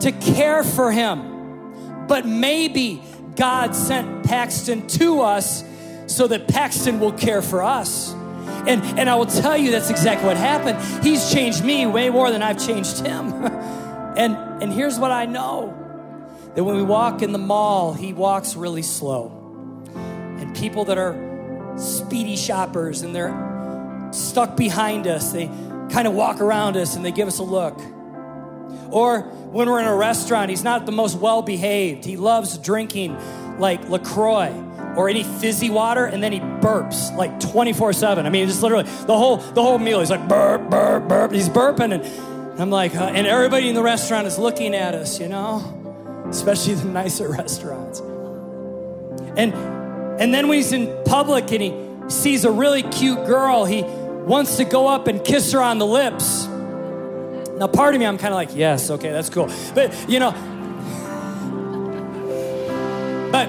to 0.00 0.12
care 0.12 0.62
for 0.62 0.92
him. 0.92 2.06
But 2.06 2.26
maybe 2.26 3.02
God 3.36 3.74
sent 3.74 4.24
Paxton 4.24 4.86
to 4.88 5.20
us 5.20 5.62
so 6.06 6.26
that 6.26 6.48
Paxton 6.48 7.00
will 7.00 7.12
care 7.12 7.42
for 7.42 7.62
us. 7.62 8.12
And, 8.12 8.82
and 8.98 9.08
I 9.08 9.14
will 9.14 9.26
tell 9.26 9.56
you 9.56 9.70
that's 9.70 9.90
exactly 9.90 10.26
what 10.26 10.36
happened. 10.36 11.04
He's 11.04 11.30
changed 11.30 11.64
me 11.64 11.86
way 11.86 12.10
more 12.10 12.30
than 12.30 12.42
I've 12.42 12.64
changed 12.64 12.98
him. 12.98 13.32
and, 14.16 14.34
and 14.62 14.72
here's 14.72 14.98
what 14.98 15.10
I 15.10 15.26
know 15.26 15.74
that 16.54 16.64
when 16.64 16.76
we 16.76 16.82
walk 16.82 17.22
in 17.22 17.32
the 17.32 17.38
mall, 17.38 17.92
he 17.92 18.12
walks 18.12 18.56
really 18.56 18.82
slow. 18.82 19.30
And 19.94 20.56
people 20.56 20.86
that 20.86 20.98
are 20.98 21.74
speedy 21.78 22.36
shoppers 22.36 23.02
and 23.02 23.14
they're 23.14 24.10
stuck 24.12 24.56
behind 24.56 25.06
us, 25.06 25.32
they 25.32 25.46
kind 25.90 26.06
of 26.06 26.14
walk 26.14 26.40
around 26.40 26.76
us 26.76 26.96
and 26.96 27.04
they 27.04 27.12
give 27.12 27.28
us 27.28 27.38
a 27.38 27.42
look. 27.44 27.78
Or 28.90 29.20
when 29.20 29.68
we're 29.68 29.80
in 29.80 29.86
a 29.86 29.94
restaurant, 29.94 30.50
he's 30.50 30.64
not 30.64 30.86
the 30.86 30.92
most 30.92 31.18
well 31.18 31.42
behaved. 31.42 32.04
He 32.04 32.16
loves 32.16 32.58
drinking 32.58 33.16
like 33.58 33.88
LaCroix 33.88 34.52
or 34.96 35.08
any 35.08 35.24
fizzy 35.24 35.70
water 35.70 36.06
and 36.06 36.22
then 36.22 36.32
he 36.32 36.40
burps 36.40 37.14
like 37.16 37.38
24-7 37.38 38.24
i 38.24 38.30
mean 38.30 38.48
just 38.48 38.62
literally 38.62 38.84
the 38.84 39.16
whole 39.16 39.36
the 39.36 39.62
whole 39.62 39.78
meal 39.78 40.00
he's 40.00 40.10
like 40.10 40.26
burp 40.26 40.70
burp 40.70 41.06
burp 41.06 41.32
he's 41.32 41.50
burping 41.50 41.92
and 41.92 42.60
i'm 42.60 42.70
like 42.70 42.94
and 42.94 43.26
everybody 43.26 43.68
in 43.68 43.74
the 43.74 43.82
restaurant 43.82 44.26
is 44.26 44.38
looking 44.38 44.74
at 44.74 44.94
us 44.94 45.20
you 45.20 45.28
know 45.28 46.26
especially 46.30 46.74
the 46.74 46.84
nicer 46.86 47.28
restaurants 47.32 48.00
And 49.36 49.52
and 50.18 50.32
then 50.32 50.48
when 50.48 50.56
he's 50.56 50.72
in 50.72 50.96
public 51.04 51.52
and 51.52 51.62
he 51.62 52.10
sees 52.10 52.44
a 52.44 52.50
really 52.50 52.82
cute 52.82 53.26
girl, 53.26 53.64
he 53.66 53.82
wants 53.82 54.56
to 54.56 54.64
go 54.64 54.88
up 54.88 55.08
and 55.08 55.22
kiss 55.22 55.52
her 55.52 55.60
on 55.60 55.78
the 55.78 55.86
lips. 55.86 56.46
Now, 57.56 57.66
part 57.66 57.94
of 57.94 58.00
me, 58.00 58.06
I'm 58.06 58.18
kind 58.18 58.34
of 58.34 58.36
like, 58.36 58.54
yes, 58.54 58.90
okay, 58.90 59.10
that's 59.10 59.30
cool. 59.30 59.50
But, 59.74 59.94
you 60.10 60.20
know, 60.20 60.32
but 63.32 63.48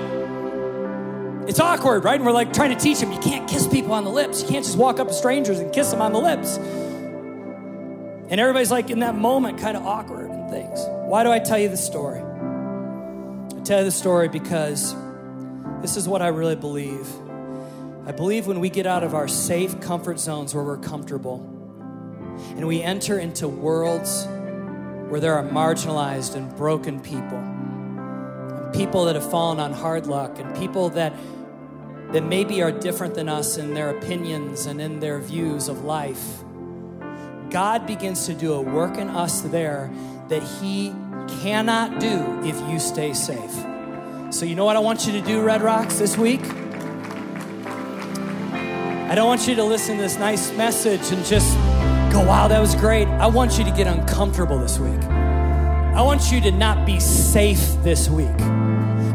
it's 1.50 1.60
awkward, 1.60 2.06
right? 2.06 2.16
And 2.16 2.26
we're 2.26 2.32
like 2.32 2.54
trying 2.54 2.70
to 2.70 2.82
teach 2.82 3.00
him 3.00 3.12
you 3.12 3.20
can't 3.20 3.50
kiss 3.50 3.68
people 3.68 3.92
on 3.92 4.06
the 4.06 4.10
lips. 4.10 4.44
You 4.44 4.48
can't 4.48 4.64
just 4.64 4.78
walk 4.78 5.02
up 5.02 5.10
to 5.10 5.14
strangers 5.14 5.60
and 5.60 5.74
kiss 5.74 5.92
them 5.92 6.02
on 6.02 6.14
the 6.14 6.20
lips. 6.20 6.56
And 8.30 8.40
everybody's 8.40 8.72
like 8.72 8.90
in 8.90 9.00
that 9.00 9.16
moment, 9.16 9.58
kind 9.58 9.76
of 9.76 9.86
awkward 9.86 10.30
and 10.30 10.50
things. 10.50 10.80
Why 11.06 11.24
do 11.24 11.32
I 11.32 11.40
tell 11.40 11.60
you 11.60 11.68
the 11.68 11.76
story? 11.76 12.22
I 12.22 13.62
tell 13.64 13.80
you 13.80 13.86
the 13.86 13.92
story 13.92 14.30
because 14.30 14.96
this 15.82 15.98
is 15.98 16.08
what 16.08 16.22
I 16.22 16.28
really 16.28 16.56
believe. 16.56 17.10
I 18.06 18.14
believe 18.14 18.48
when 18.48 18.62
we 18.62 18.70
get 18.70 18.86
out 18.86 19.04
of 19.04 19.14
our 19.14 19.28
safe 19.28 19.82
comfort 19.82 20.18
zones 20.18 20.56
where 20.56 20.64
we're 20.64 20.78
comfortable 20.78 21.57
and 22.56 22.68
we 22.68 22.82
enter 22.82 23.20
into 23.20 23.48
worlds 23.48 24.28
where 25.10 25.20
there 25.20 25.36
are 25.36 25.44
marginalized 25.44 26.36
and 26.36 26.56
broken 26.58 27.00
people, 27.00 27.38
and 27.38 28.74
people 28.74 29.06
that 29.06 29.16
have 29.16 29.30
fallen 29.30 29.60
on 29.60 29.74
hard 29.74 30.08
luck, 30.08 30.40
and 30.40 30.56
people 30.58 30.90
that 30.90 31.14
that 32.12 32.24
maybe 32.24 32.62
are 32.62 32.72
different 32.72 33.16
than 33.16 33.28
us 33.28 33.58
in 33.58 33.74
their 33.74 33.90
opinions 33.90 34.66
and 34.66 34.80
in 34.80 35.02
their 35.02 35.20
views 35.20 35.68
of 35.68 35.84
life. 35.84 36.42
God 37.50 37.86
begins 37.86 38.26
to 38.28 38.34
do 38.34 38.54
a 38.54 38.62
work 38.62 38.98
in 38.98 39.10
us 39.10 39.42
there 39.42 39.92
that 40.30 40.42
He 40.62 40.94
cannot 41.42 42.00
do 42.00 42.42
if 42.44 42.58
you 42.70 42.80
stay 42.80 43.14
safe. 43.14 43.52
So, 44.30 44.46
you 44.46 44.56
know 44.56 44.66
what 44.66 44.76
I 44.76 44.80
want 44.80 45.06
you 45.06 45.14
to 45.14 45.22
do, 45.22 45.42
Red 45.42 45.62
Rocks, 45.62 46.00
this 46.00 46.18
week? 46.18 46.42
I 49.10 49.16
don't 49.16 49.28
want 49.28 49.48
you 49.48 49.56
to 49.56 49.64
listen 49.64 49.96
to 49.96 50.02
this 50.02 50.18
nice 50.18 50.52
message 50.52 51.12
and 51.12 51.26
just 51.26 51.58
go, 52.18 52.28
wow, 52.28 52.48
that 52.48 52.60
was 52.60 52.74
great. 52.76 53.08
I 53.08 53.28
want 53.28 53.58
you 53.58 53.64
to 53.64 53.72
get 53.72 53.86
uncomfortable 53.86 54.58
this 54.58 54.80
week. 54.80 55.02
I 55.04 56.02
want 56.02 56.32
you 56.32 56.42
to 56.42 56.52
not 56.52 56.86
be 56.86 57.00
safe 57.00 57.76
this 57.84 58.10
week. 58.10 58.40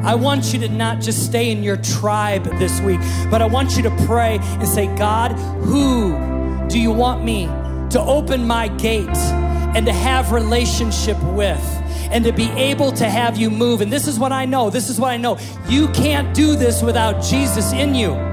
I 0.05 0.15
want 0.15 0.53
you 0.53 0.61
to 0.61 0.69
not 0.69 1.01
just 1.01 1.25
stay 1.25 1.51
in 1.51 1.63
your 1.63 1.77
tribe 1.79 2.45
this 2.59 2.81
week, 2.81 3.01
but 3.31 3.43
I 3.43 3.47
want 3.47 3.77
you 3.77 3.83
to 3.85 3.91
pray 4.07 4.39
and 4.41 4.69
say, 4.69 4.87
God, 4.97 5.33
who 5.33 6.69
do 6.69 6.79
you 6.79 6.93
want 6.93 7.25
me 7.25 7.47
to 7.91 8.01
open 8.01 8.47
my 8.47 8.69
gate 8.69 9.09
and 9.09 9.85
to 9.87 9.93
have 9.93 10.33
relationship 10.33 11.21
with? 11.25 11.79
and 12.11 12.25
to 12.25 12.33
be 12.33 12.51
able 12.51 12.93
to 12.93 13.09
have 13.09 13.39
you 13.39 13.49
move. 13.49 13.81
And 13.81 13.91
this 13.91 14.07
is 14.07 14.19
what 14.19 14.33
I 14.33 14.45
know. 14.45 14.69
This 14.69 14.91
is 14.91 15.01
what 15.01 15.13
I 15.13 15.17
know. 15.17 15.39
You 15.67 15.89
can't 15.93 16.35
do 16.35 16.57
this 16.57 16.83
without 16.83 17.25
Jesus 17.25 17.73
in 17.73 17.95
you. 17.95 18.32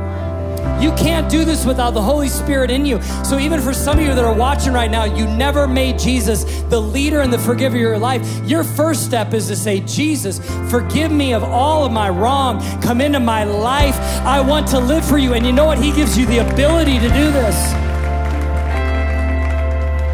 You 0.82 0.92
can't 0.94 1.30
do 1.30 1.44
this 1.44 1.66
without 1.66 1.94
the 1.94 2.02
Holy 2.02 2.30
Spirit 2.30 2.72
in 2.72 2.86
you. 2.86 3.02
So, 3.24 3.38
even 3.38 3.62
for 3.62 3.74
some 3.74 4.00
of 4.00 4.06
you 4.06 4.16
that 4.16 4.24
are 4.24 4.34
watching 4.34 4.72
right 4.72 4.90
now, 4.90 5.04
you 5.04 5.26
never 5.26 5.68
made 5.68 6.00
Jesus 6.00 6.46
the 6.70 6.80
leader 6.80 7.22
and 7.22 7.34
the 7.34 7.38
forgiver 7.38 7.76
of 7.76 7.82
your 7.82 7.98
life. 7.98 8.22
Your 8.46 8.64
first 8.64 9.04
step 9.06 9.34
is 9.34 9.48
to 9.48 9.56
say, 9.56 9.82
Jesus, 9.82 10.40
forgive 10.72 11.12
me 11.12 11.34
of 11.34 11.44
all 11.44 11.86
of 11.86 11.92
my 11.92 12.10
wrong. 12.10 12.62
Come 12.82 13.02
into 13.02 13.20
my 13.20 13.44
life. 13.44 13.96
I 14.26 14.40
want 14.40 14.68
to 14.70 14.80
live 14.80 15.06
for 15.06 15.18
you. 15.18 15.34
And 15.34 15.46
you 15.46 15.52
know 15.52 15.66
what? 15.66 15.78
He 15.78 15.92
gives 15.92 16.18
you 16.18 16.26
the 16.26 16.40
ability 16.40 17.00
to 17.00 17.08
do 17.10 17.32
this. 17.32 17.74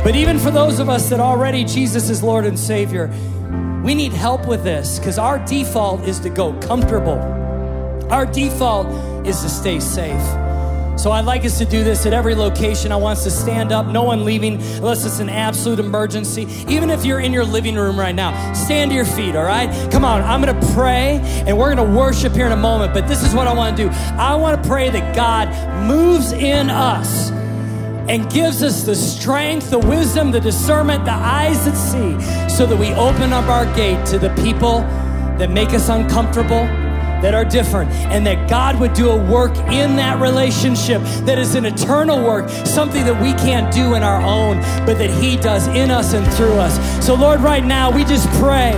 But 0.03 0.15
even 0.15 0.37
for 0.37 0.51
those 0.51 0.79
of 0.79 0.87
us 0.87 1.09
that 1.09 1.19
already 1.19 1.63
Jesus 1.63 2.09
is 2.09 2.21
Lord 2.21 2.45
and 2.45 2.59
Savior, 2.59 3.07
we 3.83 3.95
need 3.95 4.13
help 4.13 4.47
with 4.47 4.63
this 4.63 4.99
because 4.99 5.17
our 5.17 5.37
default 5.45 6.01
is 6.07 6.19
to 6.19 6.29
go 6.29 6.53
comfortable. 6.59 7.19
Our 8.11 8.25
default 8.25 8.87
is 9.25 9.41
to 9.41 9.49
stay 9.49 9.79
safe. 9.79 10.44
So 10.97 11.11
I'd 11.11 11.25
like 11.25 11.43
us 11.45 11.57
to 11.57 11.65
do 11.65 11.83
this 11.83 12.05
at 12.05 12.13
every 12.13 12.35
location. 12.35 12.91
I 12.91 12.95
want 12.95 13.17
us 13.17 13.23
to 13.25 13.31
stand 13.31 13.71
up, 13.71 13.85
no 13.85 14.03
one 14.03 14.23
leaving 14.25 14.61
unless 14.77 15.05
it's 15.05 15.19
an 15.19 15.29
absolute 15.29 15.79
emergency. 15.79 16.47
Even 16.67 16.89
if 16.89 17.05
you're 17.05 17.19
in 17.19 17.33
your 17.33 17.43
living 17.43 17.75
room 17.75 17.99
right 17.99 18.15
now, 18.15 18.53
stand 18.53 18.91
to 18.91 18.95
your 18.95 19.05
feet, 19.05 19.35
all 19.35 19.43
right? 19.43 19.69
Come 19.91 20.05
on, 20.05 20.21
I'm 20.21 20.41
gonna 20.41 20.73
pray 20.73 21.19
and 21.45 21.57
we're 21.57 21.73
gonna 21.73 21.95
worship 21.95 22.33
here 22.33 22.45
in 22.45 22.53
a 22.53 22.57
moment. 22.57 22.93
But 22.93 23.07
this 23.07 23.23
is 23.23 23.35
what 23.35 23.47
I 23.47 23.53
wanna 23.53 23.75
do 23.75 23.89
I 23.89 24.35
wanna 24.35 24.61
pray 24.63 24.89
that 24.89 25.15
God 25.15 25.49
moves 25.87 26.31
in 26.31 26.69
us 26.69 27.29
and 28.07 28.31
gives 28.31 28.63
us 28.63 28.83
the 28.83 28.95
strength, 28.95 29.71
the 29.71 29.79
wisdom, 29.79 30.31
the 30.31 30.39
discernment, 30.39 31.05
the 31.05 31.11
eyes 31.11 31.65
that 31.65 31.75
see, 31.75 32.49
so 32.49 32.65
that 32.65 32.77
we 32.77 32.93
open 32.93 33.33
up 33.33 33.45
our 33.49 33.65
gate 33.75 34.05
to 34.07 34.19
the 34.19 34.29
people 34.43 34.79
that 35.37 35.49
make 35.49 35.69
us 35.69 35.89
uncomfortable, 35.89 36.65
that 37.21 37.33
are 37.33 37.45
different, 37.45 37.91
and 37.91 38.25
that 38.25 38.49
God 38.49 38.79
would 38.79 38.93
do 38.93 39.09
a 39.09 39.15
work 39.15 39.55
in 39.71 39.95
that 39.95 40.19
relationship 40.21 41.01
that 41.25 41.37
is 41.37 41.55
an 41.55 41.65
eternal 41.65 42.23
work, 42.23 42.49
something 42.49 43.05
that 43.05 43.21
we 43.21 43.33
can't 43.33 43.73
do 43.73 43.95
in 43.95 44.03
our 44.03 44.21
own, 44.21 44.57
but 44.85 44.97
that 44.97 45.09
He 45.09 45.37
does 45.37 45.67
in 45.67 45.91
us 45.91 46.13
and 46.13 46.25
through 46.33 46.55
us. 46.55 47.05
So, 47.05 47.15
Lord, 47.15 47.41
right 47.41 47.63
now, 47.63 47.91
we 47.91 48.03
just 48.03 48.27
pray 48.39 48.71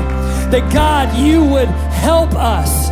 that 0.51 0.71
God, 0.73 1.15
you 1.17 1.43
would 1.43 1.67
help 1.67 2.33
us 2.35 2.87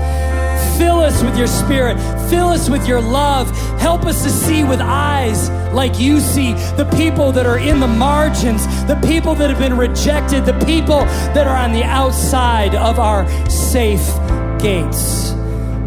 Fill 0.78 1.00
us 1.00 1.24
with 1.24 1.38
your 1.38 1.48
spirit. 1.48 1.98
Fill 2.30 2.50
us 2.50 2.70
with 2.70 2.86
your 2.86 3.00
love. 3.00 3.50
Help 3.80 4.06
us 4.06 4.24
to 4.24 4.30
see 4.30 4.66
with 4.66 4.82
eyes 4.82 5.50
like 5.74 6.00
you 6.00 6.20
see 6.20 6.52
the 6.76 6.90
people 6.98 7.32
that 7.32 7.46
are 7.46 7.58
in 7.58 7.80
the 7.80 7.88
margins, 7.88 8.66
the 8.86 9.00
people 9.08 9.36
that 9.36 9.50
have 9.50 9.60
been 9.60 9.78
rejected, 9.78 10.46
the 10.46 10.66
people 10.66 11.00
that 11.34 11.48
are 11.48 11.56
on 11.56 11.72
the 11.72 11.84
outside 11.84 12.76
of 12.76 13.00
our 13.00 13.26
safe 13.50 14.06
gates. 14.66 15.32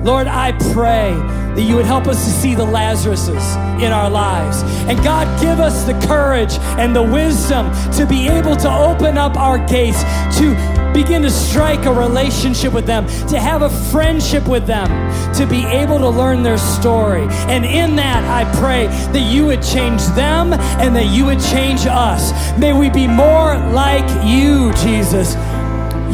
Lord, 0.04 0.28
I 0.28 0.52
pray 0.72 1.10
that 1.56 1.62
you 1.62 1.74
would 1.74 1.84
help 1.84 2.06
us 2.06 2.24
to 2.24 2.30
see 2.30 2.54
the 2.54 2.64
Lazaruses 2.64 3.82
in 3.82 3.90
our 3.90 4.08
lives. 4.08 4.62
And 4.88 4.96
God, 5.02 5.26
give 5.40 5.58
us 5.58 5.82
the 5.82 5.94
courage 6.06 6.52
and 6.78 6.94
the 6.94 7.02
wisdom 7.02 7.72
to 7.94 8.06
be 8.06 8.28
able 8.28 8.54
to 8.54 8.72
open 8.72 9.18
up 9.18 9.36
our 9.36 9.58
gates, 9.66 10.00
to 10.38 10.54
begin 10.94 11.22
to 11.22 11.30
strike 11.30 11.86
a 11.86 11.92
relationship 11.92 12.72
with 12.72 12.86
them, 12.86 13.08
to 13.26 13.40
have 13.40 13.62
a 13.62 13.70
friendship 13.90 14.46
with 14.46 14.64
them, 14.64 14.86
to 15.34 15.44
be 15.44 15.64
able 15.66 15.98
to 15.98 16.08
learn 16.08 16.44
their 16.44 16.58
story. 16.58 17.26
And 17.48 17.64
in 17.64 17.96
that, 17.96 18.22
I 18.30 18.48
pray 18.60 18.86
that 18.86 19.32
you 19.32 19.46
would 19.46 19.64
change 19.64 20.06
them 20.14 20.52
and 20.52 20.94
that 20.94 21.06
you 21.06 21.24
would 21.24 21.40
change 21.40 21.84
us. 21.84 22.30
May 22.56 22.72
we 22.74 22.90
be 22.90 23.08
more 23.08 23.58
like 23.72 24.08
you, 24.24 24.72
Jesus. 24.74 25.34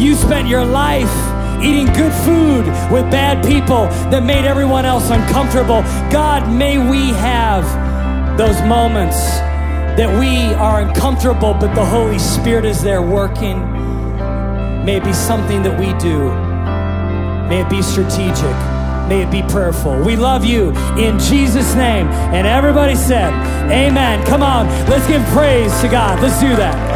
You 0.01 0.15
spent 0.15 0.49
your 0.49 0.65
life 0.65 1.34
eating 1.65 1.87
good 1.95 2.13
food 2.25 2.67
with 2.93 3.11
bad 3.11 3.45
people 3.45 3.87
that 4.11 4.23
made 4.23 4.45
everyone 4.45 4.85
else 4.85 5.11
uncomfortable. 5.11 5.83
God, 6.13 6.53
may 6.53 6.77
we 6.79 7.09
have 7.09 7.65
those 8.37 8.61
moments 8.63 9.17
that 9.97 10.19
we 10.19 10.53
are 10.55 10.83
uncomfortable, 10.83 11.55
but 11.55 11.75
the 11.75 11.85
Holy 11.85 12.19
Spirit 12.19 12.65
is 12.65 12.83
there 12.83 13.01
working. 13.01 13.59
May 14.85 14.97
it 14.97 15.05
be 15.05 15.13
something 15.13 15.63
that 15.63 15.79
we 15.79 15.87
do. 15.99 16.29
May 17.49 17.63
it 17.63 17.71
be 17.71 17.81
strategic. 17.81 18.57
May 19.09 19.23
it 19.23 19.31
be 19.31 19.43
prayerful. 19.43 20.03
We 20.03 20.17
love 20.17 20.45
you 20.45 20.71
in 20.99 21.19
Jesus' 21.19 21.75
name. 21.75 22.09
And 22.09 22.47
everybody 22.47 22.95
said, 22.95 23.33
Amen. 23.71 24.25
Come 24.27 24.43
on, 24.43 24.67
let's 24.89 25.07
give 25.07 25.23
praise 25.27 25.73
to 25.81 25.89
God. 25.89 26.21
Let's 26.21 26.41
do 26.41 26.55
that. 26.57 26.94